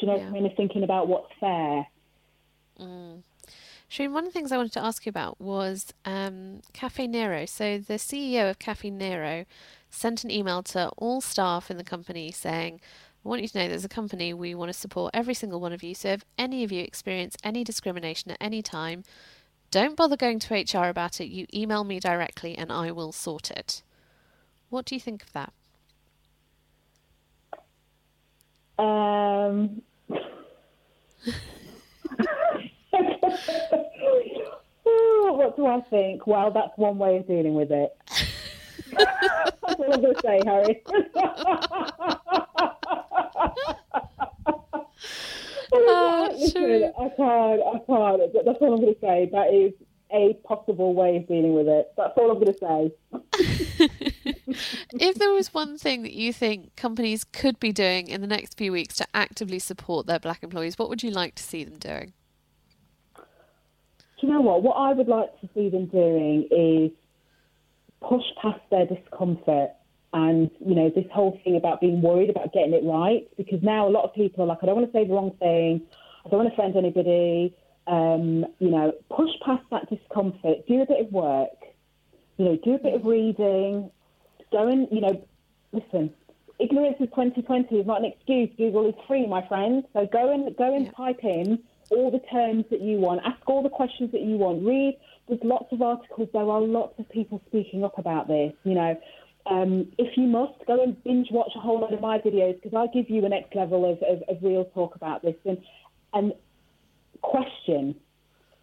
Do 0.00 0.06
you 0.06 0.06
know 0.08 0.14
what 0.14 0.22
I 0.22 0.30
mean? 0.30 0.42
They're 0.42 0.56
thinking 0.56 0.82
about 0.82 1.06
what's 1.06 1.32
fair. 1.38 1.86
Mm. 2.80 3.22
Shireen, 3.92 4.12
one 4.12 4.26
of 4.26 4.32
the 4.32 4.38
things 4.38 4.50
I 4.50 4.56
wanted 4.56 4.72
to 4.72 4.82
ask 4.82 5.04
you 5.04 5.10
about 5.10 5.38
was 5.38 5.92
um, 6.06 6.62
Caffè 6.72 7.06
Nero. 7.06 7.44
So 7.44 7.76
the 7.76 7.94
CEO 7.94 8.48
of 8.48 8.58
Cafe 8.58 8.88
Nero 8.88 9.44
sent 9.90 10.24
an 10.24 10.30
email 10.30 10.62
to 10.62 10.88
all 10.96 11.20
staff 11.20 11.70
in 11.70 11.76
the 11.76 11.84
company 11.84 12.32
saying, 12.32 12.80
I 13.22 13.28
want 13.28 13.42
you 13.42 13.48
to 13.48 13.58
know 13.58 13.68
there's 13.68 13.84
a 13.84 13.90
company 13.90 14.32
we 14.32 14.54
want 14.54 14.70
to 14.70 14.78
support 14.78 15.10
every 15.12 15.34
single 15.34 15.60
one 15.60 15.74
of 15.74 15.82
you. 15.82 15.94
So 15.94 16.08
if 16.08 16.24
any 16.38 16.64
of 16.64 16.72
you 16.72 16.82
experience 16.82 17.36
any 17.44 17.64
discrimination 17.64 18.30
at 18.30 18.38
any 18.40 18.62
time, 18.62 19.04
don't 19.70 19.94
bother 19.94 20.16
going 20.16 20.38
to 20.38 20.54
HR 20.54 20.88
about 20.88 21.20
it. 21.20 21.26
You 21.26 21.46
email 21.52 21.84
me 21.84 22.00
directly 22.00 22.56
and 22.56 22.72
I 22.72 22.92
will 22.92 23.12
sort 23.12 23.50
it. 23.50 23.82
What 24.70 24.86
do 24.86 24.94
you 24.94 25.00
think 25.02 25.22
of 25.22 25.34
that? 25.34 25.52
Um, 28.78 29.82
oh, 34.86 35.32
what 35.34 35.56
do 35.56 35.66
I 35.66 35.80
think? 35.82 36.26
Well, 36.26 36.50
that's 36.50 36.76
one 36.76 36.98
way 36.98 37.16
of 37.18 37.26
dealing 37.26 37.54
with 37.54 37.70
it. 37.70 37.96
that's 38.96 39.78
all 39.78 39.92
I'm 39.92 40.02
going 40.02 40.14
to 40.14 40.20
say, 40.22 40.40
Harry. 40.44 40.82
Oh, 45.74 46.28
Listen, 46.38 46.92
I 46.98 47.08
can't, 47.16 47.62
I 47.62 47.78
can't. 47.86 48.32
That's 48.44 48.58
all 48.60 48.74
I'm 48.74 48.80
going 48.80 48.94
to 48.94 49.00
say. 49.00 49.28
That 49.32 49.52
is 49.52 49.72
a 50.12 50.34
possible 50.46 50.94
way 50.94 51.16
of 51.16 51.26
dealing 51.26 51.54
with 51.54 51.66
it. 51.68 51.92
That's 51.96 52.12
all 52.16 52.30
I'm 52.30 52.38
going 52.38 52.52
to 52.52 52.58
say. 52.58 53.88
if 55.00 55.14
there 55.16 55.32
was 55.32 55.54
one 55.54 55.78
thing 55.78 56.02
that 56.02 56.12
you 56.12 56.32
think 56.32 56.76
companies 56.76 57.24
could 57.24 57.58
be 57.58 57.72
doing 57.72 58.08
in 58.08 58.20
the 58.20 58.26
next 58.26 58.58
few 58.58 58.72
weeks 58.72 58.96
to 58.96 59.06
actively 59.14 59.58
support 59.58 60.06
their 60.06 60.18
black 60.18 60.42
employees, 60.42 60.78
what 60.78 60.90
would 60.90 61.02
you 61.02 61.10
like 61.10 61.34
to 61.36 61.42
see 61.42 61.64
them 61.64 61.78
doing? 61.78 62.12
You 64.22 64.28
know 64.28 64.40
what? 64.40 64.62
What 64.62 64.74
I 64.74 64.92
would 64.92 65.08
like 65.08 65.38
to 65.40 65.48
see 65.52 65.68
them 65.68 65.86
doing 65.86 66.46
is 66.50 66.90
push 68.00 68.22
past 68.40 68.60
their 68.70 68.86
discomfort 68.86 69.70
and, 70.12 70.48
you 70.64 70.74
know, 70.76 70.90
this 70.94 71.06
whole 71.12 71.40
thing 71.42 71.56
about 71.56 71.80
being 71.80 72.02
worried 72.02 72.30
about 72.30 72.52
getting 72.52 72.72
it 72.72 72.84
right. 72.84 73.28
Because 73.36 73.62
now 73.62 73.88
a 73.88 73.90
lot 73.90 74.04
of 74.04 74.14
people 74.14 74.44
are 74.44 74.46
like, 74.46 74.58
I 74.62 74.66
don't 74.66 74.76
want 74.76 74.92
to 74.92 74.96
say 74.96 75.06
the 75.06 75.12
wrong 75.14 75.34
thing. 75.40 75.82
I 76.24 76.28
don't 76.28 76.44
want 76.44 76.54
to 76.54 76.60
offend 76.60 76.76
anybody. 76.76 77.54
Um, 77.88 78.46
you 78.60 78.70
know, 78.70 78.92
push 79.10 79.30
past 79.44 79.64
that 79.72 79.90
discomfort. 79.90 80.66
Do 80.68 80.82
a 80.82 80.86
bit 80.86 81.00
of 81.00 81.12
work. 81.12 81.50
You 82.36 82.44
know, 82.44 82.58
do 82.62 82.74
a 82.74 82.78
bit 82.78 82.94
of 82.94 83.04
reading. 83.04 83.90
Go 84.52 84.68
and, 84.68 84.86
you 84.92 85.00
know, 85.00 85.26
listen. 85.72 86.12
Ignorance 86.60 86.96
of 87.00 87.10
2020 87.10 87.74
is 87.74 87.86
not 87.86 88.00
an 88.00 88.04
excuse. 88.04 88.50
Google 88.56 88.88
is 88.88 88.94
free, 89.08 89.26
my 89.26 89.44
friend. 89.48 89.82
So 89.94 90.06
go 90.06 90.32
and 90.32 90.54
go 90.56 90.76
and 90.76 90.94
type 90.94 91.24
in 91.24 91.58
all 91.90 92.10
the 92.10 92.20
terms 92.30 92.64
that 92.70 92.80
you 92.80 92.98
want. 92.98 93.20
Ask 93.24 93.40
all 93.46 93.62
the 93.62 93.68
questions 93.68 94.12
that 94.12 94.22
you 94.22 94.36
want. 94.36 94.64
Read. 94.64 94.98
There's 95.28 95.40
lots 95.42 95.72
of 95.72 95.82
articles. 95.82 96.28
There 96.32 96.42
are 96.42 96.60
lots 96.60 96.98
of 96.98 97.08
people 97.10 97.40
speaking 97.48 97.84
up 97.84 97.98
about 97.98 98.28
this. 98.28 98.52
You 98.64 98.74
know, 98.74 99.00
um, 99.46 99.92
if 99.98 100.16
you 100.16 100.24
must, 100.24 100.54
go 100.66 100.82
and 100.82 101.02
binge 101.04 101.28
watch 101.30 101.52
a 101.56 101.60
whole 101.60 101.80
lot 101.80 101.92
of 101.92 102.00
my 102.00 102.18
videos 102.18 102.60
because 102.62 102.76
I 102.76 102.92
give 102.92 103.10
you 103.10 103.24
a 103.24 103.28
next 103.28 103.54
level 103.54 103.90
of, 103.90 103.98
of, 104.02 104.22
of 104.28 104.42
real 104.42 104.64
talk 104.66 104.94
about 104.94 105.22
this 105.22 105.36
and 105.44 105.58
and 106.14 106.32
question 107.22 107.94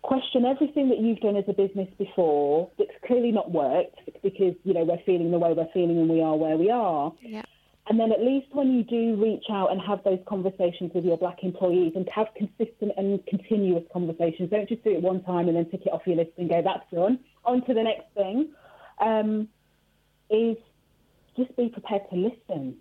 question 0.01 0.45
everything 0.45 0.89
that 0.89 0.99
you've 0.99 1.19
done 1.19 1.35
as 1.35 1.43
a 1.47 1.53
business 1.53 1.87
before 1.97 2.69
that's 2.77 2.91
clearly 3.05 3.31
not 3.31 3.51
worked 3.51 3.99
because 4.23 4.55
you 4.63 4.73
know 4.73 4.83
we're 4.83 5.01
feeling 5.05 5.31
the 5.31 5.37
way 5.37 5.53
we're 5.53 5.67
feeling 5.73 5.97
and 5.99 6.09
we 6.09 6.21
are 6.21 6.35
where 6.37 6.57
we 6.57 6.69
are. 6.69 7.11
Yeah. 7.21 7.43
And 7.89 7.99
then 7.99 8.11
at 8.11 8.21
least 8.21 8.47
when 8.53 8.71
you 8.71 8.83
do 8.83 9.15
reach 9.21 9.45
out 9.49 9.71
and 9.71 9.81
have 9.81 10.03
those 10.03 10.19
conversations 10.27 10.91
with 10.93 11.03
your 11.03 11.17
black 11.17 11.43
employees 11.43 11.93
and 11.95 12.07
have 12.13 12.27
consistent 12.37 12.91
and 12.97 13.25
continuous 13.25 13.83
conversations, 13.91 14.51
don't 14.51 14.69
just 14.69 14.83
do 14.83 14.91
it 14.91 15.01
one 15.01 15.23
time 15.23 15.47
and 15.47 15.57
then 15.57 15.69
tick 15.71 15.81
it 15.85 15.91
off 15.91 16.03
your 16.05 16.17
list 16.17 16.31
and 16.37 16.49
go, 16.49 16.61
that's 16.63 16.85
done. 16.93 17.19
On 17.45 17.65
to 17.65 17.73
the 17.73 17.83
next 17.83 18.05
thing. 18.13 18.49
Um, 19.01 19.49
is 20.29 20.57
just 21.35 21.55
be 21.57 21.69
prepared 21.69 22.03
to 22.11 22.15
listen, 22.15 22.75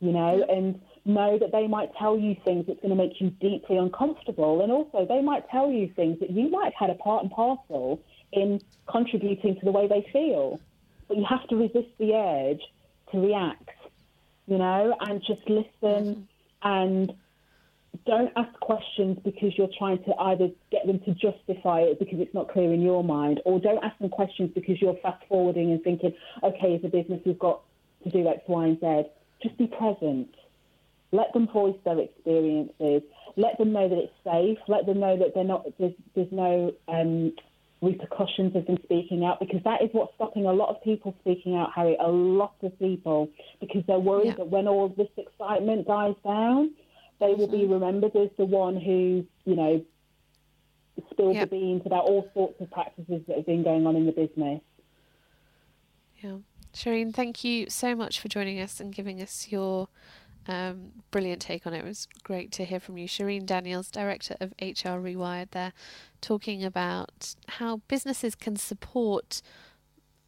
you 0.00 0.12
know, 0.12 0.44
and 0.48 0.80
know 1.04 1.38
that 1.38 1.52
they 1.52 1.66
might 1.66 1.94
tell 1.96 2.18
you 2.18 2.36
things 2.44 2.66
that's 2.66 2.80
going 2.80 2.90
to 2.90 2.96
make 2.96 3.20
you 3.20 3.30
deeply 3.30 3.76
uncomfortable. 3.78 4.62
And 4.62 4.70
also, 4.70 5.06
they 5.06 5.22
might 5.22 5.48
tell 5.48 5.70
you 5.70 5.90
things 5.96 6.20
that 6.20 6.30
you 6.30 6.50
might 6.50 6.72
have 6.74 6.88
had 6.88 6.90
a 6.90 6.94
part 6.94 7.22
and 7.22 7.32
parcel 7.32 8.00
in 8.32 8.60
contributing 8.90 9.58
to 9.58 9.64
the 9.64 9.72
way 9.72 9.88
they 9.88 10.06
feel. 10.12 10.60
But 11.06 11.16
you 11.16 11.24
have 11.24 11.46
to 11.48 11.56
resist 11.56 11.88
the 11.98 12.12
urge 12.14 12.60
to 13.12 13.18
react, 13.18 13.70
you 14.48 14.56
know, 14.56 14.96
and 15.00 15.20
just 15.20 15.42
listen 15.48 16.26
and 16.62 17.12
don't 18.06 18.32
ask 18.36 18.58
questions 18.60 19.18
because 19.22 19.56
you're 19.56 19.68
trying 19.78 20.02
to 20.04 20.14
either 20.18 20.48
get 20.70 20.86
them 20.86 20.98
to 21.00 21.12
justify 21.12 21.80
it 21.80 21.98
because 21.98 22.18
it's 22.18 22.32
not 22.32 22.50
clear 22.50 22.72
in 22.72 22.80
your 22.80 23.04
mind, 23.04 23.40
or 23.44 23.60
don't 23.60 23.84
ask 23.84 23.98
them 23.98 24.08
questions 24.08 24.50
because 24.54 24.80
you're 24.80 24.96
fast 25.02 25.22
forwarding 25.28 25.70
and 25.70 25.82
thinking, 25.82 26.14
okay, 26.42 26.74
as 26.74 26.80
a 26.84 26.88
business, 26.88 27.20
we've 27.26 27.38
got 27.38 27.60
to 28.04 28.10
do 28.10 28.26
X, 28.26 28.40
Y, 28.48 28.64
and 28.66 28.80
Z. 28.80 29.02
Just 29.42 29.58
be 29.58 29.66
present. 29.66 30.34
Let 31.12 31.32
them 31.34 31.46
voice 31.48 31.76
their 31.84 31.98
experiences. 31.98 33.02
Let 33.36 33.58
them 33.58 33.72
know 33.72 33.88
that 33.88 33.98
it's 33.98 34.12
safe. 34.24 34.58
Let 34.66 34.86
them 34.86 35.00
know 35.00 35.18
that 35.18 35.34
they're 35.34 35.44
not. 35.44 35.66
There's, 35.78 35.92
there's 36.14 36.32
no 36.32 36.72
um, 36.88 37.32
repercussions 37.80 38.56
of 38.56 38.66
them 38.66 38.76
speaking 38.82 39.24
out 39.24 39.38
because 39.38 39.62
that 39.64 39.82
is 39.82 39.88
what's 39.92 40.14
stopping 40.14 40.46
a 40.46 40.52
lot 40.52 40.68
of 40.68 40.82
people 40.82 41.14
speaking 41.20 41.54
out, 41.56 41.70
Harry. 41.74 41.96
A 42.00 42.08
lot 42.08 42.54
of 42.62 42.76
people 42.78 43.28
because 43.60 43.82
they're 43.86 43.98
worried 43.98 44.28
Yeah. 44.28 44.34
that 44.34 44.50
when 44.50 44.66
all 44.66 44.88
this 44.88 45.10
excitement 45.16 45.86
dies 45.86 46.16
down, 46.24 46.74
they 47.20 47.34
will 47.34 47.48
be 47.48 47.58
mm-hmm. 47.58 47.74
remembered 47.74 48.16
as 48.16 48.30
the 48.36 48.44
one 48.44 48.76
who, 48.76 49.24
you 49.44 49.56
know, 49.56 49.84
spilled 51.10 51.36
Yep. 51.36 51.50
the 51.50 51.56
beans 51.56 51.82
about 51.84 52.04
all 52.04 52.28
sorts 52.34 52.60
of 52.60 52.70
practices 52.70 53.22
that 53.26 53.36
have 53.36 53.46
been 53.46 53.62
going 53.62 53.86
on 53.86 53.94
in 53.96 54.06
the 54.06 54.12
business. 54.12 54.60
Yeah. 56.18 56.38
Shireen, 56.74 57.14
thank 57.14 57.44
you 57.44 57.70
so 57.70 57.94
much 57.94 58.20
for 58.20 58.28
joining 58.28 58.60
us 58.60 58.80
and 58.80 58.94
giving 58.94 59.22
us 59.22 59.48
your 59.50 59.88
um, 60.48 60.92
brilliant 61.10 61.42
take 61.42 61.66
on 61.66 61.74
it. 61.74 61.80
It 61.80 61.84
was 61.84 62.08
great 62.24 62.50
to 62.52 62.64
hear 62.64 62.80
from 62.80 62.96
you. 62.96 63.06
Shireen 63.06 63.44
Daniels, 63.44 63.90
Director 63.90 64.36
of 64.40 64.54
HR 64.60 64.98
Rewired, 64.98 65.50
there, 65.50 65.72
talking 66.20 66.64
about 66.64 67.34
how 67.48 67.82
businesses 67.88 68.34
can 68.34 68.56
support 68.56 69.42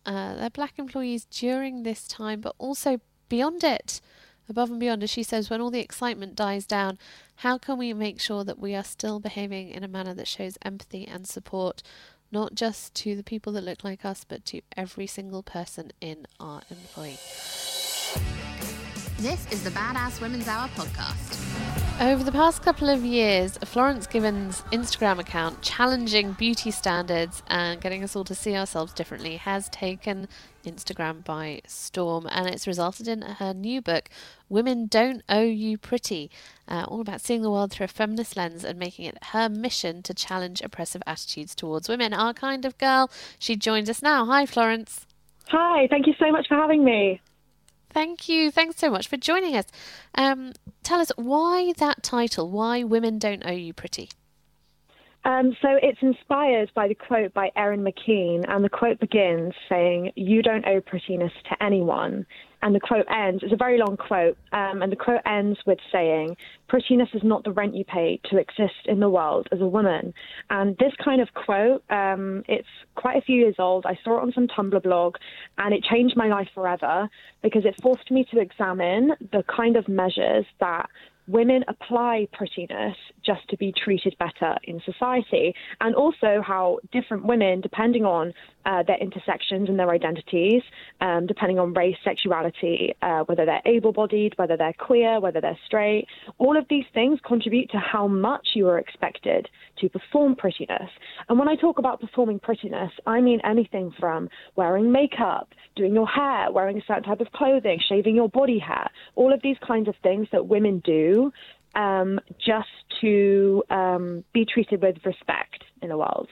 uh, 0.05 0.35
their 0.35 0.51
black 0.51 0.79
employees 0.79 1.25
during 1.25 1.83
this 1.83 2.07
time, 2.07 2.41
but 2.41 2.55
also 2.59 3.01
beyond 3.29 3.65
it, 3.65 4.01
above 4.49 4.71
and 4.71 4.81
beyond. 4.81 5.03
As 5.03 5.11
she 5.11 5.23
says, 5.23 5.49
when 5.49 5.61
all 5.61 5.71
the 5.71 5.81
excitement 5.81 6.35
dies 6.35 6.67
down, 6.67 6.99
how 7.37 7.57
can 7.57 7.79
we 7.79 7.95
make 7.95 8.21
sure 8.21 8.45
that 8.45 8.59
we 8.59 8.75
are 8.75 8.85
still 8.85 9.21
behaving 9.21 9.71
in 9.71 9.83
a 9.83 9.89
manner 9.89 10.15
that 10.15 10.29
shows 10.29 10.59
empathy 10.63 11.07
and 11.07 11.27
support, 11.27 11.83
not 12.31 12.55
just 12.55 12.95
to 12.97 13.17
the 13.17 13.25
people 13.25 13.53
that 13.55 13.65
look 13.65 13.83
like 13.85 14.05
us, 14.05 14.25
but 14.25 14.45
to 14.47 14.61
every 14.77 15.07
single 15.07 15.43
person 15.43 15.93
in 16.01 16.27
our 16.39 16.61
employee? 16.71 17.19
This 19.21 19.53
is 19.53 19.63
the 19.63 19.71
Badass 19.73 20.23
Women's 20.23 20.49
Hour 20.49 20.67
podcast. 20.69 21.39
Over 22.01 22.25
the 22.25 22.33
past 22.33 22.63
couple 22.63 22.89
of 22.89 23.05
years, 23.05 23.59
Florence 23.59 24.07
Given's 24.07 24.63
Instagram 24.73 25.19
account 25.19 25.61
challenging 25.61 26.33
beauty 26.33 26.71
standards 26.71 27.43
and 27.49 27.83
getting 27.83 28.03
us 28.03 28.17
all 28.17 28.25
to 28.25 28.35
see 28.35 28.57
ourselves 28.57 28.95
differently 28.95 29.37
has 29.37 29.69
taken 29.69 30.27
Instagram 30.65 31.23
by 31.23 31.61
storm 31.67 32.29
and 32.31 32.49
it's 32.49 32.67
resulted 32.67 33.09
in 33.09 33.21
her 33.21 33.53
new 33.53 33.83
book, 33.83 34.09
Women 34.49 34.87
Don't 34.87 35.23
Owe 35.29 35.43
You 35.43 35.77
Pretty, 35.77 36.31
uh, 36.67 36.87
all 36.89 37.03
about 37.03 37.21
seeing 37.21 37.43
the 37.43 37.51
world 37.51 37.73
through 37.73 37.85
a 37.85 37.89
feminist 37.89 38.39
lens 38.39 38.65
and 38.65 38.79
making 38.79 39.05
it 39.05 39.19
her 39.33 39.51
mission 39.51 40.03
to 40.05 40.15
challenge 40.15 40.63
oppressive 40.63 41.03
attitudes 41.07 41.55
towards 41.55 41.91
women. 41.91 42.15
Our 42.15 42.33
kind 42.33 42.65
of 42.65 42.79
girl. 42.79 43.11
She 43.39 43.55
joins 43.55 43.91
us 43.91 44.01
now. 44.01 44.25
Hi, 44.25 44.47
Florence. 44.47 45.05
Hi, 45.49 45.89
thank 45.89 46.07
you 46.07 46.15
so 46.19 46.31
much 46.33 46.49
for 46.49 46.55
having 46.55 46.83
me. 46.83 47.21
Thank 47.91 48.29
you. 48.29 48.51
Thanks 48.51 48.79
so 48.79 48.91
much 48.91 49.09
for 49.09 49.17
joining 49.17 49.57
us. 49.57 49.67
Um, 50.15 50.53
tell 50.83 51.01
us 51.01 51.11
why 51.17 51.73
that 51.79 52.03
title, 52.03 52.49
Why 52.49 52.85
Women 52.85 53.19
Don't 53.19 53.45
Owe 53.45 53.53
You 53.53 53.75
Pretty. 53.75 54.11
Um, 55.25 55.55
so 55.61 55.69
it's 55.83 55.99
inspired 56.01 56.71
by 56.75 56.89
the 56.89 56.95
quote 56.95 57.35
by 57.35 57.51
Erin 57.55 57.85
McKean, 57.85 58.45
and 58.49 58.65
the 58.65 58.71
quote 58.71 58.99
begins 59.01 59.53
saying, 59.69 60.13
You 60.17 60.43
don't 60.43 60.67
owe 60.67 60.81
prettiness 60.81 61.33
to 61.51 61.63
anyone. 61.63 62.27
And 62.63 62.75
the 62.75 62.81
quote 62.81 63.07
ends, 63.11 63.43
it's 63.43 63.53
a 63.53 63.57
very 63.57 63.79
long 63.79 63.97
quote, 63.97 64.37
um, 64.53 64.83
and 64.83 64.93
the 64.93 64.97
quote 64.97 65.23
ends 65.25 65.59
with 65.67 65.79
saying, 65.91 66.37
Prettiness 66.69 67.09
is 67.15 67.23
not 67.25 67.45
the 67.45 67.53
rent 67.53 67.75
you 67.75 67.85
pay 67.85 68.21
to 68.31 68.37
exist 68.37 68.87
in 68.87 69.01
the 69.01 69.09
world 69.09 69.49
as 69.51 69.61
a 69.61 69.67
woman. 69.67 70.13
And 70.51 70.77
this 70.79 70.93
kind 71.03 71.21
of 71.21 71.33
quote, 71.35 71.83
um, 71.91 72.45
it's 72.49 72.69
quite 72.97 73.17
a 73.17 73.23
few 73.23 73.37
years 73.37 73.57
old. 73.59 73.87
I 73.87 73.99
saw 74.05 74.19
it 74.19 74.23
on 74.23 74.33
some 74.33 74.47
Tumblr 74.47 74.83
blog, 74.83 75.17
and 75.59 75.73
it 75.73 75.83
changed 75.83 76.17
my 76.17 76.29
life 76.29 76.49
forever 76.55 77.09
because 77.43 77.65
it 77.65 77.81
forced 77.81 78.11
me 78.11 78.27
to 78.33 78.41
examine 78.41 79.13
the 79.33 79.43
kind 79.45 79.77
of 79.77 79.89
measures 79.89 80.45
that 80.61 80.89
women 81.31 81.65
apply 81.69 82.27
prettiness 82.33 82.97
just 83.25 83.49
to 83.49 83.57
be 83.57 83.73
treated 83.73 84.17
better 84.19 84.57
in 84.65 84.81
society, 84.85 85.55
and 85.81 85.95
also 85.95 86.43
how 86.45 86.79
different 86.93 87.25
women, 87.25 87.61
depending 87.61 88.05
on 88.05 88.33
uh, 88.67 88.83
their 88.83 88.99
intersections 88.99 89.69
and 89.69 89.79
their 89.79 89.91
identities, 89.91 90.63
um, 91.01 91.27
depending 91.27 91.59
on 91.59 91.73
race, 91.75 91.97
sexuality, 92.05 92.95
uh, 93.03 93.21
whether 93.25 93.45
they're 93.45 93.63
able 93.65 93.93
bodied, 93.93 94.35
whether 94.37 94.57
they're 94.57 94.75
queer, 94.75 95.21
whether 95.21 95.41
they're 95.41 95.59
straight, 95.67 96.07
all 96.39 96.57
of 96.57 96.67
these 96.69 96.85
things 96.95 97.19
contribute 97.27 97.71
to 97.71 97.79
how 97.79 98.07
much 98.07 98.49
you 98.55 98.69
are 98.69 98.79
expected 98.79 99.49
to 99.79 99.89
perform 99.89 100.37
prettiness. 100.37 100.91
And 101.29 101.39
when 101.39 101.49
I 101.49 101.57
talk 101.57 101.79
about 101.79 102.01
performing 102.01 102.39
prettiness, 102.39 102.93
I 103.07 103.21
mean 103.21 103.41
anything 103.45 103.93
from 103.99 104.29
wearing 104.57 104.93
makeup, 104.93 105.49
doing 105.77 105.95
your 105.95 106.07
hair, 106.07 106.51
wearing 106.53 106.79
a 106.79 106.83
certain 106.87 107.05
type 107.05 107.21
of 107.21 107.33
clothing, 107.33 107.81
shaving 107.89 108.15
your 108.15 108.29
body 108.29 108.59
hair, 108.59 108.91
all 109.17 109.33
of 109.33 109.41
these 109.43 109.57
kinds 109.67 109.89
of 109.89 109.95
things 110.03 110.29
that 110.33 110.47
women 110.47 110.81
do 110.85 111.33
um, 111.75 112.21
just 112.39 112.69
to 113.01 113.63
um, 113.71 114.25
be 114.33 114.45
treated 114.45 114.83
with 114.83 114.97
respect 115.05 115.65
in 115.83 115.89
the 115.89 115.97
world. 115.97 116.29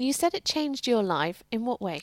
You 0.00 0.14
said 0.14 0.32
it 0.32 0.46
changed 0.46 0.86
your 0.86 1.02
life. 1.02 1.42
In 1.50 1.66
what 1.66 1.82
way? 1.82 2.00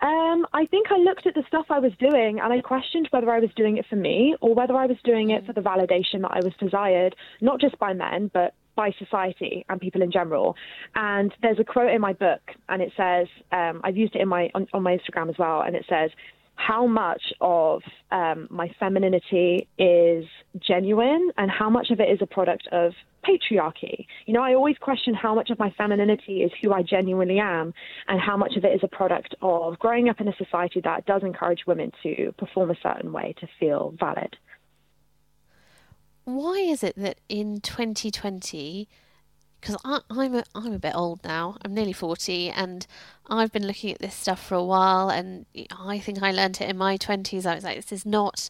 Um, 0.00 0.44
I 0.52 0.66
think 0.66 0.88
I 0.90 0.98
looked 0.98 1.26
at 1.26 1.34
the 1.34 1.44
stuff 1.46 1.66
I 1.70 1.78
was 1.78 1.92
doing 2.00 2.40
and 2.40 2.52
I 2.52 2.60
questioned 2.60 3.06
whether 3.12 3.30
I 3.30 3.38
was 3.38 3.50
doing 3.56 3.76
it 3.76 3.86
for 3.88 3.94
me 3.94 4.34
or 4.40 4.52
whether 4.52 4.74
I 4.74 4.86
was 4.86 4.98
doing 5.04 5.30
it 5.30 5.46
for 5.46 5.52
the 5.52 5.60
validation 5.60 6.22
that 6.22 6.32
I 6.32 6.40
was 6.40 6.52
desired, 6.58 7.14
not 7.40 7.60
just 7.60 7.78
by 7.78 7.92
men, 7.94 8.32
but 8.34 8.52
by 8.74 8.90
society 8.98 9.64
and 9.68 9.80
people 9.80 10.02
in 10.02 10.10
general. 10.10 10.56
And 10.96 11.32
there's 11.40 11.58
a 11.60 11.64
quote 11.64 11.90
in 11.92 12.00
my 12.00 12.12
book, 12.12 12.42
and 12.68 12.82
it 12.82 12.92
says, 12.96 13.26
um, 13.52 13.80
I've 13.84 13.96
used 13.96 14.14
it 14.14 14.20
in 14.20 14.28
my 14.28 14.50
on, 14.54 14.66
on 14.74 14.82
my 14.82 14.98
Instagram 14.98 15.30
as 15.30 15.38
well, 15.38 15.62
and 15.62 15.74
it 15.74 15.86
says, 15.88 16.10
how 16.56 16.86
much 16.86 17.32
of 17.40 17.82
um, 18.10 18.48
my 18.50 18.68
femininity 18.80 19.68
is 19.78 20.24
genuine 20.58 21.30
and 21.36 21.50
how 21.50 21.70
much 21.70 21.90
of 21.90 22.00
it 22.00 22.10
is 22.10 22.18
a 22.20 22.26
product 22.26 22.66
of 22.72 22.92
patriarchy. 23.24 24.06
You 24.26 24.34
know, 24.34 24.42
I 24.42 24.54
always 24.54 24.76
question 24.78 25.14
how 25.14 25.34
much 25.34 25.50
of 25.50 25.58
my 25.58 25.70
femininity 25.76 26.42
is 26.42 26.50
who 26.62 26.72
I 26.72 26.82
genuinely 26.82 27.38
am 27.38 27.74
and 28.08 28.20
how 28.20 28.36
much 28.36 28.56
of 28.56 28.64
it 28.64 28.74
is 28.74 28.80
a 28.82 28.88
product 28.88 29.34
of 29.42 29.78
growing 29.78 30.08
up 30.08 30.20
in 30.20 30.28
a 30.28 30.36
society 30.36 30.80
that 30.82 31.06
does 31.06 31.22
encourage 31.22 31.66
women 31.66 31.92
to 32.02 32.32
perform 32.38 32.70
a 32.70 32.76
certain 32.82 33.12
way 33.12 33.34
to 33.40 33.48
feel 33.60 33.94
valid. 33.98 34.36
Why 36.24 36.56
is 36.56 36.82
it 36.82 36.96
that 36.96 37.18
in 37.28 37.60
2020 37.60 38.88
because 39.66 40.02
I'm 40.10 40.34
a, 40.36 40.44
I'm 40.54 40.72
a 40.72 40.78
bit 40.78 40.94
old 40.94 41.24
now. 41.24 41.56
I'm 41.62 41.74
nearly 41.74 41.92
40 41.92 42.50
and 42.50 42.86
I've 43.28 43.50
been 43.50 43.66
looking 43.66 43.92
at 43.92 43.98
this 43.98 44.14
stuff 44.14 44.44
for 44.46 44.54
a 44.54 44.62
while 44.62 45.10
and 45.10 45.44
I 45.72 45.98
think 45.98 46.22
I 46.22 46.30
learned 46.30 46.60
it 46.60 46.70
in 46.70 46.76
my 46.76 46.96
20s. 46.96 47.44
I 47.44 47.56
was 47.56 47.64
like, 47.64 47.76
this 47.76 47.90
is 47.90 48.06
not 48.06 48.48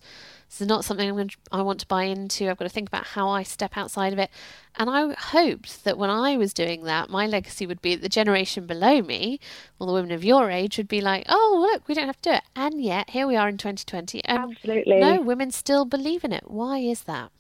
this 0.48 0.60
is 0.60 0.68
not 0.68 0.84
something 0.84 1.08
I'm 1.08 1.16
going 1.16 1.28
to, 1.28 1.36
I 1.50 1.62
want 1.62 1.80
to 1.80 1.86
buy 1.86 2.04
into. 2.04 2.48
I've 2.48 2.58
got 2.58 2.66
to 2.66 2.70
think 2.70 2.88
about 2.88 3.06
how 3.06 3.28
I 3.28 3.42
step 3.42 3.76
outside 3.76 4.12
of 4.12 4.18
it. 4.18 4.30
And 4.76 4.90
I 4.90 5.14
hoped 5.14 5.84
that 5.84 5.98
when 5.98 6.10
I 6.10 6.36
was 6.36 6.52
doing 6.52 6.84
that, 6.84 7.08
my 7.08 7.26
legacy 7.26 7.66
would 7.66 7.82
be 7.82 7.94
that 7.96 8.02
the 8.02 8.08
generation 8.08 8.66
below 8.66 9.02
me, 9.02 9.40
or 9.80 9.86
the 9.88 9.92
women 9.92 10.12
of 10.12 10.22
your 10.22 10.50
age, 10.50 10.76
would 10.76 10.86
be 10.86 11.00
like, 11.00 11.24
oh, 11.28 11.68
look, 11.72 11.88
we 11.88 11.94
don't 11.94 12.06
have 12.06 12.20
to 12.22 12.30
do 12.30 12.34
it. 12.36 12.42
And 12.54 12.80
yet, 12.80 13.10
here 13.10 13.26
we 13.26 13.34
are 13.34 13.48
in 13.48 13.56
2020. 13.56 14.24
And 14.24 14.52
Absolutely. 14.52 15.00
No, 15.00 15.20
women 15.20 15.50
still 15.50 15.84
believe 15.84 16.22
in 16.22 16.32
it. 16.32 16.48
Why 16.48 16.78
is 16.78 17.04
that? 17.04 17.32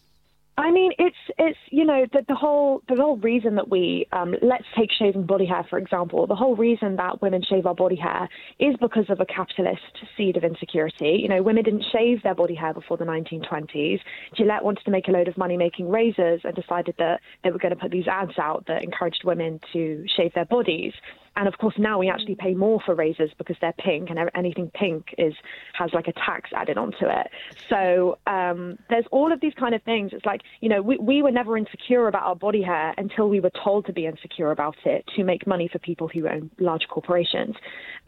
I 0.58 0.70
mean, 0.70 0.92
it's 0.98 1.16
it's 1.36 1.58
you 1.70 1.84
know 1.84 2.06
the, 2.12 2.24
the 2.26 2.34
whole 2.34 2.82
the 2.88 2.96
whole 2.96 3.18
reason 3.18 3.56
that 3.56 3.68
we 3.68 4.06
um, 4.12 4.34
let's 4.40 4.64
take 4.76 4.90
shaving 4.90 5.26
body 5.26 5.44
hair 5.44 5.66
for 5.68 5.78
example. 5.78 6.26
The 6.26 6.34
whole 6.34 6.56
reason 6.56 6.96
that 6.96 7.20
women 7.20 7.42
shave 7.46 7.66
our 7.66 7.74
body 7.74 7.96
hair 7.96 8.26
is 8.58 8.74
because 8.80 9.04
of 9.10 9.20
a 9.20 9.26
capitalist 9.26 9.82
seed 10.16 10.36
of 10.38 10.44
insecurity. 10.44 11.18
You 11.20 11.28
know, 11.28 11.42
women 11.42 11.62
didn't 11.62 11.84
shave 11.92 12.22
their 12.22 12.34
body 12.34 12.54
hair 12.54 12.72
before 12.72 12.96
the 12.96 13.04
1920s. 13.04 14.00
Gillette 14.34 14.64
wanted 14.64 14.84
to 14.86 14.90
make 14.90 15.08
a 15.08 15.10
load 15.10 15.28
of 15.28 15.36
money 15.36 15.58
making 15.58 15.90
razors 15.90 16.40
and 16.44 16.54
decided 16.54 16.94
that 16.98 17.20
they 17.44 17.50
were 17.50 17.58
going 17.58 17.74
to 17.74 17.80
put 17.80 17.90
these 17.90 18.08
ads 18.08 18.38
out 18.38 18.64
that 18.66 18.82
encouraged 18.82 19.24
women 19.24 19.60
to 19.74 20.06
shave 20.16 20.32
their 20.34 20.46
bodies. 20.46 20.94
And 21.36 21.46
of 21.46 21.58
course, 21.58 21.74
now 21.78 21.98
we 21.98 22.08
actually 22.08 22.34
pay 22.34 22.54
more 22.54 22.80
for 22.84 22.94
razors 22.94 23.30
because 23.36 23.56
they're 23.60 23.74
pink, 23.78 24.08
and 24.08 24.18
anything 24.34 24.70
pink 24.74 25.14
is 25.18 25.34
has 25.74 25.90
like 25.92 26.08
a 26.08 26.12
tax 26.12 26.50
added 26.54 26.78
onto 26.78 27.06
it. 27.06 27.28
So 27.68 28.18
um, 28.26 28.78
there's 28.88 29.04
all 29.12 29.32
of 29.32 29.40
these 29.40 29.52
kind 29.54 29.74
of 29.74 29.82
things. 29.82 30.12
It's 30.12 30.24
like 30.24 30.40
you 30.60 30.68
know, 30.68 30.80
we 30.80 30.96
we 30.96 31.22
were 31.22 31.30
never 31.30 31.56
insecure 31.56 32.08
about 32.08 32.22
our 32.22 32.36
body 32.36 32.62
hair 32.62 32.94
until 32.96 33.28
we 33.28 33.40
were 33.40 33.52
told 33.62 33.86
to 33.86 33.92
be 33.92 34.06
insecure 34.06 34.50
about 34.50 34.76
it 34.84 35.04
to 35.16 35.24
make 35.24 35.46
money 35.46 35.68
for 35.70 35.78
people 35.78 36.08
who 36.08 36.26
own 36.26 36.50
large 36.58 36.88
corporations. 36.88 37.54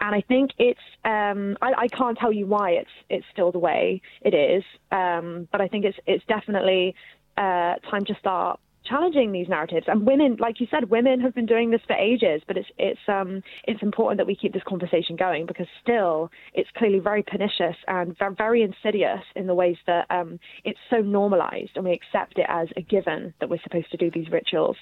And 0.01 0.15
I 0.15 0.23
think 0.23 0.53
it's 0.59 0.81
um, 1.05 1.57
I, 1.61 1.73
I 1.77 1.89
can't 1.89 2.17
tell 2.17 2.33
you 2.33 2.47
why 2.47 2.71
it's 2.71 2.91
it's 3.11 3.27
still 3.31 3.53
the 3.53 3.59
way 3.59 4.01
it 4.23 4.35
is, 4.35 4.65
um, 4.91 5.49
but 5.53 5.61
I 5.61 5.69
think 5.69 5.85
it's 5.85 5.99
it's 6.07 6.25
definitely 6.27 6.95
uh, 7.37 7.75
time 7.91 8.05
to 8.07 8.15
start 8.19 8.59
challenging 8.89 9.33
these 9.33 9.49
narratives. 9.49 9.87
And 9.89 10.07
women, 10.07 10.37
like 10.39 10.61
you 10.61 10.67
said, 10.71 10.91
women 10.91 11.21
have 11.21 11.35
been 11.35 11.47
doing 11.47 11.71
this 11.71 11.81
for 11.87 11.95
ages, 11.95 12.43
but 12.47 12.57
it's 12.57 12.69
it's 12.79 13.01
um 13.09 13.43
it's 13.65 13.83
important 13.83 14.19
that 14.19 14.27
we 14.27 14.35
keep 14.35 14.53
this 14.53 14.63
conversation 14.67 15.17
going 15.17 15.47
because 15.47 15.67
still 15.83 16.31
it's 16.55 16.71
clearly 16.77 16.99
very 16.99 17.23
pernicious 17.23 17.77
and 17.87 18.17
very 18.37 18.63
insidious 18.63 19.23
in 19.37 19.47
the 19.47 19.55
ways 19.55 19.77
that 19.87 20.07
um 20.11 20.39
it's 20.65 20.79
so 20.91 20.99
normalized 20.99 21.71
and 21.77 21.85
we 21.85 21.93
accept 21.93 22.39
it 22.39 22.47
as 22.49 22.69
a 22.77 22.83
given 22.83 23.35
that 23.41 23.49
we're 23.49 23.63
supposed 23.63 23.91
to 23.91 23.97
do 23.97 24.11
these 24.11 24.31
rituals 24.31 24.77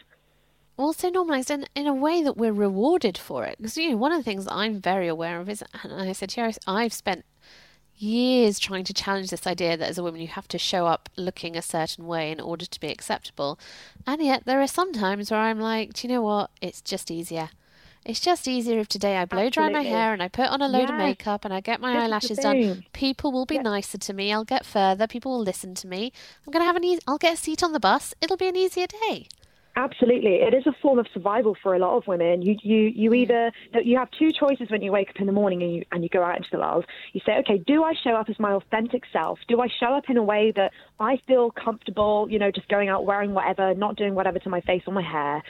also 0.79 1.09
normalized 1.09 1.51
in, 1.51 1.65
in 1.75 1.87
a 1.87 1.95
way 1.95 2.23
that 2.23 2.37
we're 2.37 2.53
rewarded 2.53 3.17
for 3.17 3.45
it. 3.45 3.57
Because, 3.57 3.77
you 3.77 3.91
know, 3.91 3.97
one 3.97 4.13
of 4.13 4.19
the 4.19 4.23
things 4.23 4.47
I'm 4.51 4.81
very 4.81 5.09
aware 5.09 5.41
of 5.41 5.49
is, 5.49 5.65
and 5.83 5.93
I 5.93 6.13
said 6.13 6.37
you, 6.37 6.51
I've 6.67 6.93
spent 6.93 7.25
years 7.99 8.59
trying 8.59 8.85
to 8.85 8.95
challenge 8.95 9.31
this 9.31 9.47
idea 9.47 9.77
that 9.77 9.89
as 9.89 9.99
a 9.99 10.03
woman 10.03 10.21
you 10.21 10.29
have 10.29 10.49
to 10.49 10.59
show 10.59 10.87
up 10.87 11.09
looking 11.17 11.57
a 11.57 11.63
certain 11.63 12.07
way 12.07 12.31
in 12.31 12.41
order 12.41 12.67
to 12.67 12.81
be 12.81 12.89
acceptable. 12.89 13.59
And 14.07 14.23
yet 14.23 14.45
there 14.45 14.61
are 14.61 14.67
some 14.67 14.93
times 14.93 15.31
where 15.31 15.41
I'm 15.41 15.61
like, 15.61 15.95
do 15.95 16.07
you 16.07 16.15
know 16.15 16.23
what? 16.23 16.51
It's 16.61 16.81
just 16.81 17.11
easier. 17.11 17.51
It's 18.05 18.21
just 18.21 18.47
easier 18.47 18.79
if 18.79 18.87
today 18.87 19.17
I 19.17 19.25
blow 19.25 19.51
dry 19.51 19.69
my 19.69 19.83
hair 19.83 20.13
and 20.13 20.23
I 20.23 20.29
put 20.29 20.49
on 20.49 20.63
a 20.63 20.69
load 20.69 20.83
yes. 20.83 20.91
of 20.91 20.97
makeup 20.97 21.45
and 21.45 21.53
I 21.53 21.61
get 21.61 21.81
my 21.81 22.05
eyelashes 22.05 22.39
done. 22.39 22.85
People 22.93 23.33
will 23.33 23.47
be 23.47 23.59
nicer 23.59 23.99
to 23.99 24.13
me. 24.13 24.33
I'll 24.33 24.45
get 24.45 24.65
further. 24.65 25.09
People 25.09 25.33
will 25.33 25.43
listen 25.43 25.75
to 25.75 25.89
me. 25.89 26.13
I'm 26.47 26.53
going 26.53 26.63
to 26.63 26.67
have 26.67 26.77
an 26.77 26.85
easy, 26.85 27.03
I'll 27.09 27.19
get 27.19 27.35
a 27.35 27.37
seat 27.37 27.65
on 27.65 27.73
the 27.73 27.81
bus. 27.81 28.15
It'll 28.21 28.37
be 28.37 28.47
an 28.47 28.55
easier 28.55 28.87
day. 28.87 29.27
Absolutely, 29.79 30.37
it 30.37 30.55
is 30.55 30.67
a 30.67 30.73
form 30.81 30.99
of 30.99 31.07
survival 31.13 31.55
for 31.63 31.75
a 31.75 31.79
lot 31.79 31.99
of 31.99 32.07
women. 32.07 32.41
You 32.41 32.57
you 32.63 32.91
you 32.95 33.11
mm. 33.11 33.17
either 33.17 33.53
you 33.85 33.99
have 33.99 34.11
two 34.11 34.33
choices 34.33 34.71
when 34.71 34.81
you 34.81 34.91
wake 34.91 35.11
up 35.11 35.21
in 35.21 35.27
the 35.27 35.33
morning 35.33 35.63
and 35.63 35.75
you 35.75 35.85
and 35.93 36.03
you 36.03 36.09
go 36.09 36.23
out 36.23 36.39
into 36.39 36.49
the 36.51 36.59
world. 36.59 36.87
You 37.13 37.21
say, 37.27 37.37
okay, 37.41 37.59
do 37.59 37.85
I 37.85 37.93
show 38.03 38.13
up 38.13 38.31
as 38.31 38.41
my 38.41 38.53
authentic 38.53 39.03
self? 39.13 39.39
Do 39.49 39.61
I 39.61 39.69
show 39.69 39.93
up 39.93 40.09
in 40.09 40.17
a 40.17 40.23
way 40.23 40.51
that 40.57 40.73
I 40.99 41.21
feel 41.27 41.51
comfortable? 41.51 42.27
You 42.31 42.39
know, 42.39 42.51
just 42.51 42.69
going 42.69 42.89
out 42.89 43.05
wearing 43.05 43.35
whatever, 43.35 43.75
not 43.75 43.97
doing 43.97 44.15
whatever 44.15 44.39
to 44.39 44.49
my 44.49 44.63
face 44.63 44.83
or 44.87 44.95
my 44.95 45.03
hair, 45.03 45.43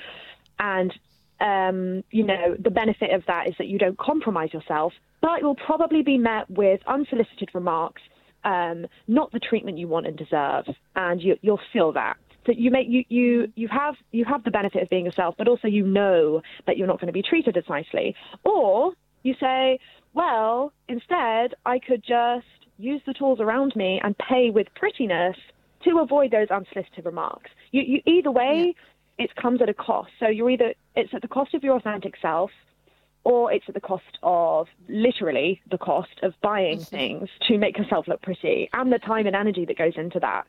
and 0.59 0.93
um, 1.39 2.03
you 2.11 2.25
know, 2.25 2.57
the 2.59 2.71
benefit 2.71 3.13
of 3.13 3.25
that 3.27 3.47
is 3.47 3.55
that 3.59 3.69
you 3.69 3.79
don't 3.79 3.97
compromise 3.97 4.53
yourself, 4.53 4.93
but 5.21 5.41
you'll 5.41 5.55
probably 5.55 6.03
be 6.03 6.19
met 6.19 6.51
with 6.51 6.81
unsolicited 6.89 7.51
remarks, 7.55 8.03
um, 8.43 8.87
not 9.07 9.31
the 9.31 9.39
treatment 9.39 9.79
you 9.79 9.87
want 9.87 10.07
and 10.09 10.17
deserve, 10.17 10.65
and 10.97 11.23
you, 11.23 11.37
you'll 11.43 11.61
feel 11.73 11.93
that. 11.93 12.17
So 12.47 12.53
you 12.53 12.71
make 12.71 12.87
you 12.89 13.05
you 13.09 13.53
you 13.57 13.69
have 13.69 13.97
you 14.13 14.25
have 14.25 14.45
the 14.45 14.51
benefit 14.51 14.83
of 14.83 14.89
being 14.89 15.05
yourself, 15.05 15.35
but 15.37 15.49
also 15.49 15.69
you 15.69 15.85
know 15.85 16.43
that 16.67 16.77
you're 16.77 16.87
not 16.87 17.01
going 17.01 17.09
to 17.09 17.13
be 17.13 17.23
treated 17.23 17.57
as 17.57 17.65
nicely. 17.69 18.15
Or 18.45 18.93
you 19.25 19.35
say, 19.41 19.81
well, 20.15 20.73
instead 20.89 21.55
I 21.67 21.81
could 21.81 22.03
just 22.03 22.47
use 22.79 23.03
the 23.07 23.15
tools 23.15 23.41
around 23.41 23.75
me 23.75 24.01
and 24.03 24.17
pay 24.19 24.51
with 24.51 24.69
prettiness 24.75 25.37
to 25.85 25.99
avoid 25.99 26.31
those 26.31 26.49
unsolicited 26.51 27.05
remarks. 27.05 27.51
You, 27.73 27.83
you 27.83 28.01
either 28.07 28.31
way, 28.31 28.75
yeah. 29.19 29.25
it 29.25 29.35
comes 29.37 29.61
at 29.61 29.69
a 29.69 29.75
cost. 29.75 30.11
So 30.21 30.29
you're 30.29 30.51
either 30.51 30.75
it's 30.95 31.13
at 31.15 31.23
the 31.23 31.29
cost 31.29 31.55
of 31.55 31.65
your 31.65 31.77
authentic 31.77 32.15
self, 32.23 32.51
or 33.25 33.53
it's 33.53 33.65
at 33.67 33.75
the 33.75 33.81
cost 33.81 34.19
of 34.23 34.69
literally 34.89 35.61
the 35.69 35.79
cost 35.79 36.21
of 36.23 36.33
buying 36.43 36.79
things 36.79 37.29
to 37.49 37.59
make 37.59 37.77
yourself 37.77 38.07
look 38.07 38.23
pretty 38.23 38.69
and 38.73 38.93
the 38.93 39.01
time 39.01 39.27
and 39.27 39.35
energy 39.35 39.65
that 39.65 39.77
goes 39.77 39.95
into 39.97 40.21
that. 40.21 40.47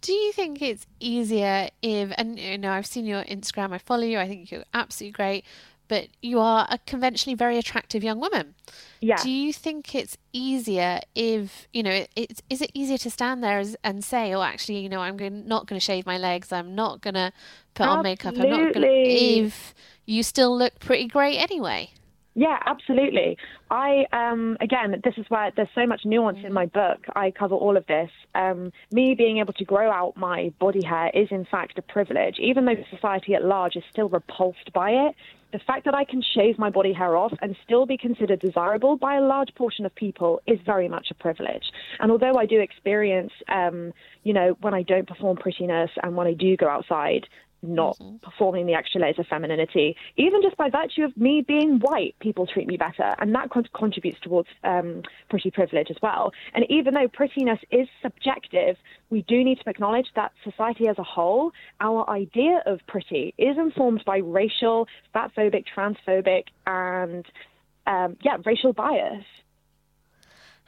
Do 0.00 0.12
you 0.12 0.32
think 0.32 0.62
it's 0.62 0.86
easier 0.98 1.68
if, 1.82 2.12
and 2.16 2.38
you 2.38 2.56
know, 2.56 2.72
I've 2.72 2.86
seen 2.86 3.04
your 3.04 3.22
Instagram, 3.24 3.72
I 3.72 3.78
follow 3.78 4.04
you, 4.04 4.18
I 4.18 4.28
think 4.28 4.50
you're 4.50 4.64
absolutely 4.72 5.12
great, 5.12 5.44
but 5.88 6.08
you 6.22 6.38
are 6.38 6.66
a 6.70 6.78
conventionally 6.78 7.36
very 7.36 7.58
attractive 7.58 8.02
young 8.02 8.20
woman. 8.20 8.54
Yeah. 9.00 9.16
Do 9.22 9.30
you 9.30 9.52
think 9.52 9.94
it's 9.94 10.16
easier 10.32 11.00
if, 11.14 11.66
you 11.72 11.82
know, 11.82 12.06
it's, 12.16 12.40
is 12.48 12.62
it 12.62 12.70
easier 12.72 12.96
to 12.98 13.10
stand 13.10 13.42
there 13.42 13.62
and 13.82 14.04
say, 14.04 14.32
oh, 14.32 14.42
actually, 14.42 14.78
you 14.78 14.88
know, 14.88 15.00
I'm 15.00 15.16
going, 15.16 15.46
not 15.46 15.66
going 15.66 15.78
to 15.78 15.84
shave 15.84 16.06
my 16.06 16.16
legs, 16.16 16.52
I'm 16.52 16.74
not 16.74 17.00
going 17.00 17.14
to 17.14 17.32
put 17.74 17.84
Absolutely. 17.84 17.98
on 17.98 18.02
makeup, 18.04 18.34
I'm 18.38 18.50
not 18.50 18.72
going 18.72 18.86
to, 18.86 19.10
if 19.10 19.74
you 20.06 20.22
still 20.22 20.56
look 20.56 20.78
pretty 20.78 21.08
great 21.08 21.38
anyway? 21.38 21.90
Yeah, 22.34 22.58
absolutely. 22.64 23.36
I 23.70 24.04
um, 24.12 24.56
again, 24.60 25.00
this 25.02 25.14
is 25.16 25.26
where 25.28 25.50
there's 25.56 25.68
so 25.74 25.86
much 25.86 26.02
nuance 26.04 26.38
in 26.44 26.52
my 26.52 26.66
book. 26.66 27.04
I 27.16 27.32
cover 27.32 27.56
all 27.56 27.76
of 27.76 27.86
this. 27.86 28.10
Um, 28.34 28.72
me 28.92 29.14
being 29.16 29.38
able 29.38 29.52
to 29.54 29.64
grow 29.64 29.90
out 29.90 30.16
my 30.16 30.52
body 30.60 30.84
hair 30.84 31.10
is 31.12 31.28
in 31.30 31.44
fact 31.44 31.78
a 31.78 31.82
privilege, 31.82 32.36
even 32.38 32.66
though 32.66 32.76
society 32.90 33.34
at 33.34 33.44
large 33.44 33.74
is 33.74 33.82
still 33.90 34.08
repulsed 34.08 34.72
by 34.72 34.90
it. 34.90 35.16
The 35.52 35.58
fact 35.58 35.84
that 35.86 35.94
I 35.96 36.04
can 36.04 36.22
shave 36.22 36.60
my 36.60 36.70
body 36.70 36.92
hair 36.92 37.16
off 37.16 37.32
and 37.42 37.56
still 37.64 37.84
be 37.84 37.96
considered 37.96 38.38
desirable 38.38 38.96
by 38.96 39.16
a 39.16 39.20
large 39.20 39.52
portion 39.56 39.84
of 39.84 39.92
people 39.96 40.40
is 40.46 40.60
very 40.64 40.86
much 40.86 41.08
a 41.10 41.14
privilege. 41.14 41.64
And 41.98 42.12
although 42.12 42.36
I 42.38 42.46
do 42.46 42.60
experience, 42.60 43.32
um, 43.48 43.92
you 44.22 44.32
know, 44.32 44.56
when 44.60 44.74
I 44.74 44.82
don't 44.82 45.08
perform 45.08 45.36
prettiness 45.38 45.90
and 46.04 46.14
when 46.14 46.28
I 46.28 46.34
do 46.34 46.56
go 46.56 46.68
outside, 46.68 47.26
not 47.62 47.98
mm-hmm. 47.98 48.16
performing 48.18 48.66
the 48.66 48.74
extra 48.74 49.00
layers 49.00 49.18
of 49.18 49.26
femininity. 49.26 49.96
Even 50.16 50.42
just 50.42 50.56
by 50.56 50.68
virtue 50.70 51.04
of 51.04 51.16
me 51.16 51.44
being 51.46 51.78
white, 51.78 52.14
people 52.20 52.46
treat 52.46 52.66
me 52.66 52.76
better, 52.76 53.14
and 53.18 53.34
that 53.34 53.50
con- 53.50 53.68
contributes 53.74 54.18
towards 54.20 54.48
um, 54.64 55.02
pretty 55.28 55.50
privilege 55.50 55.88
as 55.90 55.96
well. 56.02 56.32
And 56.54 56.64
even 56.68 56.94
though 56.94 57.08
prettiness 57.08 57.58
is 57.70 57.88
subjective, 58.02 58.76
we 59.10 59.22
do 59.22 59.42
need 59.44 59.60
to 59.60 59.68
acknowledge 59.68 60.06
that 60.16 60.32
society 60.44 60.88
as 60.88 60.98
a 60.98 61.02
whole, 61.02 61.52
our 61.80 62.08
idea 62.08 62.62
of 62.66 62.80
pretty 62.86 63.34
is 63.38 63.56
informed 63.58 64.02
by 64.04 64.18
racial, 64.18 64.88
fatphobic, 65.14 65.64
transphobic, 65.74 66.44
and 66.66 67.26
um, 67.86 68.16
yeah, 68.22 68.36
racial 68.44 68.72
bias. 68.72 69.24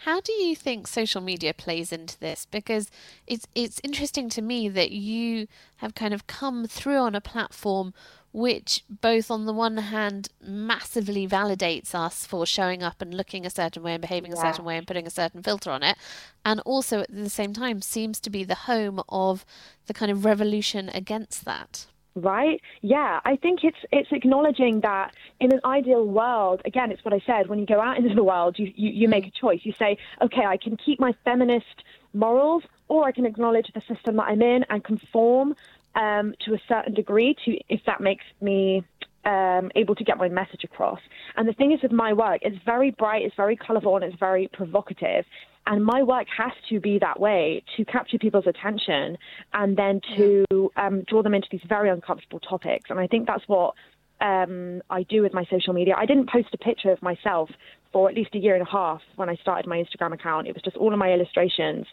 How 0.05 0.20
do 0.20 0.32
you 0.32 0.57
think 0.57 0.88
social 0.88 1.20
media 1.20 1.55
plays 1.55 1.92
into 1.92 2.18
this? 2.18 2.44
Because 2.50 2.90
it's 3.26 3.46
it's 3.55 3.80
interesting 3.84 4.28
to 4.30 4.42
me 4.42 4.68
that 4.68 4.90
you 4.90 5.46
have 5.76 5.94
kind 5.94 6.12
of 6.12 6.26
come 6.26 6.66
through 6.66 6.98
on 6.98 7.14
a 7.14 7.20
platform 7.20 7.94
which 8.32 8.82
both 8.88 9.30
on 9.30 9.44
the 9.44 9.53
one 9.53 9.76
hand 9.76 10.28
massively 10.42 11.28
validates 11.28 11.94
us 11.94 12.26
for 12.26 12.44
showing 12.46 12.82
up 12.82 13.00
and 13.00 13.14
looking 13.14 13.46
a 13.46 13.50
certain 13.50 13.82
way 13.82 13.92
and 13.92 14.00
behaving 14.00 14.32
yeah. 14.32 14.38
a 14.38 14.40
certain 14.40 14.64
way 14.64 14.76
and 14.76 14.86
putting 14.88 15.07
a 15.07 15.11
certain 15.11 15.42
filter 15.42 15.70
on 15.70 15.82
it 15.82 15.96
and 16.44 16.59
also 16.61 17.00
at 17.00 17.14
the 17.14 17.30
same 17.30 17.53
time 17.53 17.82
seems 17.82 18.18
to 18.18 18.30
be 18.30 18.42
the 18.42 18.55
home 18.55 19.03
of 19.09 19.44
the 19.86 19.94
kind 19.94 20.11
of 20.11 20.24
revolution 20.24 20.88
against 20.94 21.44
that 21.44 21.86
right 22.15 22.61
yeah 22.83 23.21
i 23.25 23.37
think 23.37 23.65
it's 23.65 23.79
it's 23.91 24.11
acknowledging 24.13 24.81
that 24.81 25.15
in 25.41 25.53
an 25.53 25.61
ideal 25.65 26.05
world 26.07 26.61
again 26.65 26.91
it's 26.91 27.05
what 27.05 27.15
i 27.15 27.23
said 27.27 27.49
when 27.49 27.59
you 27.59 27.67
go 27.67 27.81
out 27.81 27.97
into 27.99 28.15
the 28.15 28.25
world 28.25 28.59
you, 28.59 28.73
you, 28.77 28.91
you 28.91 29.09
make 29.09 29.27
a 29.27 29.31
choice 29.31 29.61
you 29.63 29.73
say 29.79 29.97
okay 30.21 30.45
i 30.45 30.57
can 30.57 30.77
keep 30.77 31.01
my 31.01 31.15
feminist 31.25 31.85
morals 32.13 32.63
or 32.89 33.05
i 33.05 33.13
can 33.13 33.25
acknowledge 33.25 33.71
the 33.75 33.83
system 33.93 34.17
that 34.17 34.25
i'm 34.25 34.43
in 34.43 34.65
and 34.69 34.85
conform 34.85 35.55
um, 35.95 36.35
to 36.41 36.55
a 36.55 36.59
certain 36.69 36.95
degree 36.95 37.37
to 37.45 37.59
if 37.69 37.81
that 37.87 38.01
makes 38.01 38.25
me 38.41 38.83
um, 39.25 39.71
able 39.75 39.95
to 39.95 40.05
get 40.05 40.19
my 40.19 40.29
message 40.29 40.65
across. 40.65 41.01
And 41.37 41.49
the 41.49 41.53
thing 41.53 41.73
is 41.73 41.83
with 41.83 41.93
my 41.93 42.13
work, 42.13 42.41
it's 42.43 42.59
very 42.65 42.91
bright, 42.91 43.23
it's 43.23 43.37
very 43.37 43.57
colourful, 43.57 43.97
and 43.97 44.05
it's 44.05 44.19
very 44.19 44.49
provocative. 44.53 45.25
And 45.67 45.85
my 45.85 46.03
work 46.03 46.27
has 46.37 46.53
to 46.71 46.81
be 46.81 46.99
that 46.99 47.21
way 47.21 47.63
to 47.77 47.85
capture 47.85 48.19
people's 48.19 48.47
attention 48.47 49.17
and 49.53 49.77
then 49.77 50.01
to 50.17 50.45
um, 50.77 51.05
draw 51.07 51.23
them 51.23 51.35
into 51.35 51.47
these 51.51 51.63
very 51.69 51.89
uncomfortable 51.89 52.41
topics. 52.41 52.91
And 52.91 52.99
I 52.99 53.07
think 53.07 53.27
that's 53.27 53.45
what 53.47 53.75
um, 54.21 54.83
I 54.91 55.05
do 55.05 55.23
with 55.23 55.35
my 55.35 55.45
social 55.51 55.73
media. 55.73 55.95
I 55.97 56.07
didn't 56.07 56.31
post 56.31 56.49
a 56.53 56.59
picture 56.59 56.91
of 56.91 57.01
myself 57.03 57.51
for 57.93 58.09
at 58.09 58.15
least 58.15 58.35
a 58.35 58.39
year 58.39 58.55
and 58.55 58.67
a 58.67 58.71
half 58.71 59.03
when 59.17 59.29
I 59.29 59.37
started 59.37 59.69
my 59.69 59.77
Instagram 59.83 60.13
account. 60.15 60.49
It 60.49 60.55
was 60.55 60.63
just 60.63 60.77
all 60.77 60.93
of 60.93 60.99
my 60.99 61.13
illustrations. 61.13 61.87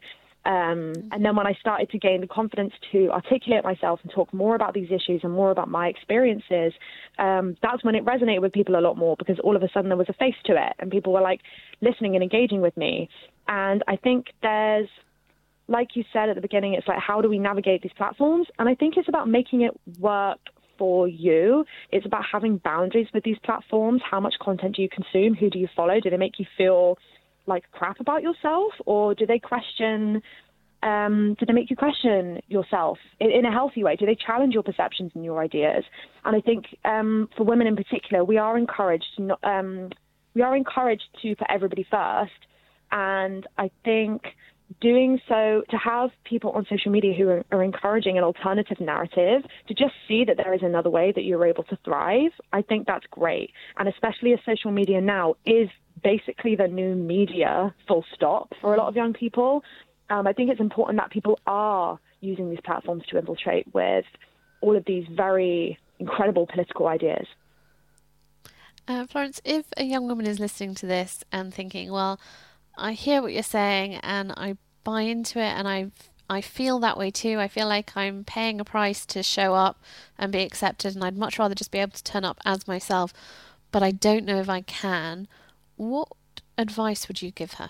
Um, 0.50 0.94
and 1.12 1.24
then 1.24 1.36
when 1.36 1.46
I 1.46 1.54
started 1.60 1.92
to 1.92 2.00
gain 2.00 2.22
the 2.22 2.28
confidence 2.28 2.74
to 2.92 3.12
articulate 3.12 3.64
myself 3.64 4.00
and 4.02 4.12
talk 4.12 4.34
more 4.34 4.56
about 4.56 4.74
these 4.74 4.90
issues 4.90 5.22
and 5.24 5.32
more 5.32 5.52
about 5.52 5.70
my 5.70 5.88
experiences, 5.88 6.74
um, 7.20 7.56
that's 7.62 7.84
when 7.84 7.94
it 7.94 8.04
resonated 8.04 8.42
with 8.42 8.52
people 8.52 8.76
a 8.76 8.82
lot 8.82 8.98
more 8.98 9.16
because 9.16 9.38
all 9.44 9.56
of 9.56 9.62
a 9.62 9.70
sudden 9.72 9.90
there 9.90 9.98
was 9.98 10.10
a 10.10 10.14
face 10.14 10.34
to 10.46 10.54
it 10.54 10.74
and 10.80 10.90
people 10.90 11.14
were 11.14 11.22
like 11.22 11.42
listening 11.82 12.16
and 12.16 12.24
engaging 12.24 12.62
with 12.62 12.76
me. 12.76 13.10
And 13.48 13.84
I 13.88 13.96
think 13.96 14.28
there's, 14.42 14.90
like 15.68 15.90
you 15.96 16.04
said 16.12 16.30
at 16.30 16.36
the 16.36 16.42
beginning, 16.42 16.74
it's 16.74 16.88
like, 16.88 16.98
how 17.00 17.22
do 17.22 17.30
we 17.30 17.38
navigate 17.38 17.84
these 17.84 17.94
platforms? 17.96 18.48
And 18.58 18.68
I 18.68 18.74
think 18.74 18.98
it's 18.98 19.08
about 19.08 19.30
making 19.30 19.62
it 19.62 19.80
work 20.00 20.40
for 20.80 21.08
you. 21.08 21.64
It's 21.92 22.08
about 22.08 22.24
having 22.32 22.58
boundaries 22.58 23.08
with 23.14 23.24
these 23.24 23.38
platforms. 23.44 24.02
How 24.10 24.20
much 24.20 24.34
content 24.42 24.78
do 24.78 24.82
you 24.82 24.90
consume? 24.90 25.36
Who 25.36 25.52
do 25.52 25.60
you 25.60 25.68
follow? 25.76 26.00
Do 26.00 26.10
they 26.10 26.18
make 26.18 26.40
you 26.40 26.48
feel 26.58 26.98
like 27.50 27.70
crap 27.72 28.00
about 28.00 28.22
yourself, 28.24 28.72
or 28.86 29.14
do 29.14 29.26
they 29.26 29.40
question? 29.40 30.22
Um, 30.82 31.36
do 31.38 31.46
they 31.46 31.52
make 31.52 31.70
you 31.70 31.76
question 31.76 32.40
yourself 32.48 33.00
in, 33.20 33.30
in, 33.32 33.44
a 33.44 33.52
healthy 33.52 33.84
way? 33.84 33.98
Do 33.98 34.06
they 34.06 34.16
challenge 34.16 34.54
your 34.54 34.64
perceptions 34.64 35.12
and 35.14 35.26
your 35.26 35.44
ideas? 35.44 35.84
And 36.24 36.34
I 36.34 36.40
think 36.40 36.68
um, 36.86 37.28
for 37.36 37.44
women 37.44 37.68
in 37.68 37.76
particular, 37.76 38.24
we 38.24 38.38
are 38.38 38.58
encouraged. 38.58 39.12
Not, 39.18 39.44
um, 39.44 39.90
we 40.36 40.42
are 40.42 40.56
encouraged 40.56 41.10
to 41.22 41.36
put 41.36 41.48
everybody 41.50 41.86
first, 41.92 42.32
and 42.92 43.46
I 43.58 43.72
think 43.84 44.22
doing 44.82 45.20
so 45.28 45.64
to 45.70 45.78
have 45.78 46.12
people 46.24 46.52
on 46.52 46.66
social 46.70 46.92
media 46.92 47.14
who 47.14 47.28
are, 47.28 47.44
are, 47.52 47.64
encouraging 47.64 48.18
an 48.18 48.24
alternative 48.24 48.80
narrative 48.80 49.42
to 49.68 49.74
just 49.74 49.94
see 50.08 50.24
that 50.26 50.38
there 50.38 50.54
is 50.54 50.62
another 50.62 50.90
way 50.90 51.12
that 51.12 51.24
you're 51.24 51.46
able 51.46 51.64
to 51.64 51.78
thrive 51.84 52.32
i 52.54 52.62
think 52.62 52.86
that's 52.86 53.06
great 53.10 53.52
and 53.78 53.90
especially 53.90 54.32
as 54.32 54.40
social 54.46 54.70
media 54.70 55.02
now 55.02 55.34
is 55.46 55.70
basically 56.04 56.56
the 56.56 56.68
new 56.68 56.96
media, 56.96 57.74
full 57.88 58.06
stop, 58.14 58.54
for 58.62 58.74
a 58.74 58.78
lot 58.78 58.88
of 58.88 58.96
young 58.96 59.14
people. 59.14 59.64
Um, 60.10 60.28
I 60.28 60.34
think 60.34 60.50
it's 60.50 60.60
important 60.60 61.00
that 61.00 61.12
people 61.12 61.40
are 61.46 62.00
using 62.22 62.50
these 62.50 62.60
platforms 62.64 63.04
to 63.10 63.18
infiltrate 63.18 63.74
with 63.74 64.06
all 64.62 64.76
of 64.76 64.84
these 64.86 65.06
very 65.10 65.78
incredible 66.00 66.48
political 66.48 66.88
ideas. 66.88 67.26
Uh, 68.88 69.06
Florence, 69.06 69.40
if 69.46 69.68
a 69.78 69.84
young 69.84 70.08
woman 70.08 70.26
is 70.26 70.40
listening 70.40 70.74
to 70.76 70.86
this 70.86 71.24
and 71.32 71.54
thinking, 71.54 71.92
well, 71.92 72.20
I 72.80 72.94
hear 72.94 73.22
what 73.22 73.34
you're 73.34 73.44
saying 73.44 73.96
and 73.96 74.32
I 74.36 74.58
buy 74.84 75.02
into 75.02 75.40
it 75.40 75.44
and 75.44 75.68
I 75.68 75.92
I 76.32 76.42
feel 76.42 76.80
that 76.80 76.98
way 76.98 77.10
too. 77.10 77.40
I 77.40 77.48
feel 77.48 77.68
like 77.68 77.98
I'm 77.98 78.24
paying 78.24 78.60
a 78.60 78.64
price 78.64 79.06
to 79.08 79.24
show 79.24 79.56
up 79.56 79.82
and 80.18 80.32
be 80.32 80.44
accepted 80.44 80.96
and 80.96 81.04
I'd 81.04 81.18
much 81.18 81.40
rather 81.40 81.56
just 81.56 81.72
be 81.72 81.80
able 81.80 81.94
to 81.94 82.04
turn 82.04 82.24
up 82.24 82.40
as 82.46 82.68
myself, 82.68 83.14
but 83.72 83.82
I 83.82 83.92
don't 83.92 84.26
know 84.26 84.40
if 84.40 84.50
I 84.50 84.62
can 84.62 85.28
what 85.80 86.10
advice 86.58 87.08
would 87.08 87.22
you 87.22 87.32
give 87.32 87.54
her? 87.54 87.70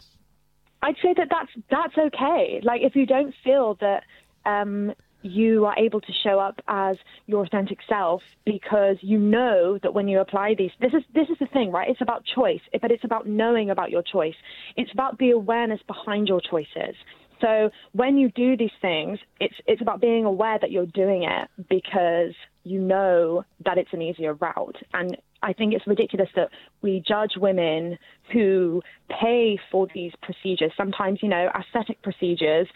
I'd 0.82 0.96
say 1.02 1.14
that 1.16 1.28
that's 1.30 1.52
that's 1.70 1.98
okay. 1.98 2.60
Like 2.64 2.82
if 2.82 2.96
you 2.96 3.06
don't 3.06 3.34
feel 3.44 3.78
that 3.82 4.04
um, 4.46 4.94
you 5.22 5.66
are 5.66 5.78
able 5.78 6.02
to 6.02 6.14
show 6.24 6.40
up 6.40 6.62
as 6.68 6.98
your 7.26 7.44
authentic 7.44 7.80
self 7.88 8.22
because 8.46 8.98
you 9.02 9.18
know 9.18 9.78
that 9.84 9.94
when 9.94 10.08
you 10.08 10.20
apply 10.20 10.56
these 10.58 10.72
this 10.80 10.94
is 10.94 11.04
this 11.14 11.30
is 11.30 11.38
the 11.40 11.48
thing 11.48 11.72
right? 11.72 11.90
It's 11.90 12.02
about 12.02 12.24
choice 12.26 12.62
but 12.82 12.92
it's 12.92 13.04
about 13.04 13.28
knowing 13.28 13.70
about 13.70 13.92
your 13.92 14.04
choice. 14.04 14.36
It's 14.78 14.92
about 14.92 15.18
the 15.20 15.32
awareness 15.32 15.82
behind 15.88 16.28
your 16.28 16.42
choices. 16.42 16.96
So 17.42 17.70
when 17.94 18.18
you 18.18 18.30
do 18.32 18.58
these 18.58 18.72
things 18.82 19.20
it's 19.40 19.56
it's 19.68 19.82
about 19.82 20.02
being 20.02 20.26
aware 20.26 20.58
that 20.60 20.72
you're 20.72 20.86
doing 20.86 21.24
it 21.24 21.50
because 21.70 22.34
you 22.64 22.80
know 22.80 23.44
that 23.66 23.78
it's 23.78 23.92
an 23.94 24.02
easier 24.02 24.34
route. 24.36 24.78
And 24.94 25.18
I 25.42 25.54
think 25.54 25.74
it's 25.74 25.88
ridiculous 25.88 26.30
that 26.36 26.50
we 26.82 27.02
judge 27.06 27.32
women 27.38 27.98
who 28.32 28.82
pay 29.10 29.58
for 29.72 29.88
these 29.94 30.12
procedures, 30.22 30.72
sometimes, 30.76 31.20
you 31.24 31.30
know, 31.30 31.50
aesthetic 31.58 32.02
procedures, 32.02 32.68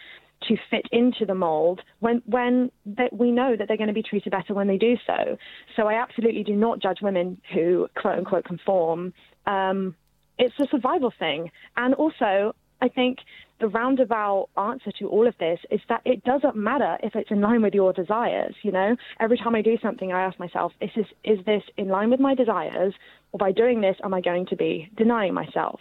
to 0.48 0.56
fit 0.70 0.86
into 0.92 1.24
the 1.24 1.34
mold 1.34 1.80
when 2.00 2.22
when 2.26 2.70
that 2.84 3.12
we 3.12 3.30
know 3.30 3.56
that 3.56 3.68
they're 3.68 3.76
going 3.76 3.88
to 3.88 3.94
be 3.94 4.02
treated 4.02 4.30
better 4.30 4.54
when 4.54 4.68
they 4.68 4.76
do 4.76 4.96
so. 5.06 5.36
So 5.76 5.86
I 5.86 5.94
absolutely 5.94 6.44
do 6.44 6.54
not 6.54 6.80
judge 6.80 6.98
women 7.02 7.40
who 7.52 7.88
quote 7.96 8.18
unquote 8.18 8.44
conform. 8.44 9.14
Um, 9.46 9.94
it's 10.38 10.54
a 10.58 10.66
survival 10.70 11.12
thing, 11.18 11.50
and 11.76 11.94
also 11.94 12.54
I 12.80 12.88
think 12.88 13.18
the 13.60 13.68
roundabout 13.68 14.48
answer 14.58 14.90
to 14.98 15.08
all 15.08 15.26
of 15.26 15.34
this 15.38 15.60
is 15.70 15.80
that 15.88 16.02
it 16.04 16.24
doesn't 16.24 16.56
matter 16.56 16.98
if 17.02 17.14
it's 17.14 17.30
in 17.30 17.40
line 17.40 17.62
with 17.62 17.72
your 17.72 17.92
desires. 17.92 18.54
You 18.62 18.72
know, 18.72 18.96
every 19.20 19.38
time 19.38 19.54
I 19.54 19.62
do 19.62 19.78
something, 19.80 20.12
I 20.12 20.22
ask 20.22 20.38
myself, 20.38 20.72
is 20.80 20.90
this 20.94 21.06
is 21.24 21.38
this 21.46 21.62
in 21.76 21.88
line 21.88 22.10
with 22.10 22.20
my 22.20 22.34
desires, 22.34 22.94
or 23.32 23.38
by 23.38 23.52
doing 23.52 23.80
this, 23.80 23.96
am 24.04 24.12
I 24.12 24.20
going 24.20 24.46
to 24.46 24.56
be 24.56 24.90
denying 24.96 25.34
myself? 25.34 25.80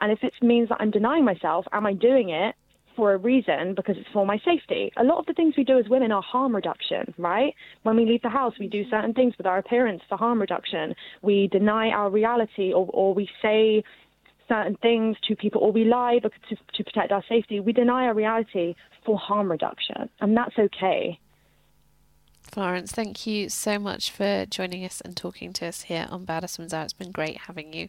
And 0.00 0.10
if 0.10 0.18
it 0.22 0.34
means 0.42 0.68
that 0.68 0.80
I'm 0.80 0.90
denying 0.90 1.24
myself, 1.24 1.64
am 1.72 1.86
I 1.86 1.92
doing 1.92 2.30
it 2.30 2.56
for 2.96 3.12
a 3.14 3.16
reason 3.16 3.74
because 3.74 3.96
it's 3.98 4.08
for 4.12 4.26
my 4.26 4.38
safety? 4.44 4.92
A 4.96 5.04
lot 5.04 5.18
of 5.18 5.26
the 5.26 5.32
things 5.32 5.54
we 5.56 5.64
do 5.64 5.78
as 5.78 5.88
women 5.88 6.12
are 6.12 6.22
harm 6.22 6.54
reduction, 6.54 7.14
right? 7.18 7.54
When 7.82 7.96
we 7.96 8.04
leave 8.04 8.22
the 8.22 8.28
house, 8.28 8.54
we 8.58 8.68
do 8.68 8.88
certain 8.90 9.14
things 9.14 9.34
with 9.38 9.46
our 9.46 9.58
appearance 9.58 10.02
for 10.08 10.16
harm 10.16 10.40
reduction. 10.40 10.94
We 11.22 11.48
deny 11.48 11.88
our 11.88 12.10
reality, 12.10 12.72
or, 12.72 12.88
or 12.92 13.14
we 13.14 13.28
say 13.40 13.82
certain 14.48 14.76
things 14.82 15.16
to 15.28 15.36
people 15.36 15.60
or 15.62 15.72
we 15.72 15.84
lie 15.84 16.18
to, 16.22 16.28
to 16.48 16.84
protect 16.84 17.12
our 17.12 17.24
safety, 17.28 17.60
we 17.60 17.72
deny 17.72 18.04
our 18.04 18.14
reality 18.14 18.74
for 19.04 19.18
harm 19.18 19.50
reduction, 19.50 20.08
and 20.20 20.36
that's 20.36 20.58
okay. 20.58 21.18
Florence, 22.42 22.92
thank 22.92 23.26
you 23.26 23.48
so 23.48 23.78
much 23.78 24.10
for 24.10 24.44
joining 24.46 24.84
us 24.84 25.00
and 25.00 25.16
talking 25.16 25.52
to 25.54 25.66
us 25.66 25.82
here 25.82 26.06
on 26.10 26.26
Badass 26.26 26.58
Women's 26.58 26.74
Hour. 26.74 26.84
It's 26.84 26.92
been 26.92 27.12
great 27.12 27.38
having 27.38 27.72
you. 27.72 27.88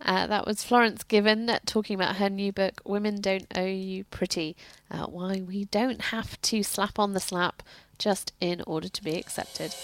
Uh, 0.00 0.26
that 0.26 0.46
was 0.46 0.62
Florence 0.62 1.02
Given 1.02 1.50
talking 1.66 1.94
about 1.94 2.16
her 2.16 2.30
new 2.30 2.52
book, 2.52 2.80
Women 2.84 3.20
Don't 3.20 3.46
Owe 3.56 3.64
You 3.64 4.04
Pretty 4.04 4.56
uh, 4.90 5.06
Why 5.06 5.42
We 5.46 5.64
Don't 5.66 6.00
Have 6.00 6.40
to 6.42 6.62
Slap 6.62 6.98
on 6.98 7.14
the 7.14 7.20
Slap 7.20 7.62
just 7.98 8.32
in 8.40 8.62
order 8.66 8.88
to 8.88 9.02
be 9.02 9.16
accepted. 9.16 9.74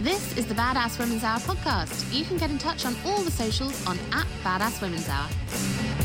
This 0.00 0.36
is 0.36 0.46
the 0.46 0.54
Badass 0.54 0.98
Women's 1.00 1.24
Hour 1.24 1.40
podcast. 1.40 2.16
You 2.16 2.24
can 2.24 2.36
get 2.36 2.50
in 2.50 2.58
touch 2.58 2.86
on 2.86 2.94
all 3.04 3.20
the 3.22 3.32
socials 3.32 3.84
on 3.84 3.98
at 4.12 4.26
Badass 4.44 4.80
Women's 4.80 5.08
Hour. 5.08 5.28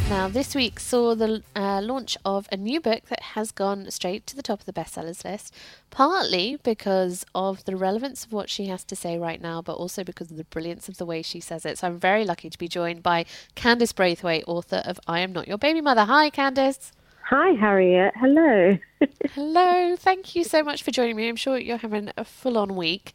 Now, 0.09 0.27
this 0.27 0.53
week 0.53 0.79
saw 0.79 1.15
the 1.15 1.41
uh, 1.55 1.81
launch 1.81 2.17
of 2.23 2.47
a 2.51 2.57
new 2.57 2.79
book 2.79 3.05
that 3.07 3.21
has 3.21 3.51
gone 3.51 3.89
straight 3.89 4.27
to 4.27 4.35
the 4.35 4.43
top 4.43 4.59
of 4.59 4.65
the 4.65 4.73
bestsellers 4.73 5.23
list, 5.25 5.55
partly 5.89 6.59
because 6.61 7.25
of 7.33 7.65
the 7.65 7.75
relevance 7.75 8.25
of 8.25 8.31
what 8.31 8.49
she 8.49 8.67
has 8.67 8.83
to 8.85 8.95
say 8.95 9.17
right 9.17 9.41
now, 9.41 9.61
but 9.61 9.73
also 9.73 10.03
because 10.03 10.29
of 10.29 10.37
the 10.37 10.43
brilliance 10.43 10.87
of 10.87 10.97
the 10.97 11.05
way 11.05 11.21
she 11.21 11.39
says 11.39 11.65
it. 11.65 11.79
So 11.79 11.87
I'm 11.87 11.99
very 11.99 12.25
lucky 12.25 12.49
to 12.49 12.57
be 12.57 12.67
joined 12.67 13.01
by 13.01 13.25
Candice 13.55 13.93
Brathwaite, 13.93 14.43
author 14.45 14.83
of 14.85 14.99
I 15.07 15.21
Am 15.21 15.33
Not 15.33 15.47
Your 15.47 15.57
Baby 15.57 15.81
Mother. 15.81 16.05
Hi, 16.05 16.29
Candice. 16.29 16.91
Hi, 17.29 17.51
Harriet. 17.51 18.13
Hello. 18.15 18.77
Hello. 19.31 19.95
Thank 19.95 20.35
you 20.35 20.43
so 20.43 20.61
much 20.61 20.83
for 20.83 20.91
joining 20.91 21.15
me. 21.15 21.29
I'm 21.29 21.37
sure 21.37 21.57
you're 21.57 21.77
having 21.77 22.11
a 22.17 22.25
full 22.25 22.57
on 22.57 22.75
week. 22.75 23.13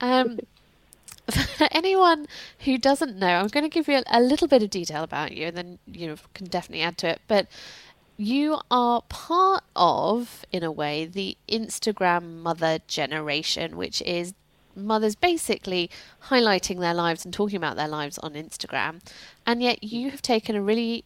Um, 0.00 0.40
for 1.30 1.68
anyone 1.70 2.26
who 2.60 2.78
doesn't 2.78 3.16
know, 3.18 3.26
I'm 3.26 3.48
going 3.48 3.64
to 3.64 3.70
give 3.70 3.88
you 3.88 3.98
a, 3.98 4.18
a, 4.18 4.20
little 4.20 4.48
bit 4.48 4.62
of 4.62 4.70
detail 4.70 5.02
about 5.02 5.32
you, 5.32 5.46
and 5.46 5.56
then 5.56 5.78
you 5.86 6.16
can 6.34 6.46
definitely 6.46 6.82
add 6.82 6.98
to 6.98 7.08
it. 7.08 7.20
But 7.26 7.46
you 8.16 8.60
are 8.70 9.02
part 9.08 9.64
of, 9.74 10.44
in 10.52 10.62
a 10.62 10.70
way, 10.70 11.06
the 11.06 11.36
Instagram 11.48 12.42
mother 12.42 12.78
generation, 12.86 13.76
which 13.76 14.02
is 14.02 14.34
mothers 14.76 15.14
basically 15.14 15.90
highlighting 16.28 16.80
their 16.80 16.94
lives 16.94 17.24
and 17.24 17.32
talking 17.32 17.56
about 17.56 17.76
their 17.76 17.88
lives 17.88 18.18
on 18.18 18.34
Instagram, 18.34 19.00
and 19.46 19.62
yet 19.62 19.82
you 19.82 20.10
have 20.10 20.22
taken 20.22 20.56
a 20.56 20.62
really 20.62 21.04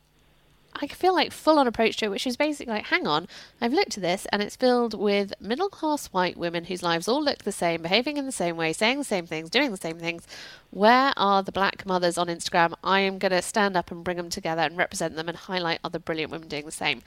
I 0.81 0.87
feel 0.87 1.15
like 1.15 1.33
full 1.33 1.59
on 1.59 1.67
approach 1.67 1.97
to 1.99 2.07
it, 2.07 2.11
which 2.11 2.27
is 2.27 2.37
basically 2.37 2.75
like, 2.75 2.87
hang 2.87 3.07
on, 3.07 3.27
I've 3.61 3.73
looked 3.73 3.97
at 3.97 4.03
this 4.03 4.27
and 4.33 4.41
it's 4.41 4.57
filled 4.57 4.99
with 4.99 5.33
middle 5.41 5.69
class 5.69 6.07
white 6.09 6.37
women 6.37 6.65
whose 6.65 6.83
lives 6.83 7.09
all 7.09 7.23
look 7.23 7.43
the 7.43 7.53
same, 7.53 7.83
behaving 7.83 8.17
in 8.17 8.27
the 8.27 8.33
same 8.33 8.57
way, 8.57 8.73
saying 8.73 8.99
the 8.99 9.05
same 9.05 9.27
things, 9.27 9.51
doing 9.51 9.71
the 9.71 9.77
same 9.77 9.99
things. 9.99 10.27
Where 10.71 11.13
are 11.17 11.43
the 11.43 11.53
black 11.53 11.85
mothers 11.85 12.17
on 12.17 12.29
Instagram? 12.29 12.75
I 12.85 13.01
am 13.01 13.19
going 13.19 13.33
to 13.33 13.43
stand 13.43 13.77
up 13.77 13.91
and 13.91 14.05
bring 14.05 14.17
them 14.17 14.31
together 14.31 14.63
and 14.63 14.77
represent 14.77 15.17
them 15.17 15.29
and 15.29 15.37
highlight 15.37 15.81
other 15.83 15.99
brilliant 15.99 16.31
women 16.31 16.49
doing 16.49 16.67
the 16.67 16.73
same. 16.73 17.03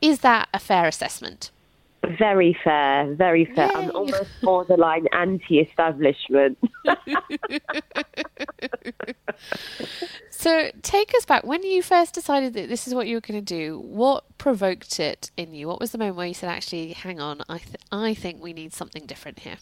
Is 0.00 0.20
that 0.20 0.48
a 0.54 0.58
fair 0.58 0.86
assessment? 0.86 1.50
Very 2.18 2.56
fair, 2.64 3.14
very 3.14 3.44
fair. 3.44 3.66
Yay. 3.66 3.74
I'm 3.74 3.90
almost 3.94 4.30
borderline 4.42 5.06
anti-establishment. 5.12 6.58
so 10.30 10.70
take 10.82 11.14
us 11.14 11.26
back. 11.26 11.44
When 11.44 11.62
you 11.62 11.82
first 11.82 12.14
decided 12.14 12.54
that 12.54 12.70
this 12.70 12.86
is 12.86 12.94
what 12.94 13.06
you 13.06 13.16
were 13.16 13.20
going 13.20 13.44
to 13.44 13.54
do, 13.54 13.80
what 13.80 14.24
provoked 14.38 14.98
it 14.98 15.30
in 15.36 15.52
you? 15.52 15.68
What 15.68 15.78
was 15.78 15.92
the 15.92 15.98
moment 15.98 16.16
where 16.16 16.26
you 16.26 16.34
said, 16.34 16.48
"Actually, 16.48 16.94
hang 16.94 17.20
on, 17.20 17.42
I 17.48 17.58
th- 17.58 17.76
I 17.92 18.14
think 18.14 18.42
we 18.42 18.54
need 18.54 18.72
something 18.72 19.04
different 19.04 19.40
here"? 19.40 19.58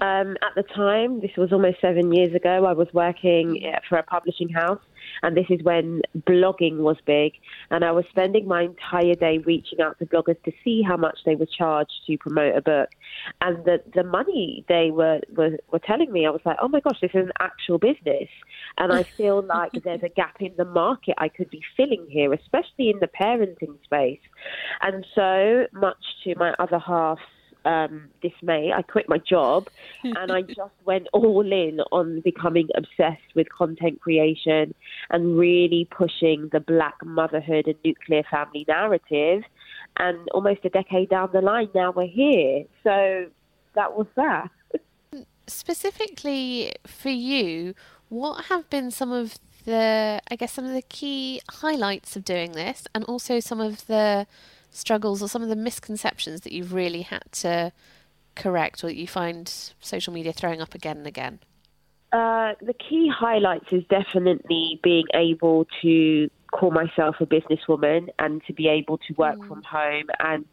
Um, 0.00 0.36
at 0.42 0.54
the 0.54 0.62
time, 0.62 1.20
this 1.20 1.36
was 1.36 1.52
almost 1.52 1.80
seven 1.80 2.12
years 2.12 2.34
ago. 2.34 2.64
I 2.64 2.72
was 2.72 2.88
working 2.94 3.62
uh, 3.66 3.80
for 3.88 3.98
a 3.98 4.02
publishing 4.02 4.48
house 4.48 4.80
and 5.22 5.36
this 5.36 5.46
is 5.50 5.62
when 5.62 6.02
blogging 6.20 6.78
was 6.78 6.96
big. 7.06 7.32
And 7.70 7.84
I 7.84 7.92
was 7.92 8.04
spending 8.10 8.46
my 8.46 8.62
entire 8.62 9.14
day 9.14 9.38
reaching 9.38 9.80
out 9.80 9.98
to 9.98 10.06
bloggers 10.06 10.42
to 10.44 10.52
see 10.64 10.82
how 10.82 10.96
much 10.96 11.18
they 11.24 11.34
were 11.34 11.46
charged 11.46 11.92
to 12.06 12.18
promote 12.18 12.56
a 12.56 12.62
book. 12.62 12.90
And 13.40 13.64
the, 13.64 13.82
the 13.94 14.04
money 14.04 14.64
they 14.68 14.90
were, 14.90 15.20
were, 15.34 15.58
were 15.72 15.78
telling 15.78 16.12
me, 16.12 16.26
I 16.26 16.30
was 16.30 16.40
like, 16.44 16.58
oh 16.60 16.68
my 16.68 16.80
gosh, 16.80 17.00
this 17.00 17.10
is 17.14 17.26
an 17.26 17.32
actual 17.40 17.78
business. 17.78 18.28
And 18.78 18.92
I 18.92 19.02
feel 19.02 19.42
like 19.46 19.72
there's 19.84 20.02
a 20.02 20.08
gap 20.08 20.36
in 20.40 20.54
the 20.56 20.64
market 20.64 21.14
I 21.18 21.28
could 21.28 21.50
be 21.50 21.62
filling 21.76 22.06
here, 22.08 22.32
especially 22.32 22.90
in 22.90 22.98
the 23.00 23.08
parenting 23.08 23.82
space. 23.84 24.20
And 24.82 25.06
so, 25.14 25.66
much 25.72 25.96
to 26.24 26.34
my 26.36 26.54
other 26.58 26.78
half 26.78 27.18
um, 27.68 28.08
dismay, 28.22 28.72
I 28.74 28.82
quit 28.82 29.08
my 29.08 29.18
job 29.18 29.68
and 30.02 30.32
I 30.32 30.42
just 30.42 30.72
went 30.84 31.06
all 31.12 31.52
in 31.52 31.80
on 31.92 32.20
becoming 32.20 32.68
obsessed 32.74 33.34
with 33.34 33.48
content 33.50 34.00
creation 34.00 34.74
and 35.10 35.38
really 35.38 35.86
pushing 35.90 36.48
the 36.50 36.60
black 36.60 36.96
motherhood 37.04 37.66
and 37.66 37.76
nuclear 37.84 38.22
family 38.30 38.64
narrative. 38.66 39.42
And 39.98 40.28
almost 40.32 40.64
a 40.64 40.70
decade 40.70 41.10
down 41.10 41.30
the 41.32 41.40
line, 41.42 41.68
now 41.74 41.92
we're 41.92 42.06
here. 42.06 42.64
So 42.84 43.26
that 43.74 43.96
was 43.96 44.06
that. 44.16 44.50
Specifically 45.46 46.72
for 46.86 47.10
you, 47.10 47.74
what 48.08 48.46
have 48.46 48.70
been 48.70 48.90
some 48.90 49.12
of 49.12 49.38
the, 49.64 50.20
I 50.30 50.36
guess, 50.36 50.52
some 50.52 50.64
of 50.64 50.72
the 50.72 50.82
key 50.82 51.42
highlights 51.50 52.16
of 52.16 52.24
doing 52.24 52.52
this, 52.52 52.86
and 52.94 53.04
also 53.04 53.40
some 53.40 53.60
of 53.60 53.86
the 53.86 54.26
struggles 54.70 55.22
or 55.22 55.28
some 55.28 55.42
of 55.42 55.48
the 55.48 55.56
misconceptions 55.56 56.42
that 56.42 56.52
you've 56.52 56.72
really 56.72 57.02
had 57.02 57.24
to 57.32 57.72
correct 58.34 58.84
or 58.84 58.88
that 58.88 58.96
you 58.96 59.06
find 59.06 59.52
social 59.80 60.12
media 60.12 60.32
throwing 60.32 60.60
up 60.60 60.74
again 60.74 60.98
and 60.98 61.06
again? 61.06 61.40
Uh, 62.12 62.54
the 62.62 62.72
key 62.72 63.10
highlights 63.14 63.66
is 63.70 63.84
definitely 63.90 64.80
being 64.82 65.04
able 65.12 65.66
to 65.82 66.30
call 66.52 66.70
myself 66.70 67.16
a 67.20 67.26
businesswoman 67.26 68.08
and 68.18 68.42
to 68.46 68.54
be 68.54 68.66
able 68.68 68.96
to 68.96 69.12
work 69.14 69.36
mm. 69.36 69.48
from 69.48 69.62
home 69.62 70.04
and 70.20 70.46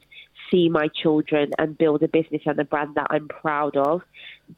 see 0.51 0.69
my 0.69 0.87
children 0.87 1.51
and 1.57 1.77
build 1.77 2.03
a 2.03 2.07
business 2.07 2.41
and 2.45 2.59
a 2.59 2.65
brand 2.65 2.95
that 2.95 3.07
I'm 3.09 3.27
proud 3.27 3.75
of. 3.75 4.01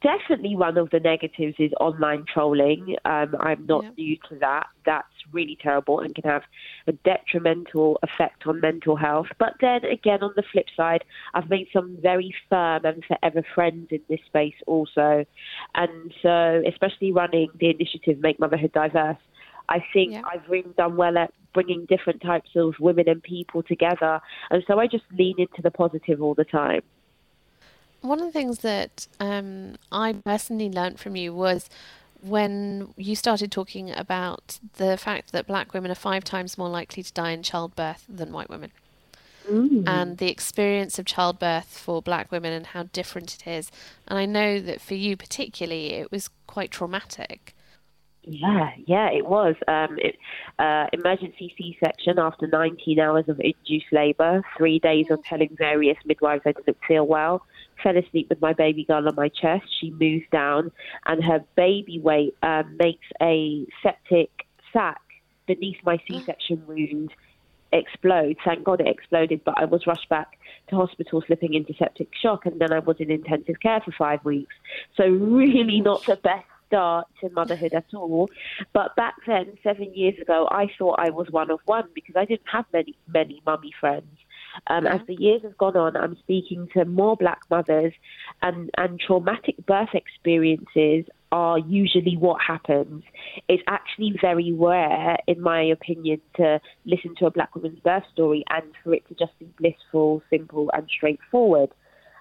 Definitely 0.02 0.56
one 0.56 0.78
of 0.78 0.90
the 0.90 1.00
negatives 1.00 1.56
is 1.60 1.72
online 1.80 2.26
trolling. 2.32 2.98
Um, 3.06 3.36
I'm 3.40 3.66
not 3.66 3.84
yeah. 3.84 3.90
new 3.98 4.18
to 4.30 4.36
that. 4.40 4.68
That's 4.86 5.08
really 5.32 5.58
terrible 5.62 6.00
and 6.00 6.14
can 6.14 6.26
have 6.26 6.44
a 6.88 6.92
detrimental 6.92 8.00
effect 8.04 8.46
on 8.46 8.60
mental 8.60 8.96
health. 8.96 9.28
But 9.40 9.54
then 9.62 9.86
again, 9.86 10.24
on 10.24 10.34
the 10.36 10.44
flip 10.52 10.68
side, 10.76 11.04
I've 11.34 11.50
made 11.50 11.68
some 11.72 11.98
very 12.02 12.34
firm 12.50 12.86
and 12.86 13.04
forever 13.06 13.44
friends 13.56 13.88
in 13.92 14.02
this 14.10 14.20
space 14.26 14.56
also. 14.66 15.26
And 15.76 16.14
so, 16.22 16.64
especially 16.68 17.12
running 17.12 17.50
the 17.60 17.70
initiative 17.70 18.20
Make 18.20 18.40
Motherhood 18.40 18.74
Diverse, 18.74 19.18
I 19.70 19.84
think 19.94 20.14
yeah. 20.14 20.22
I've 20.32 20.48
really 20.50 20.72
done 20.78 20.96
well 20.96 21.18
at 21.18 21.34
bringing 21.54 21.86
different 21.86 22.22
types 22.22 22.52
of 22.56 22.76
women 22.80 23.10
and 23.10 23.22
people 23.22 23.64
together. 23.64 24.22
And 24.50 24.64
so 24.68 24.80
I 24.80 24.88
just 24.88 25.04
lean 25.18 25.36
into 25.40 25.62
the 25.62 25.72
positive 25.72 26.22
all 26.22 26.36
the 26.36 26.46
time. 26.46 26.82
One 28.02 28.20
of 28.20 28.26
the 28.26 28.32
things 28.32 28.60
that 28.60 29.08
um, 29.20 29.76
I 29.92 30.14
personally 30.14 30.70
learned 30.70 31.00
from 31.00 31.16
you 31.16 31.34
was 31.34 31.70
when 32.22 32.94
you 32.96 33.16
started 33.16 33.52
talking 33.52 33.92
about 33.92 34.60
the 34.78 34.98
fact 34.98 35.32
that 35.32 35.48
black 35.48 35.74
women 35.74 35.92
are 35.92 35.96
five 35.96 36.24
times 36.24 36.58
more 36.58 36.70
likely 36.70 37.04
to 37.04 37.14
die 37.14 37.32
in 37.32 37.44
childbirth 37.44 38.06
than 38.08 38.32
white 38.32 38.50
women. 38.50 38.72
Mm. 39.50 39.88
And 39.88 40.18
the 40.18 40.30
experience 40.30 41.00
of 41.00 41.06
childbirth 41.06 41.78
for 41.78 42.02
black 42.02 42.32
women 42.32 42.54
and 42.54 42.68
how 42.68 42.84
different 42.94 43.36
it 43.36 43.48
is. 43.48 43.72
And 44.08 44.20
I 44.20 44.26
know 44.26 44.60
that 44.60 44.82
for 44.82 44.96
you 44.96 45.16
particularly, 45.16 45.94
it 45.94 46.12
was 46.12 46.30
quite 46.48 46.72
traumatic. 46.72 47.56
Yeah, 48.30 48.72
yeah, 48.86 49.10
it 49.10 49.26
was. 49.26 49.56
Um, 49.70 49.98
it, 50.00 50.18
uh, 50.60 50.88
emergency 50.92 51.54
C-section 51.58 52.20
after 52.20 52.46
19 52.46 53.00
hours 53.00 53.24
of 53.30 53.40
induced 53.40 53.86
labour, 53.94 54.42
three 54.58 54.80
days 54.80 55.06
of 55.10 55.24
telling 55.24 55.56
various 55.58 55.98
midwives 56.06 56.42
I 56.46 56.52
didn't 56.52 56.78
feel 56.86 57.08
well, 57.08 57.46
fell 57.82 57.96
asleep 57.96 58.28
with 58.30 58.42
my 58.42 58.52
baby 58.52 58.84
girl 58.84 59.08
on 59.08 59.16
my 59.16 59.30
chest. 59.30 59.64
She 59.80 59.92
moves 59.92 60.26
down, 60.30 60.72
and 61.06 61.24
her 61.24 61.40
baby 61.56 62.00
weight 62.00 62.36
um, 62.44 62.76
makes 62.78 63.06
a 63.22 63.66
septic 63.82 64.30
sac 64.74 65.00
beneath 65.46 65.78
my 65.86 65.98
C-section 66.08 66.64
wound 66.68 67.14
explode. 67.72 68.36
Thank 68.44 68.66
God 68.66 68.82
it 68.82 68.88
exploded, 68.88 69.42
but 69.46 69.56
I 69.58 69.64
was 69.64 69.88
rushed 69.88 70.10
back 70.10 70.38
to 70.70 70.76
hospital 70.76 71.24
slipping 71.26 71.54
into 71.54 71.74
septic 71.76 72.10
shock, 72.22 72.46
and 72.46 72.60
then 72.60 72.74
I 72.74 72.80
was 72.80 72.98
in 73.00 73.10
intensive 73.10 73.62
care 73.62 73.80
for 73.80 73.94
five 73.98 74.26
weeks. 74.26 74.54
So 74.98 75.06
really 75.06 75.80
not 75.80 76.06
the 76.06 76.18
best 76.18 76.46
start 76.68 77.08
to 77.22 77.30
motherhood 77.30 77.74
at 77.74 77.86
all. 77.94 78.30
But 78.74 78.96
back 78.96 79.16
then, 79.26 79.58
seven 79.64 79.94
years 79.94 80.16
ago, 80.22 80.48
I 80.52 80.68
thought 80.78 81.00
I 81.00 81.10
was 81.10 81.30
one 81.32 81.50
of 81.52 81.60
one 81.66 81.88
because 81.94 82.16
I 82.16 82.26
didn't 82.26 82.50
have 82.52 82.66
many, 82.72 82.96
many 83.08 83.42
mummy 83.46 83.74
friends. 83.80 84.18
Um. 84.68 84.88
As 84.88 85.02
the 85.08 85.16
years 85.16 85.44
have 85.44 85.58
gone 85.58 85.78
on, 85.78 85.96
I'm 85.96 86.18
speaking 86.18 86.68
to 86.74 86.86
more 86.86 87.16
black 87.16 87.42
mothers, 87.50 87.94
and, 88.42 88.72
and 88.78 89.00
traumatic 89.00 89.56
birth 89.66 89.94
experiences 89.94 91.06
are 91.32 91.60
usually 91.60 92.16
what 92.18 92.42
happens. 92.42 93.04
It's 93.48 93.64
actually 93.68 94.16
very 94.20 94.54
rare, 94.54 95.18
in 95.28 95.42
my 95.42 95.62
opinion, 95.62 96.22
to 96.38 96.60
listen 96.86 97.16
to 97.18 97.26
a 97.26 97.32
black 97.32 97.54
woman's 97.54 97.80
birth 97.80 98.06
story 98.14 98.44
and 98.50 98.64
for 98.84 98.94
it 98.94 99.08
to 99.10 99.14
just 99.14 99.38
be 99.38 99.48
blissful, 99.60 100.24
simple, 100.30 100.72
and 100.74 100.88
straightforward. 100.90 101.70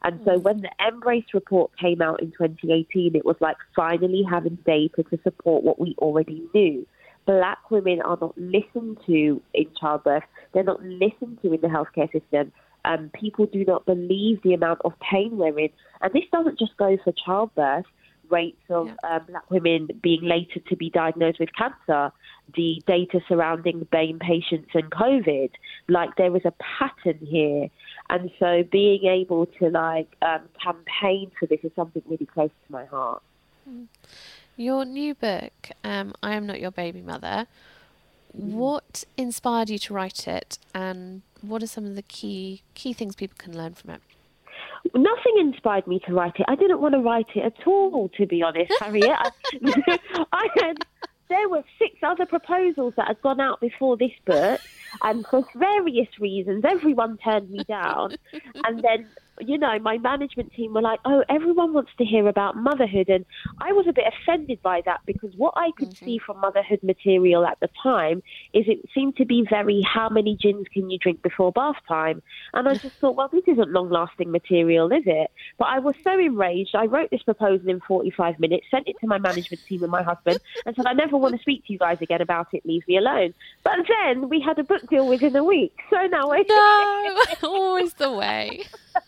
And 0.07 0.21
so 0.25 0.39
when 0.39 0.61
the 0.61 0.71
MBRRACE 0.81 1.35
report 1.35 1.73
came 1.77 2.01
out 2.01 2.23
in 2.23 2.31
2018, 2.31 3.17
it 3.17 3.25
was 3.25 3.35
like 3.41 3.57
finally 3.75 4.23
having 4.23 4.57
data 4.65 5.03
to 5.03 5.19
support 5.25 5.65
what 5.65 5.81
we 5.81 5.97
already 5.99 6.45
knew. 6.55 6.87
Black 7.27 7.73
women 7.73 8.01
are 8.03 8.17
not 8.21 8.39
listened 8.39 8.99
to 9.07 9.43
in 9.53 9.67
childbirth. 9.81 10.23
They're 10.55 10.63
not 10.63 10.81
listened 10.81 11.41
to 11.43 11.53
in 11.53 11.61
the 11.61 11.67
healthcare 11.67 12.11
system. 12.13 12.53
Um, 12.85 13.11
people 13.21 13.47
do 13.47 13.65
not 13.65 13.85
believe 13.85 14.41
the 14.43 14.55
amount 14.55 14.83
of 14.85 14.93
pain 15.01 15.39
we're 15.39 15.59
in. 15.59 15.71
And 16.01 16.13
this 16.13 16.23
doesn't 16.33 16.57
just 16.57 16.77
go 16.77 16.97
for 17.03 17.13
childbirth 17.25 17.87
rates 18.31 18.63
of 18.71 18.89
yeah. 18.89 19.17
um, 19.17 19.27
black 19.29 19.51
women 19.51 19.89
being 20.03 20.23
later 20.23 20.61
to 20.69 20.77
be 20.77 20.91
diagnosed 20.91 21.41
with 21.41 21.51
cancer, 21.57 22.13
the 22.55 22.83
data 22.87 23.21
surrounding 23.29 23.87
BAME 23.93 24.21
patients 24.21 24.71
and 24.75 24.91
COVID. 24.91 25.51
Like 25.89 26.17
there 26.17 26.35
is 26.37 26.43
a 26.45 26.53
pattern 26.79 27.19
here. 27.27 27.69
And 28.09 28.31
so 28.39 28.63
being 28.71 29.05
able 29.05 29.47
to 29.47 29.69
like 29.69 30.09
um, 30.23 30.43
campaign 30.63 31.31
for 31.39 31.47
this 31.47 31.61
is 31.63 31.73
something 31.75 32.03
really 32.07 32.27
close 32.27 32.51
to 32.67 32.73
my 32.73 32.85
heart. 32.85 33.23
Your 34.57 34.85
new 34.85 35.15
book, 35.15 35.71
um, 35.83 36.15
I 36.23 36.35
Am 36.35 36.47
Not 36.47 36.61
Your 36.61 36.71
Baby 36.71 37.03
Mother, 37.03 37.47
what 38.33 39.05
inspired 39.17 39.71
you 39.71 39.79
to 39.79 39.95
write 39.95 40.29
it 40.29 40.59
and 40.75 41.23
what 41.41 41.63
are 41.63 41.67
some 41.67 41.87
of 41.87 41.95
the 41.95 42.03
key 42.03 42.63
key 42.75 42.93
things 42.93 43.17
people 43.17 43.37
can 43.39 43.57
learn 43.57 43.75
from 43.75 43.91
it? 43.91 44.01
Nothing 44.95 45.39
inspired 45.39 45.87
me 45.87 46.01
to 46.07 46.13
write 46.13 46.35
it. 46.39 46.47
I 46.49 46.55
didn't 46.55 46.81
want 46.81 46.95
to 46.95 47.01
write 47.01 47.29
it 47.35 47.41
at 47.41 47.67
all, 47.67 48.09
to 48.17 48.27
be 48.27 48.43
honest, 48.43 48.73
Harriet. 48.81 49.11
I, 49.11 49.99
I 50.33 50.49
had 50.61 50.77
there 51.29 51.49
were 51.49 51.65
six 51.79 51.97
other 52.03 52.27
proposals 52.27 52.95
that 52.97 53.09
had 53.09 53.21
gone 53.23 53.41
out 53.41 53.61
before 53.61 53.97
this 53.97 54.13
book, 54.25 54.61
and 55.03 55.25
for 55.31 55.45
various 55.55 56.09
reasons, 56.21 56.65
everyone 56.69 57.19
turned 57.19 57.51
me 57.51 57.65
down. 57.69 58.17
and 58.65 58.83
then 58.83 59.11
you 59.41 59.59
know, 59.59 59.79
my 59.79 59.99
management 59.99 60.53
team 60.53 60.75
were 60.75 60.83
like, 60.83 61.01
oh, 61.05 61.25
everyone 61.29 61.73
wants 61.73 61.91
to 61.99 62.05
hear 62.05 62.27
about 62.29 62.57
motherhood. 62.57 63.09
And 63.09 63.25
I 63.59 63.73
was 63.73 63.87
a 63.87 63.93
bit 63.93 64.05
offended 64.07 64.63
by 64.63 64.83
that 64.87 65.01
because 65.07 65.33
what 65.37 65.55
I 65.57 65.71
could 65.77 65.91
mm-hmm. 65.91 66.05
see 66.05 66.19
from 66.19 66.41
motherhood 66.41 66.83
material 66.83 67.47
at 67.47 67.59
the 67.61 67.69
time 67.83 68.23
is 68.53 68.65
it 68.69 68.89
seemed 68.95 69.17
to 69.17 69.25
be 69.25 69.47
very, 69.49 69.83
how 69.83 70.09
many 70.09 70.37
gins 70.37 70.67
can 70.73 70.91
you 70.91 70.99
drink 70.99 71.23
before 71.23 71.53
bath 71.53 71.77
time? 71.89 72.23
And 72.55 72.69
I 72.69 72.75
just 72.75 72.97
thought, 72.97 73.17
well, 73.17 73.29
this 73.29 73.45
isn't 73.47 73.71
long 73.71 73.91
lasting 73.91 74.31
material, 74.31 74.91
is 74.93 75.05
it? 75.07 75.31
But 75.59 75.67
I 75.67 75.79
was 75.79 75.95
so 76.03 76.19
enraged. 76.19 76.75
I 76.75 76.87
wrote 76.87 77.11
this 77.11 77.23
proposal 77.23 77.69
in 77.69 77.81
45 77.81 78.39
minutes, 78.39 78.67
sent 78.71 78.89
it 78.89 78.97
to 79.01 79.07
my 79.07 79.19
management 79.19 79.65
team 79.67 79.83
and 79.83 79.93
my 79.93 80.03
husband, 80.03 80.39
and 80.65 80.75
said, 80.75 80.87
I 80.87 80.93
never 80.93 81.17
want 81.17 81.35
to 81.35 81.41
speak 81.41 81.67
to 81.67 81.73
you 81.73 81.79
guys 81.79 82.01
again 82.01 82.23
about 82.23 82.49
it. 82.53 82.65
Leave 82.65 82.87
me 82.89 82.97
alone. 82.97 83.35
But 83.63 83.79
then 83.89 84.29
we 84.29 84.41
had 84.41 84.59
a 84.59 84.65
book 84.65 84.89
deal 84.89 85.07
within 85.07 85.37
a 85.37 85.45
week. 85.45 85.79
So 85.91 86.07
now 86.07 86.33
I. 86.33 86.45
No, 86.49 87.25
always 87.49 87.95
the 87.95 88.13
way. 88.13 88.65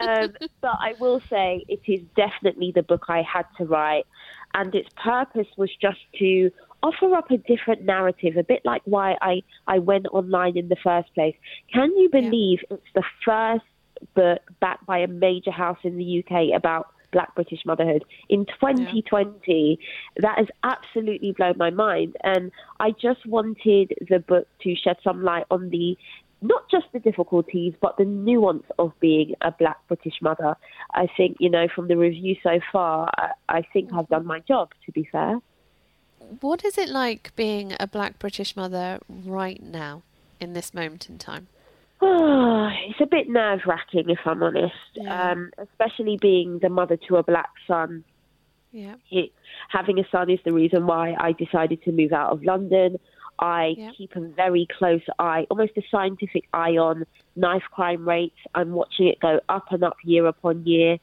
um, 0.00 0.32
but 0.60 0.76
I 0.80 0.94
will 0.98 1.20
say 1.30 1.64
it 1.68 1.80
is 1.86 2.00
definitely 2.16 2.72
the 2.74 2.82
book 2.82 3.06
I 3.08 3.22
had 3.22 3.46
to 3.58 3.64
write, 3.64 4.06
and 4.54 4.74
its 4.74 4.88
purpose 5.02 5.48
was 5.56 5.70
just 5.80 6.00
to 6.18 6.50
offer 6.82 7.14
up 7.14 7.30
a 7.30 7.38
different 7.38 7.82
narrative, 7.82 8.36
a 8.36 8.42
bit 8.42 8.62
like 8.64 8.82
why 8.84 9.16
I, 9.20 9.42
I 9.66 9.78
went 9.78 10.06
online 10.12 10.56
in 10.56 10.68
the 10.68 10.76
first 10.82 11.14
place. 11.14 11.36
Can 11.72 11.96
you 11.96 12.08
believe 12.10 12.60
yeah. 12.68 12.76
it's 12.76 12.92
the 12.94 13.04
first 13.24 13.64
book 14.14 14.40
backed 14.60 14.86
by 14.86 14.98
a 14.98 15.06
major 15.06 15.52
house 15.52 15.78
in 15.84 15.96
the 15.96 16.24
UK 16.24 16.56
about 16.56 16.92
black 17.12 17.34
British 17.34 17.60
motherhood 17.64 18.04
in 18.28 18.46
2020. 18.46 19.78
Yeah. 19.78 20.22
That 20.22 20.38
has 20.38 20.48
absolutely 20.64 21.32
blown 21.32 21.58
my 21.58 21.70
mind. 21.70 22.16
And 22.24 22.50
I 22.80 22.90
just 22.90 23.24
wanted 23.26 23.94
the 24.08 24.18
book 24.18 24.48
to 24.62 24.74
shed 24.74 24.96
some 25.04 25.22
light 25.22 25.44
on 25.50 25.68
the 25.70 25.96
not 26.42 26.68
just 26.70 26.86
the 26.92 26.98
difficulties, 26.98 27.74
but 27.80 27.96
the 27.96 28.04
nuance 28.04 28.66
of 28.78 28.92
being 29.00 29.34
a 29.40 29.50
black 29.52 29.78
British 29.88 30.20
mother. 30.20 30.56
I 30.92 31.06
think, 31.16 31.36
you 31.40 31.48
know, 31.48 31.68
from 31.74 31.88
the 31.88 31.96
review 31.96 32.36
so 32.42 32.60
far, 32.70 33.10
I, 33.16 33.30
I 33.48 33.62
think 33.72 33.92
I've 33.92 34.08
done 34.08 34.26
my 34.26 34.40
job, 34.40 34.70
to 34.86 34.92
be 34.92 35.08
fair. 35.10 35.38
What 36.40 36.64
is 36.64 36.78
it 36.78 36.88
like 36.88 37.34
being 37.36 37.74
a 37.78 37.86
black 37.86 38.18
British 38.18 38.56
mother 38.56 39.00
right 39.08 39.62
now, 39.62 40.02
in 40.40 40.52
this 40.52 40.74
moment 40.74 41.08
in 41.08 41.18
time? 41.18 41.46
Oh, 42.00 42.68
it's 42.88 43.00
a 43.00 43.06
bit 43.06 43.28
nerve 43.28 43.60
wracking, 43.66 44.10
if 44.10 44.18
I'm 44.24 44.42
honest, 44.42 44.74
yeah. 44.94 45.32
um, 45.32 45.50
especially 45.58 46.18
being 46.20 46.58
the 46.58 46.68
mother 46.68 46.98
to 47.08 47.16
a 47.16 47.22
black 47.22 47.50
son. 47.66 48.04
Yeah. 48.72 48.94
It, 49.10 49.32
having 49.68 49.98
a 49.98 50.04
son 50.10 50.30
is 50.30 50.40
the 50.44 50.52
reason 50.52 50.86
why 50.86 51.14
I 51.18 51.32
decided 51.32 51.82
to 51.84 51.92
move 51.92 52.12
out 52.12 52.32
of 52.32 52.42
London. 52.42 52.98
I 53.42 53.74
yep. 53.76 53.94
keep 53.98 54.14
a 54.14 54.20
very 54.20 54.68
close 54.78 55.02
eye, 55.18 55.48
almost 55.50 55.72
a 55.76 55.82
scientific 55.90 56.44
eye 56.54 56.76
on 56.76 57.04
knife 57.34 57.64
crime 57.72 58.08
rates. 58.08 58.38
I'm 58.54 58.70
watching 58.70 59.08
it 59.08 59.18
go 59.18 59.40
up 59.48 59.64
and 59.72 59.82
up 59.82 59.96
year 60.04 60.26
upon 60.26 60.64
year. 60.64 60.98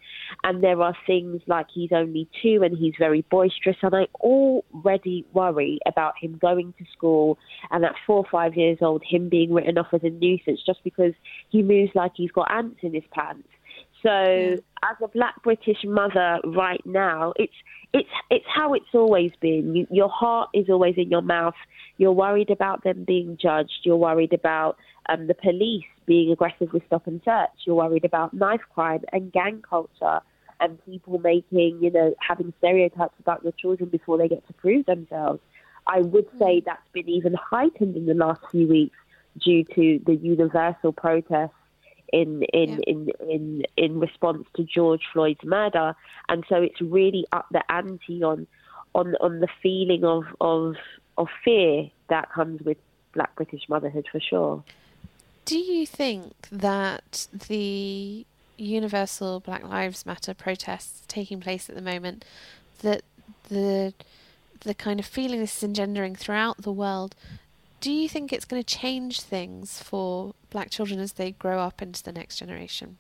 And 0.46 0.64
there 0.64 0.82
are 0.82 0.96
things 1.06 1.42
like 1.48 1.68
he's 1.74 1.92
only 1.92 2.30
two 2.42 2.64
and 2.64 2.78
he's 2.78 2.94
very 2.98 3.26
boisterous. 3.30 3.76
And 3.82 3.94
I 3.94 4.08
already 4.22 5.26
worry 5.34 5.80
about 5.86 6.14
him 6.18 6.38
going 6.42 6.74
to 6.78 6.86
school 6.94 7.38
and 7.72 7.84
at 7.84 7.96
four 8.08 8.20
or 8.20 8.28
five 8.32 8.56
years 8.56 8.78
old, 8.80 9.04
him 9.06 9.28
being 9.28 9.54
written 9.54 9.78
off 9.78 9.88
as 9.92 10.04
a 10.04 10.10
nuisance 10.10 10.62
just 10.66 10.82
because 10.86 11.14
he 11.50 11.62
moves 11.62 11.92
like 11.94 12.14
he's 12.16 12.32
got 12.32 12.50
ants 12.50 12.80
in 12.84 12.94
his 12.94 13.04
pants. 13.12 13.50
So, 14.04 14.10
yeah. 14.10 14.56
as 14.90 14.98
a 15.04 15.08
black 15.10 15.42
British 15.44 15.84
mother 15.84 16.40
right 16.46 16.82
now, 16.86 17.34
it's 17.36 17.54
it's 17.94 18.10
it's 18.30 18.46
how 18.48 18.74
it's 18.74 18.94
always 18.94 19.32
been. 19.40 19.76
You, 19.76 19.88
your 19.90 20.10
heart 20.10 20.50
is 20.54 20.70
always 20.70 20.96
in 20.98 21.10
your 21.10 21.22
mouth. 21.22 21.56
You're 21.98 22.14
worried 22.14 22.50
about 22.50 22.84
them 22.84 23.04
being 23.04 23.38
judged. 23.42 23.80
You're 23.84 23.98
worried 23.98 24.34
about 24.34 24.78
um, 25.10 25.28
the 25.28 25.34
police 25.34 25.86
being 26.06 26.32
aggressive 26.32 26.72
with 26.72 26.86
stop 26.88 27.08
and 27.08 27.22
search. 27.26 27.50
You're 27.66 27.76
worried 27.76 28.06
about 28.06 28.34
knife 28.34 28.62
crime 28.74 29.04
and 29.12 29.32
gang 29.32 29.62
culture 29.68 30.22
and 30.62 30.84
people 30.86 31.20
making, 31.20 31.80
you 31.82 31.90
know, 31.92 32.16
having 32.20 32.54
stereotypes 32.60 33.16
about 33.20 33.44
your 33.44 33.54
children 33.54 33.90
before 33.90 34.18
they 34.18 34.28
get 34.28 34.46
to 34.48 34.54
prove 34.54 34.86
themselves. 34.86 35.40
I 35.88 36.02
would 36.02 36.28
say 36.38 36.60
mm. 36.60 36.66
that's 36.66 36.88
been 36.94 37.10
even 37.10 37.34
heightened 37.34 37.96
in 37.96 38.06
the 38.06 38.14
last 38.14 38.42
few 38.52 38.68
weeks 38.68 38.98
due 39.44 39.64
to 39.64 40.00
the 40.06 40.16
universal 40.16 40.92
protests 40.92 41.54
in 42.14 42.44
in, 42.54 42.70
yeah. 42.70 42.80
in 42.88 43.12
in 43.30 43.64
in 43.78 44.00
response 44.00 44.48
to 44.56 44.64
George 44.64 45.04
Floyd's 45.14 45.44
murder, 45.44 45.96
and 46.28 46.44
so 46.50 46.58
it's 46.58 46.82
really 46.82 47.26
up 47.32 47.48
the 47.52 47.64
ante 47.72 48.24
on 48.24 48.48
on 48.96 49.16
on 49.22 49.40
the 49.40 49.48
feeling 49.62 50.04
of 50.04 50.24
of 50.42 50.76
of 51.18 51.28
fear 51.44 51.90
that 52.10 52.32
comes 52.32 52.62
with 52.62 52.78
Black 53.14 53.36
British 53.36 53.68
motherhood 53.70 54.08
for 54.12 54.20
sure. 54.20 54.64
Do 55.46 55.58
you 55.58 55.86
think 55.86 56.34
that 56.52 57.28
the 57.48 58.26
universal 58.58 59.40
Black 59.40 59.64
Lives 59.64 60.06
Matter 60.06 60.34
protests 60.34 61.04
taking 61.08 61.40
place 61.40 61.70
at 61.70 61.76
the 61.76 61.82
moment, 61.82 62.26
that 62.82 63.04
the 63.50 63.94
the 64.62 64.74
kind 64.74 65.00
of 65.00 65.06
feeling 65.06 65.40
this 65.40 65.58
is 65.58 65.64
engendering 65.64 66.16
throughout 66.16 66.62
the 66.62 66.72
world 66.72 67.16
do 67.80 67.92
you 67.92 68.10
think 68.10 68.34
it's 68.34 68.46
going 68.46 68.62
to 68.62 68.78
change 68.78 69.22
things 69.22 69.82
for 69.82 70.34
black 70.50 70.70
children 70.70 71.00
as 71.00 71.14
they 71.14 71.32
grow 71.32 71.60
up 71.60 71.82
into 71.82 72.04
the 72.04 72.12
next 72.12 72.38
generation? 72.38 72.98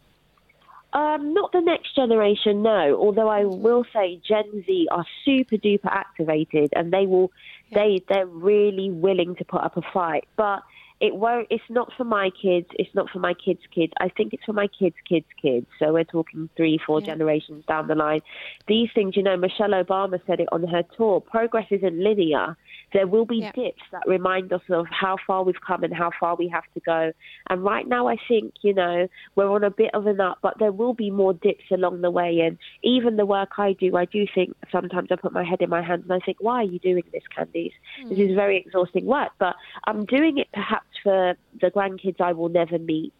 Um, 0.91 1.33
not 1.33 1.51
the 1.51 1.61
next 1.61 1.95
generation, 1.95 2.63
no. 2.63 2.97
Although 2.99 3.29
I 3.29 3.43
will 3.43 3.85
say 3.93 4.19
Gen 4.27 4.63
Z 4.65 4.87
are 4.91 5.05
super 5.23 5.55
duper 5.57 5.85
activated 5.85 6.71
and 6.75 6.91
they 6.91 7.05
will, 7.05 7.31
yeah. 7.69 7.79
they 7.79 8.03
they're 8.09 8.25
really 8.25 8.89
willing 8.89 9.35
to 9.35 9.45
put 9.45 9.61
up 9.61 9.77
a 9.77 9.83
fight. 9.93 10.27
But 10.35 10.63
it 10.99 11.15
won't. 11.15 11.47
It's 11.49 11.63
not 11.69 11.93
for 11.95 12.03
my 12.03 12.29
kids. 12.29 12.67
It's 12.71 12.93
not 12.93 13.09
for 13.09 13.19
my 13.19 13.33
kids' 13.33 13.61
kids. 13.73 13.93
I 13.99 14.09
think 14.09 14.33
it's 14.33 14.43
for 14.43 14.53
my 14.53 14.67
kids' 14.67 14.95
kids' 15.07 15.27
kids. 15.41 15.67
So 15.77 15.93
we're 15.93 16.03
talking 16.03 16.49
three, 16.57 16.79
four 16.85 16.99
yeah. 16.99 17.07
generations 17.07 17.63
down 17.65 17.87
the 17.87 17.95
line. 17.95 18.21
These 18.67 18.89
things, 18.93 19.15
you 19.15 19.23
know, 19.23 19.37
Michelle 19.37 19.69
Obama 19.69 20.19
said 20.27 20.39
it 20.39 20.49
on 20.51 20.67
her 20.67 20.83
tour. 20.97 21.21
Progress 21.21 21.67
isn't 21.69 21.97
linear. 21.97 22.57
There 22.93 23.07
will 23.07 23.25
be 23.25 23.37
yeah. 23.37 23.51
dips 23.51 23.81
that 23.91 24.03
remind 24.07 24.51
us 24.51 24.61
of 24.69 24.87
how 24.89 25.17
far 25.25 25.43
we've 25.43 25.61
come 25.65 25.83
and 25.83 25.93
how 25.93 26.11
far 26.19 26.35
we 26.35 26.47
have 26.49 26.63
to 26.73 26.79
go. 26.79 27.11
And 27.49 27.63
right 27.63 27.87
now, 27.87 28.07
I 28.07 28.17
think, 28.27 28.53
you 28.61 28.73
know, 28.73 29.07
we're 29.35 29.49
on 29.51 29.63
a 29.63 29.69
bit 29.69 29.91
of 29.93 30.07
an 30.07 30.19
up, 30.19 30.39
but 30.41 30.55
there 30.59 30.71
will 30.71 30.93
be 30.93 31.11
more 31.11 31.33
dips 31.33 31.65
along 31.71 32.01
the 32.01 32.11
way. 32.11 32.39
And 32.39 32.57
even 32.83 33.17
the 33.17 33.25
work 33.25 33.51
I 33.57 33.73
do, 33.73 33.95
I 33.95 34.05
do 34.05 34.25
think 34.33 34.55
sometimes 34.71 35.09
I 35.11 35.15
put 35.15 35.33
my 35.33 35.43
head 35.43 35.61
in 35.61 35.69
my 35.69 35.81
hands 35.81 36.03
and 36.03 36.13
I 36.13 36.25
think, 36.25 36.37
why 36.39 36.61
are 36.61 36.63
you 36.63 36.79
doing 36.79 37.03
this, 37.11 37.23
Candice? 37.37 37.71
Mm. 38.03 38.09
This 38.09 38.19
is 38.19 38.35
very 38.35 38.57
exhausting 38.57 39.05
work. 39.05 39.31
But 39.39 39.55
I'm 39.85 40.05
doing 40.05 40.37
it 40.37 40.47
perhaps 40.53 40.87
for 41.03 41.35
the 41.61 41.71
grandkids 41.71 42.19
I 42.21 42.33
will 42.33 42.49
never 42.49 42.79
meet 42.79 43.13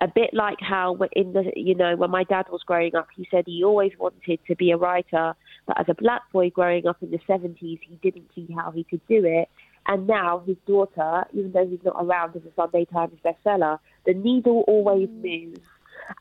a 0.00 0.08
bit 0.08 0.30
like 0.32 0.58
how 0.60 0.96
in 1.12 1.32
the 1.32 1.52
you 1.56 1.74
know 1.74 1.96
when 1.96 2.10
my 2.10 2.24
dad 2.24 2.46
was 2.50 2.62
growing 2.64 2.94
up 2.94 3.08
he 3.16 3.26
said 3.30 3.44
he 3.46 3.62
always 3.64 3.92
wanted 3.98 4.38
to 4.46 4.54
be 4.56 4.70
a 4.70 4.76
writer 4.76 5.34
but 5.66 5.78
as 5.78 5.86
a 5.88 5.94
black 5.94 6.22
boy 6.32 6.50
growing 6.50 6.86
up 6.86 6.96
in 7.02 7.10
the 7.10 7.18
70s 7.28 7.58
he 7.58 7.98
didn't 8.02 8.28
see 8.34 8.48
how 8.54 8.70
he 8.70 8.84
could 8.84 9.00
do 9.06 9.24
it 9.24 9.48
and 9.86 10.06
now 10.06 10.42
his 10.46 10.56
daughter 10.66 11.24
even 11.32 11.52
though 11.52 11.66
he's 11.66 11.84
not 11.84 11.96
around 11.98 12.34
as 12.36 12.42
a 12.42 12.54
sunday 12.56 12.84
times 12.84 13.18
bestseller 13.24 13.78
the 14.06 14.14
needle 14.14 14.64
always 14.66 15.08
mm. 15.08 15.46
moves 15.46 15.66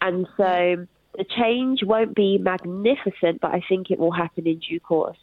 and 0.01 0.27
so 0.37 0.85
the 1.17 1.25
change 1.37 1.83
won't 1.83 2.15
be 2.15 2.37
magnificent 2.37 3.39
but 3.41 3.51
i 3.51 3.61
think 3.67 3.91
it 3.91 3.99
will 3.99 4.11
happen 4.11 4.47
in 4.47 4.59
due 4.59 4.79
course 4.79 5.17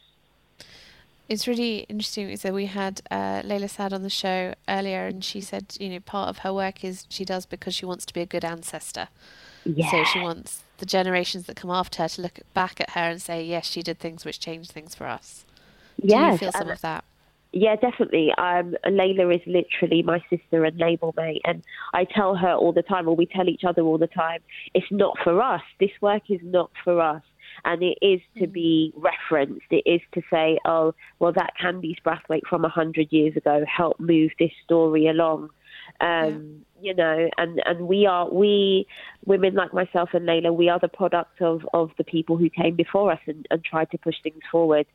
it's 1.31 1.47
really 1.47 1.85
interesting. 1.87 2.35
So 2.35 2.51
we 2.51 2.65
had 2.65 2.99
uh, 3.09 3.41
Layla 3.43 3.69
Saad 3.69 3.93
on 3.93 4.03
the 4.03 4.09
show 4.09 4.53
earlier, 4.67 5.05
and 5.05 5.23
she 5.23 5.39
said, 5.39 5.77
you 5.79 5.87
know, 5.87 6.01
part 6.01 6.27
of 6.27 6.39
her 6.39 6.53
work 6.53 6.83
is 6.83 7.05
she 7.07 7.23
does 7.23 7.45
because 7.45 7.73
she 7.73 7.85
wants 7.85 8.05
to 8.07 8.13
be 8.13 8.19
a 8.19 8.25
good 8.25 8.43
ancestor. 8.43 9.07
Yeah. 9.63 9.89
So 9.89 10.03
she 10.03 10.19
wants 10.19 10.63
the 10.81 10.85
generations 10.87 11.45
that 11.45 11.55
come 11.55 11.69
after 11.69 12.01
her 12.01 12.09
to 12.09 12.21
look 12.23 12.39
back 12.55 12.81
at 12.81 12.89
her 12.89 13.01
and 13.01 13.21
say, 13.21 13.43
yes, 13.43 13.67
she 13.67 13.83
did 13.83 13.99
things 13.99 14.25
which 14.25 14.39
changed 14.39 14.71
things 14.71 14.95
for 14.95 15.05
us. 15.05 15.45
Yes, 15.97 16.39
Do 16.39 16.45
you 16.45 16.51
feel 16.51 16.59
some 16.59 16.69
of 16.69 16.81
that? 16.81 17.03
Yeah, 17.53 17.75
definitely. 17.75 18.33
Um, 18.37 18.75
Layla 18.85 19.35
is 19.35 19.41
literally 19.45 20.01
my 20.01 20.23
sister 20.29 20.65
and 20.65 20.77
label 20.79 21.13
mate, 21.15 21.41
and 21.45 21.61
I 21.93 22.05
tell 22.05 22.35
her 22.35 22.53
all 22.53 22.73
the 22.73 22.81
time, 22.81 23.07
or 23.07 23.15
we 23.15 23.27
tell 23.27 23.47
each 23.47 23.63
other 23.63 23.83
all 23.83 23.99
the 23.99 24.07
time, 24.07 24.39
it's 24.73 24.87
not 24.89 25.17
for 25.23 25.39
us. 25.39 25.61
This 25.79 25.91
work 26.01 26.23
is 26.29 26.39
not 26.41 26.71
for 26.83 26.99
us 26.99 27.21
and 27.65 27.83
it 27.83 27.97
is 28.01 28.21
to 28.37 28.47
mm. 28.47 28.53
be 28.53 28.93
referenced. 28.95 29.65
It 29.69 29.83
is 29.85 30.01
to 30.13 30.21
say, 30.31 30.57
oh, 30.65 30.93
well, 31.19 31.33
that 31.33 31.53
Candice 31.61 32.01
Brathwaite 32.03 32.47
from 32.49 32.63
100 32.63 33.11
years 33.11 33.35
ago 33.35 33.63
helped 33.67 33.99
move 33.99 34.31
this 34.39 34.51
story 34.63 35.07
along. 35.07 35.49
Um, 36.01 36.65
you 36.81 36.95
know, 36.95 37.29
and, 37.37 37.61
and 37.65 37.87
we 37.87 38.07
are, 38.07 38.27
we, 38.29 38.87
women 39.25 39.53
like 39.53 39.71
myself 39.73 40.09
and 40.13 40.27
Layla, 40.27 40.51
we 40.53 40.67
are 40.67 40.79
the 40.79 40.87
product 40.87 41.39
of, 41.41 41.61
of 41.73 41.91
the 41.97 42.03
people 42.03 42.37
who 42.37 42.49
came 42.49 42.75
before 42.75 43.11
us 43.11 43.19
and, 43.27 43.45
and 43.51 43.63
tried 43.63 43.91
to 43.91 43.99
push 43.99 44.15
things 44.23 44.41
forward. 44.51 44.87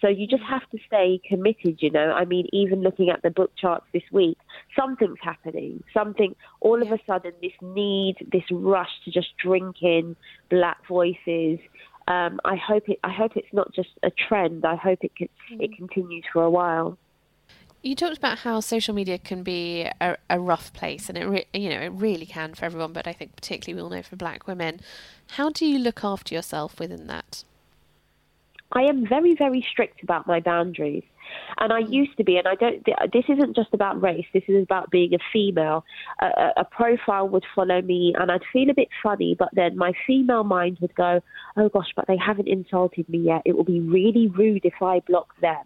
So 0.00 0.06
you 0.08 0.26
just 0.28 0.44
have 0.48 0.62
to 0.70 0.78
stay 0.86 1.20
committed, 1.28 1.78
you 1.80 1.90
know. 1.90 2.12
I 2.12 2.24
mean, 2.24 2.46
even 2.52 2.82
looking 2.82 3.10
at 3.10 3.22
the 3.22 3.30
book 3.30 3.50
charts 3.60 3.86
this 3.92 4.02
week, 4.12 4.38
something's 4.78 5.18
happening. 5.20 5.82
Something, 5.92 6.36
all 6.60 6.80
of 6.80 6.92
a 6.92 6.98
sudden, 7.06 7.32
this 7.42 7.52
need, 7.60 8.16
this 8.30 8.44
rush 8.50 8.90
to 9.04 9.10
just 9.10 9.28
drink 9.42 9.76
in 9.82 10.14
black 10.48 10.78
voices. 10.88 11.58
Um, 12.06 12.40
I 12.44 12.56
hope 12.56 12.88
it. 12.88 12.98
I 13.04 13.12
hope 13.12 13.32
it's 13.36 13.52
not 13.52 13.72
just 13.74 13.90
a 14.02 14.10
trend. 14.28 14.64
I 14.64 14.76
hope 14.76 15.00
it 15.02 15.14
can, 15.16 15.28
it 15.50 15.76
continues 15.76 16.24
for 16.32 16.42
a 16.42 16.50
while. 16.50 16.98
You 17.82 17.96
talked 17.96 18.16
about 18.16 18.38
how 18.38 18.60
social 18.60 18.94
media 18.94 19.18
can 19.18 19.42
be 19.42 19.88
a, 20.00 20.16
a 20.30 20.38
rough 20.38 20.72
place, 20.72 21.08
and 21.08 21.18
it 21.18 21.26
re- 21.26 21.46
you 21.52 21.68
know 21.68 21.80
it 21.80 21.92
really 21.92 22.26
can 22.26 22.54
for 22.54 22.64
everyone, 22.64 22.92
but 22.92 23.08
I 23.08 23.12
think 23.12 23.34
particularly 23.34 23.74
we 23.76 23.82
all 23.82 23.90
know 23.90 24.02
for 24.02 24.14
Black 24.14 24.46
women. 24.46 24.80
How 25.32 25.50
do 25.50 25.66
you 25.66 25.80
look 25.80 26.04
after 26.04 26.32
yourself 26.32 26.78
within 26.78 27.08
that? 27.08 27.42
I 28.72 28.82
am 28.82 29.06
very, 29.06 29.34
very 29.34 29.66
strict 29.68 30.02
about 30.02 30.26
my 30.26 30.40
boundaries. 30.40 31.04
And 31.58 31.72
I 31.72 31.82
mm. 31.82 31.92
used 31.92 32.16
to 32.18 32.24
be, 32.24 32.36
and 32.36 32.46
I 32.46 32.54
don't. 32.54 32.84
This 33.12 33.24
isn't 33.28 33.56
just 33.56 33.72
about 33.72 34.00
race. 34.00 34.26
This 34.32 34.42
is 34.48 34.62
about 34.62 34.90
being 34.90 35.14
a 35.14 35.18
female. 35.32 35.84
A, 36.20 36.50
a, 36.58 36.64
profile 36.64 37.28
would 37.28 37.44
follow 37.54 37.80
me, 37.80 38.14
and 38.18 38.30
I'd 38.30 38.42
feel 38.52 38.70
a 38.70 38.74
bit 38.74 38.88
funny. 39.02 39.34
But 39.38 39.48
then 39.52 39.76
my 39.76 39.92
female 40.06 40.44
mind 40.44 40.78
would 40.80 40.94
go, 40.94 41.20
"Oh 41.56 41.68
gosh, 41.68 41.92
but 41.96 42.06
they 42.06 42.16
haven't 42.16 42.48
insulted 42.48 43.08
me 43.08 43.18
yet. 43.18 43.42
It 43.44 43.56
will 43.56 43.64
be 43.64 43.80
really 43.80 44.28
rude 44.28 44.64
if 44.64 44.82
I 44.82 45.00
block 45.00 45.34
them." 45.40 45.64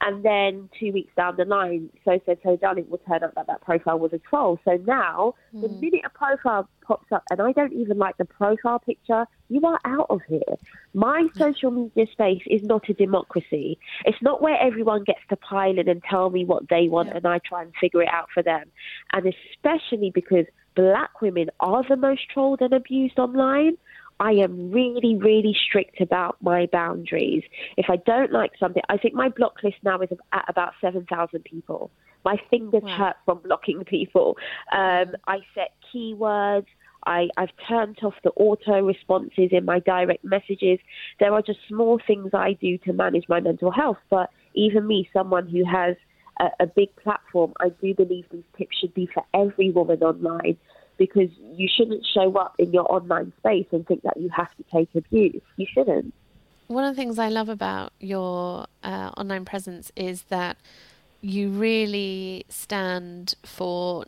And 0.00 0.24
then 0.24 0.68
two 0.78 0.92
weeks 0.92 1.12
down 1.16 1.36
the 1.36 1.44
line, 1.44 1.90
so 2.04 2.20
so 2.24 2.36
so 2.42 2.56
done, 2.56 2.78
it 2.78 2.88
will 2.88 2.98
turn 2.98 3.24
up 3.24 3.34
that 3.34 3.48
that 3.48 3.62
profile 3.62 3.98
was 3.98 4.12
a 4.12 4.18
troll. 4.18 4.58
So 4.64 4.78
now, 4.86 5.34
mm. 5.54 5.62
the 5.62 5.68
minute 5.68 6.02
a 6.04 6.10
profile 6.10 6.68
pops 6.82 7.10
up 7.10 7.24
and 7.30 7.40
I 7.40 7.52
don't 7.52 7.72
even 7.72 7.98
like 7.98 8.16
the 8.16 8.24
profile 8.24 8.78
picture, 8.78 9.26
you 9.48 9.60
are 9.66 9.78
out 9.84 10.06
of 10.08 10.20
here. 10.28 10.56
My 10.94 11.26
social 11.36 11.70
media 11.70 12.06
space 12.12 12.42
is 12.46 12.62
not 12.62 12.88
a 12.88 12.94
democracy. 12.94 13.78
It's 14.04 14.22
not 14.22 14.40
where 14.40 14.56
everyone 14.60 15.04
gets 15.04 15.20
to 15.30 15.36
pile 15.36 15.78
in 15.78 15.88
and 15.88 16.02
tell 16.02 16.30
me 16.30 16.44
what 16.44 16.68
they 16.68 16.88
want 16.88 17.08
yeah. 17.08 17.16
and 17.16 17.26
I 17.26 17.38
try 17.38 17.62
and 17.62 17.72
figure 17.80 18.02
it 18.02 18.08
out 18.08 18.28
for 18.32 18.42
them. 18.42 18.70
And 19.12 19.26
especially 19.26 20.10
because 20.14 20.46
black 20.74 21.20
women 21.20 21.50
are 21.58 21.82
the 21.88 21.96
most 21.96 22.28
trolled 22.32 22.60
and 22.60 22.72
abused 22.72 23.18
online. 23.18 23.76
I 24.20 24.32
am 24.32 24.70
really, 24.72 25.16
really 25.16 25.56
strict 25.66 26.00
about 26.00 26.36
my 26.40 26.66
boundaries. 26.72 27.44
If 27.76 27.86
I 27.88 27.96
don't 27.96 28.32
like 28.32 28.52
something, 28.58 28.82
I 28.88 28.96
think 28.96 29.14
my 29.14 29.28
block 29.28 29.62
list 29.62 29.76
now 29.84 30.00
is 30.00 30.08
at 30.32 30.44
about 30.48 30.72
7,000 30.80 31.44
people. 31.44 31.90
My 32.24 32.36
fingers 32.50 32.82
wow. 32.82 32.96
hurt 32.96 33.16
from 33.24 33.40
blocking 33.44 33.84
people. 33.84 34.36
Um, 34.72 35.14
I 35.26 35.38
set 35.54 35.72
keywords. 35.94 36.66
I, 37.06 37.28
I've 37.36 37.52
turned 37.68 37.98
off 38.02 38.14
the 38.24 38.30
auto 38.30 38.82
responses 38.82 39.50
in 39.52 39.64
my 39.64 39.78
direct 39.78 40.24
messages. 40.24 40.80
There 41.20 41.32
are 41.32 41.42
just 41.42 41.60
small 41.68 42.00
things 42.04 42.30
I 42.34 42.54
do 42.54 42.76
to 42.78 42.92
manage 42.92 43.24
my 43.28 43.40
mental 43.40 43.70
health. 43.70 43.98
But 44.10 44.30
even 44.54 44.86
me, 44.86 45.08
someone 45.12 45.48
who 45.48 45.64
has 45.64 45.94
a, 46.40 46.64
a 46.64 46.66
big 46.66 46.94
platform, 46.96 47.52
I 47.60 47.68
do 47.68 47.94
believe 47.94 48.24
these 48.32 48.42
tips 48.56 48.76
should 48.80 48.94
be 48.94 49.08
for 49.14 49.24
every 49.32 49.70
woman 49.70 50.02
online 50.02 50.58
because 50.98 51.30
you 51.54 51.68
shouldn't 51.74 52.04
show 52.12 52.36
up 52.36 52.54
in 52.58 52.72
your 52.72 52.92
online 52.92 53.32
space 53.38 53.66
and 53.72 53.86
think 53.86 54.02
that 54.02 54.16
you 54.16 54.28
have 54.30 54.54
to 54.56 54.64
take 54.72 54.88
abuse. 54.94 55.40
You 55.56 55.66
shouldn't. 55.72 56.12
One 56.66 56.84
of 56.84 56.94
the 56.94 57.00
things 57.00 57.18
I 57.18 57.28
love 57.28 57.48
about 57.48 57.92
your 57.98 58.66
uh, 58.82 59.10
online 59.16 59.46
presence 59.46 59.90
is 59.96 60.22
that 60.24 60.58
you 61.20 61.48
really 61.50 62.44
stand 62.48 63.34
for 63.42 64.04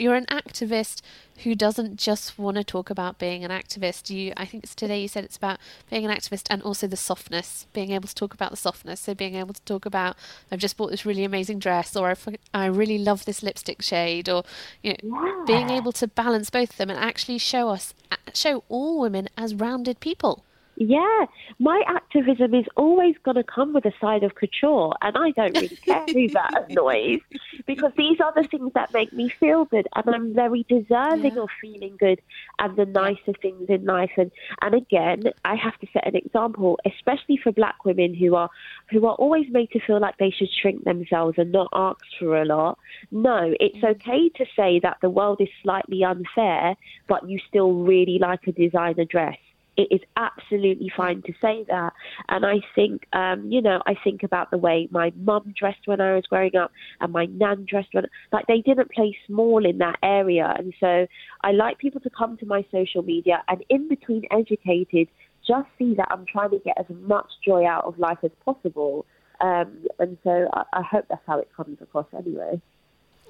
you're 0.00 0.14
an 0.14 0.26
activist 0.26 1.02
who 1.44 1.54
doesn't 1.54 1.96
just 1.96 2.38
want 2.38 2.56
to 2.56 2.64
talk 2.64 2.90
about 2.90 3.18
being 3.18 3.44
an 3.44 3.50
activist. 3.50 4.10
You, 4.10 4.32
I 4.36 4.44
think 4.44 4.64
it's 4.64 4.74
today 4.74 5.00
you 5.00 5.08
said 5.08 5.24
it's 5.24 5.36
about 5.36 5.58
being 5.88 6.04
an 6.04 6.10
activist 6.10 6.46
and 6.50 6.62
also 6.62 6.86
the 6.86 6.96
softness, 6.96 7.66
being 7.72 7.90
able 7.92 8.08
to 8.08 8.14
talk 8.14 8.34
about 8.34 8.50
the 8.50 8.56
softness. 8.56 9.00
So 9.00 9.14
being 9.14 9.34
able 9.34 9.54
to 9.54 9.62
talk 9.62 9.86
about, 9.86 10.16
I've 10.50 10.58
just 10.58 10.76
bought 10.76 10.90
this 10.90 11.06
really 11.06 11.24
amazing 11.24 11.58
dress, 11.58 11.96
or 11.96 12.10
I, 12.10 12.16
I 12.52 12.66
really 12.66 12.98
love 12.98 13.24
this 13.24 13.42
lipstick 13.42 13.82
shade, 13.82 14.28
or 14.28 14.44
you 14.82 14.96
know, 15.02 15.24
yeah. 15.24 15.44
being 15.46 15.70
able 15.70 15.92
to 15.92 16.06
balance 16.06 16.50
both 16.50 16.70
of 16.70 16.76
them 16.76 16.90
and 16.90 16.98
actually 16.98 17.38
show 17.38 17.68
us, 17.68 17.94
show 18.34 18.64
all 18.68 19.00
women 19.00 19.28
as 19.36 19.54
rounded 19.54 20.00
people. 20.00 20.44
Yeah, 20.82 21.26
my 21.58 21.82
activism 21.86 22.54
is 22.54 22.64
always 22.74 23.14
going 23.22 23.34
to 23.34 23.44
come 23.44 23.74
with 23.74 23.84
a 23.84 23.92
side 24.00 24.22
of 24.22 24.34
couture, 24.34 24.94
and 25.02 25.14
I 25.14 25.30
don't 25.32 25.54
really 25.54 25.76
care 25.76 26.06
who 26.06 26.26
that 26.28 26.64
annoys 26.70 27.20
because 27.66 27.92
these 27.98 28.18
are 28.18 28.32
the 28.34 28.48
things 28.48 28.72
that 28.72 28.90
make 28.94 29.12
me 29.12 29.28
feel 29.28 29.66
good, 29.66 29.86
and 29.94 30.08
I'm 30.08 30.32
very 30.32 30.64
deserving 30.70 31.36
yeah. 31.36 31.42
of 31.42 31.50
feeling 31.60 31.98
good 32.00 32.22
and 32.60 32.76
the 32.76 32.86
nicer 32.86 33.34
things 33.42 33.66
in 33.68 33.84
life. 33.84 34.12
And 34.16 34.30
and 34.62 34.74
again, 34.74 35.24
I 35.44 35.54
have 35.54 35.78
to 35.80 35.86
set 35.92 36.06
an 36.06 36.16
example, 36.16 36.80
especially 36.86 37.36
for 37.36 37.52
Black 37.52 37.84
women 37.84 38.14
who 38.14 38.34
are 38.34 38.48
who 38.90 39.04
are 39.06 39.16
always 39.16 39.50
made 39.50 39.70
to 39.72 39.80
feel 39.80 40.00
like 40.00 40.16
they 40.16 40.30
should 40.30 40.48
shrink 40.50 40.84
themselves 40.84 41.34
and 41.36 41.52
not 41.52 41.68
ask 41.74 42.00
for 42.18 42.40
a 42.40 42.46
lot. 42.46 42.78
No, 43.10 43.54
it's 43.60 43.84
mm. 43.84 43.90
okay 43.90 44.30
to 44.30 44.46
say 44.56 44.80
that 44.82 44.96
the 45.02 45.10
world 45.10 45.42
is 45.42 45.48
slightly 45.62 46.04
unfair, 46.04 46.74
but 47.06 47.28
you 47.28 47.38
still 47.46 47.74
really 47.84 48.18
like 48.18 48.46
a 48.46 48.52
designer 48.52 49.04
dress 49.04 49.36
it 49.80 49.94
is 49.94 50.00
absolutely 50.16 50.92
fine 50.94 51.22
to 51.22 51.32
say 51.40 51.64
that. 51.68 51.94
And 52.28 52.44
I 52.44 52.56
think, 52.74 53.06
um, 53.14 53.50
you 53.50 53.62
know, 53.62 53.80
I 53.86 53.94
think 54.04 54.22
about 54.22 54.50
the 54.50 54.58
way 54.58 54.88
my 54.90 55.10
mum 55.16 55.54
dressed 55.58 55.86
when 55.86 56.00
I 56.02 56.14
was 56.14 56.26
growing 56.26 56.54
up 56.54 56.70
and 57.00 57.12
my 57.12 57.24
nan 57.24 57.66
dressed 57.68 57.88
when, 57.92 58.04
like, 58.30 58.46
they 58.46 58.60
didn't 58.60 58.90
play 58.90 59.16
small 59.26 59.64
in 59.64 59.78
that 59.78 59.96
area. 60.02 60.54
And 60.58 60.74
so 60.78 61.06
I 61.42 61.52
like 61.52 61.78
people 61.78 62.00
to 62.02 62.10
come 62.10 62.36
to 62.38 62.46
my 62.46 62.64
social 62.70 63.02
media 63.02 63.42
and 63.48 63.64
in 63.70 63.88
between 63.88 64.24
educated, 64.30 65.08
just 65.46 65.68
see 65.78 65.94
that 65.94 66.08
I'm 66.10 66.26
trying 66.26 66.50
to 66.50 66.58
get 66.58 66.76
as 66.78 66.86
much 66.90 67.28
joy 67.42 67.66
out 67.66 67.84
of 67.84 67.98
life 67.98 68.18
as 68.22 68.30
possible. 68.44 69.06
Um, 69.40 69.86
and 69.98 70.18
so 70.22 70.48
I, 70.52 70.64
I, 70.74 70.82
hope 70.82 71.06
that's 71.08 71.22
how 71.26 71.38
it 71.38 71.48
comes 71.56 71.78
across 71.80 72.06
anyway. 72.14 72.60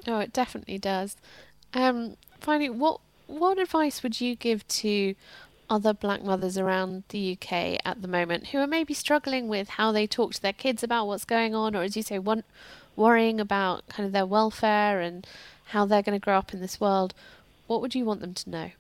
Oh, 0.09 0.19
it 0.19 0.33
definitely 0.33 0.79
does. 0.79 1.17
Um, 1.73 2.17
finally, 2.41 2.69
what 2.69 3.01
what 3.29 3.59
advice 3.61 4.03
would 4.03 4.21
you 4.21 4.35
give 4.35 4.67
to 4.67 5.15
other 5.71 5.95
black 5.95 6.23
mothers 6.23 6.59
around 6.59 7.05
the 7.11 7.33
UK 7.33 7.81
at 7.85 8.03
the 8.03 8.09
moment 8.09 8.49
who 8.49 8.59
are 8.59 8.67
maybe 8.67 8.93
struggling 8.93 9.49
with 9.49 9.71
how 9.71 9.93
they 9.93 10.07
talk 10.07 10.35
to 10.35 10.43
their 10.43 10.53
kids 10.53 10.83
about 10.83 11.07
what's 11.07 11.25
going 11.25 11.55
on, 11.55 11.75
or 11.75 11.83
as 11.83 11.97
you 11.97 12.03
say, 12.03 12.19
one, 12.19 12.43
worrying 12.97 13.41
about 13.41 13.87
kind 13.89 14.05
of 14.05 14.13
their 14.13 14.27
welfare 14.27 15.01
and 15.01 15.27
how 15.67 15.87
they're 15.87 16.03
going 16.03 16.19
to 16.19 16.23
grow 16.23 16.37
up 16.37 16.53
in 16.53 16.61
this 16.61 16.81
world, 16.81 17.15
what 17.69 17.81
would 17.81 17.95
you 17.95 18.05
want 18.05 18.21
them 18.21 18.35
to 18.35 18.51
know? 18.51 18.71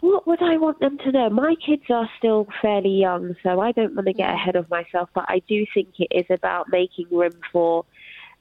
What 0.00 0.26
would 0.26 0.42
I 0.42 0.56
want 0.58 0.80
them 0.80 0.98
to 0.98 1.12
know? 1.12 1.30
My 1.30 1.54
kids 1.64 1.84
are 1.88 2.10
still 2.18 2.46
fairly 2.60 2.90
young, 2.90 3.34
so 3.42 3.60
I 3.60 3.72
don't 3.72 3.94
want 3.94 4.08
to 4.08 4.12
get 4.12 4.28
mm. 4.28 4.34
ahead 4.34 4.56
of 4.56 4.68
myself, 4.68 5.08
but 5.14 5.24
I 5.28 5.40
do 5.48 5.64
think 5.72 5.88
it 5.98 6.08
is 6.10 6.26
about 6.28 6.68
making 6.68 7.06
room 7.10 7.32
for 7.52 7.84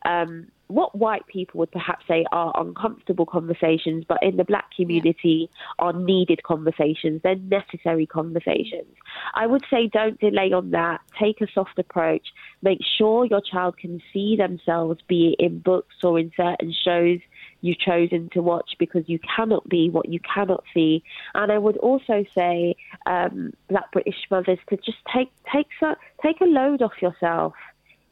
um, 0.04 0.48
what 0.68 0.98
white 0.98 1.28
people 1.28 1.60
would 1.60 1.72
perhaps 1.72 2.06
say 2.08 2.26
are 2.32 2.52
uncomfortable 2.56 3.26
conversations, 3.26 4.04
but 4.08 4.22
in 4.22 4.38
the 4.38 4.44
black 4.44 4.66
community 4.76 5.50
yeah. 5.50 5.86
are 5.86 5.94
needed 5.94 6.44
conversations. 6.44 7.22
They're 7.24 7.36
necessary 7.36 8.06
conversations. 8.06 8.88
I 9.36 9.46
would 9.48 9.64
say 9.70 9.88
don't 9.88 10.20
delay 10.20 10.52
on 10.54 10.72
that. 10.72 11.02
Take 11.20 11.42
a 11.42 11.48
soft 11.54 11.78
approach. 11.78 12.28
Make 12.62 12.80
sure 12.98 13.26
your 13.26 13.42
child 13.42 13.78
can 13.78 14.02
see 14.12 14.36
themselves, 14.36 15.00
be 15.08 15.36
it 15.38 15.44
in 15.44 15.60
books 15.60 15.96
or 16.04 16.18
in 16.20 16.32
certain 16.36 16.74
shows 16.74 17.20
you've 17.62 17.80
chosen 17.80 18.30
to 18.34 18.42
watch, 18.42 18.72
because 18.78 19.04
you 19.08 19.20
cannot 19.36 19.68
be 19.68 19.90
what 19.90 20.10
you 20.10 20.20
cannot 20.20 20.64
see. 20.74 21.04
And 21.34 21.52
I 21.52 21.58
would 21.58 21.78
also 21.78 22.24
say, 22.36 22.76
um, 23.06 23.54
black 23.70 23.92
British 23.92 24.18
mothers, 24.30 24.60
to 24.70 24.78
just 24.78 24.98
take 25.14 25.32
take 25.52 25.68
take 26.22 26.42
a 26.42 26.46
load 26.46 26.82
off 26.82 27.02
yourself 27.02 27.54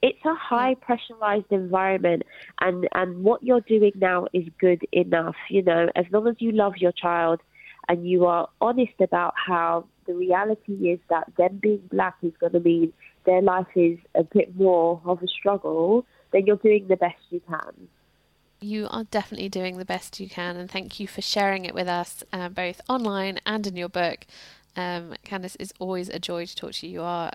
it's 0.03 0.23
a 0.25 0.35
high 0.35 0.75
pressurized 0.75 1.49
environment 1.49 2.23
and 2.59 2.87
and 2.93 3.23
what 3.23 3.41
you're 3.41 3.61
doing 3.61 3.93
now 3.95 4.27
is 4.33 4.43
good 4.59 4.85
enough 4.91 5.35
you 5.49 5.63
know 5.63 5.89
as 5.95 6.05
long 6.11 6.27
as 6.27 6.35
you 6.39 6.51
love 6.51 6.73
your 6.77 6.91
child 6.91 7.39
and 7.87 8.07
you 8.07 8.25
are 8.25 8.47
honest 8.61 8.99
about 8.99 9.33
how 9.35 9.85
the 10.05 10.13
reality 10.13 10.73
is 10.91 10.99
that 11.09 11.31
them 11.37 11.57
being 11.61 11.81
black 11.89 12.15
is 12.21 12.33
going 12.39 12.51
to 12.51 12.59
mean 12.59 12.91
their 13.25 13.41
life 13.41 13.67
is 13.75 13.97
a 14.13 14.23
bit 14.23 14.53
more 14.57 15.01
of 15.05 15.23
a 15.23 15.27
struggle 15.27 16.05
then 16.33 16.45
you're 16.45 16.57
doing 16.57 16.85
the 16.89 16.97
best 16.97 17.21
you 17.29 17.41
can 17.47 17.87
you 18.59 18.87
are 18.91 19.03
definitely 19.05 19.49
doing 19.49 19.77
the 19.77 19.83
best 19.83 20.21
you 20.21 20.29
can, 20.29 20.55
and 20.55 20.71
thank 20.71 20.97
you 20.97 21.05
for 21.05 21.21
sharing 21.21 21.65
it 21.65 21.73
with 21.73 21.89
us, 21.89 22.23
uh, 22.31 22.47
both 22.47 22.79
online 22.87 23.41
and 23.45 23.67
in 23.67 23.75
your 23.75 23.89
book. 23.89 24.25
Um, 24.77 25.15
Candice, 25.25 25.57
it's 25.59 25.73
always 25.79 26.07
a 26.07 26.17
joy 26.17 26.45
to 26.45 26.55
talk 26.55 26.71
to 26.71 26.87
you. 26.87 26.93
You 26.93 27.01
are 27.01 27.33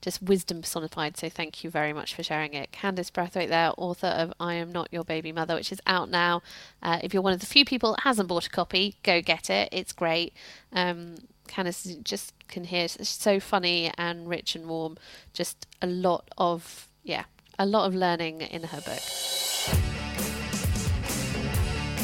just 0.00 0.22
wisdom 0.22 0.62
personified. 0.62 1.16
So 1.16 1.28
thank 1.28 1.62
you 1.62 1.70
very 1.70 1.92
much 1.92 2.14
for 2.14 2.22
sharing 2.22 2.54
it. 2.54 2.72
Candice 2.72 3.10
Brathwaite 3.10 3.48
there, 3.48 3.72
author 3.76 4.08
of 4.08 4.32
I 4.40 4.54
Am 4.54 4.72
Not 4.72 4.88
Your 4.90 5.04
Baby 5.04 5.32
Mother, 5.32 5.54
which 5.54 5.72
is 5.72 5.80
out 5.86 6.10
now. 6.10 6.42
Uh, 6.82 6.98
if 7.02 7.12
you're 7.12 7.22
one 7.22 7.32
of 7.32 7.40
the 7.40 7.46
few 7.46 7.64
people 7.64 7.92
that 7.92 8.02
hasn't 8.02 8.28
bought 8.28 8.46
a 8.46 8.50
copy, 8.50 8.96
go 9.02 9.20
get 9.20 9.50
it. 9.50 9.68
It's 9.72 9.92
great. 9.92 10.32
Um, 10.72 11.16
Candice 11.48 12.02
just 12.04 12.32
can 12.48 12.64
hear 12.64 12.84
it's 12.84 13.08
so 13.08 13.40
funny 13.40 13.92
and 13.98 14.28
rich 14.28 14.54
and 14.54 14.68
warm. 14.68 14.96
Just 15.32 15.66
a 15.82 15.86
lot 15.86 16.28
of, 16.38 16.88
yeah, 17.02 17.24
a 17.58 17.66
lot 17.66 17.86
of 17.86 17.94
learning 17.94 18.40
in 18.40 18.62
her 18.62 18.80
book. 18.80 19.99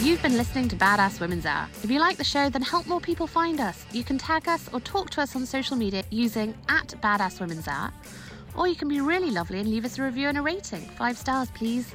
You've 0.06 0.22
been 0.22 0.36
listening 0.36 0.68
to 0.68 0.76
Badass 0.76 1.18
Women's 1.18 1.46
Hour. 1.46 1.66
If 1.82 1.90
you 1.90 1.98
like 1.98 2.16
the 2.16 2.22
show, 2.22 2.48
then 2.48 2.62
help 2.62 2.86
more 2.86 3.00
people 3.00 3.26
find 3.26 3.58
us. 3.58 3.84
You 3.90 4.04
can 4.04 4.18
tag 4.18 4.46
us 4.46 4.68
or 4.72 4.78
talk 4.78 5.10
to 5.10 5.20
us 5.20 5.34
on 5.34 5.44
social 5.44 5.76
media 5.76 6.04
using 6.10 6.54
at 6.68 6.94
Badass 7.02 7.40
Women's 7.40 7.66
Hour. 7.66 7.92
Or 8.54 8.68
you 8.68 8.76
can 8.76 8.86
be 8.86 9.00
really 9.00 9.32
lovely 9.32 9.58
and 9.58 9.68
leave 9.68 9.84
us 9.84 9.98
a 9.98 10.04
review 10.04 10.28
and 10.28 10.38
a 10.38 10.42
rating. 10.42 10.82
Five 10.82 11.18
stars, 11.18 11.50
please. 11.50 11.92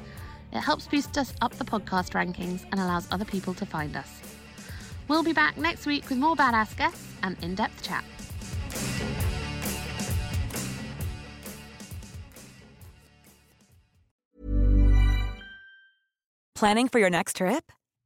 It 0.52 0.60
helps 0.60 0.86
boost 0.88 1.16
us 1.16 1.32
up 1.40 1.54
the 1.54 1.64
podcast 1.64 2.10
rankings 2.10 2.66
and 2.70 2.78
allows 2.78 3.08
other 3.10 3.24
people 3.24 3.54
to 3.54 3.64
find 3.64 3.96
us. 3.96 4.20
We'll 5.08 5.22
be 5.22 5.32
back 5.32 5.56
next 5.56 5.86
week 5.86 6.06
with 6.10 6.18
more 6.18 6.36
badass 6.36 6.76
guests 6.76 7.14
and 7.22 7.42
in 7.42 7.54
depth 7.54 7.82
chat. 7.82 8.04
Planning 16.54 16.88
for 16.88 16.98
your 16.98 17.08
next 17.08 17.36
trip? 17.36 17.72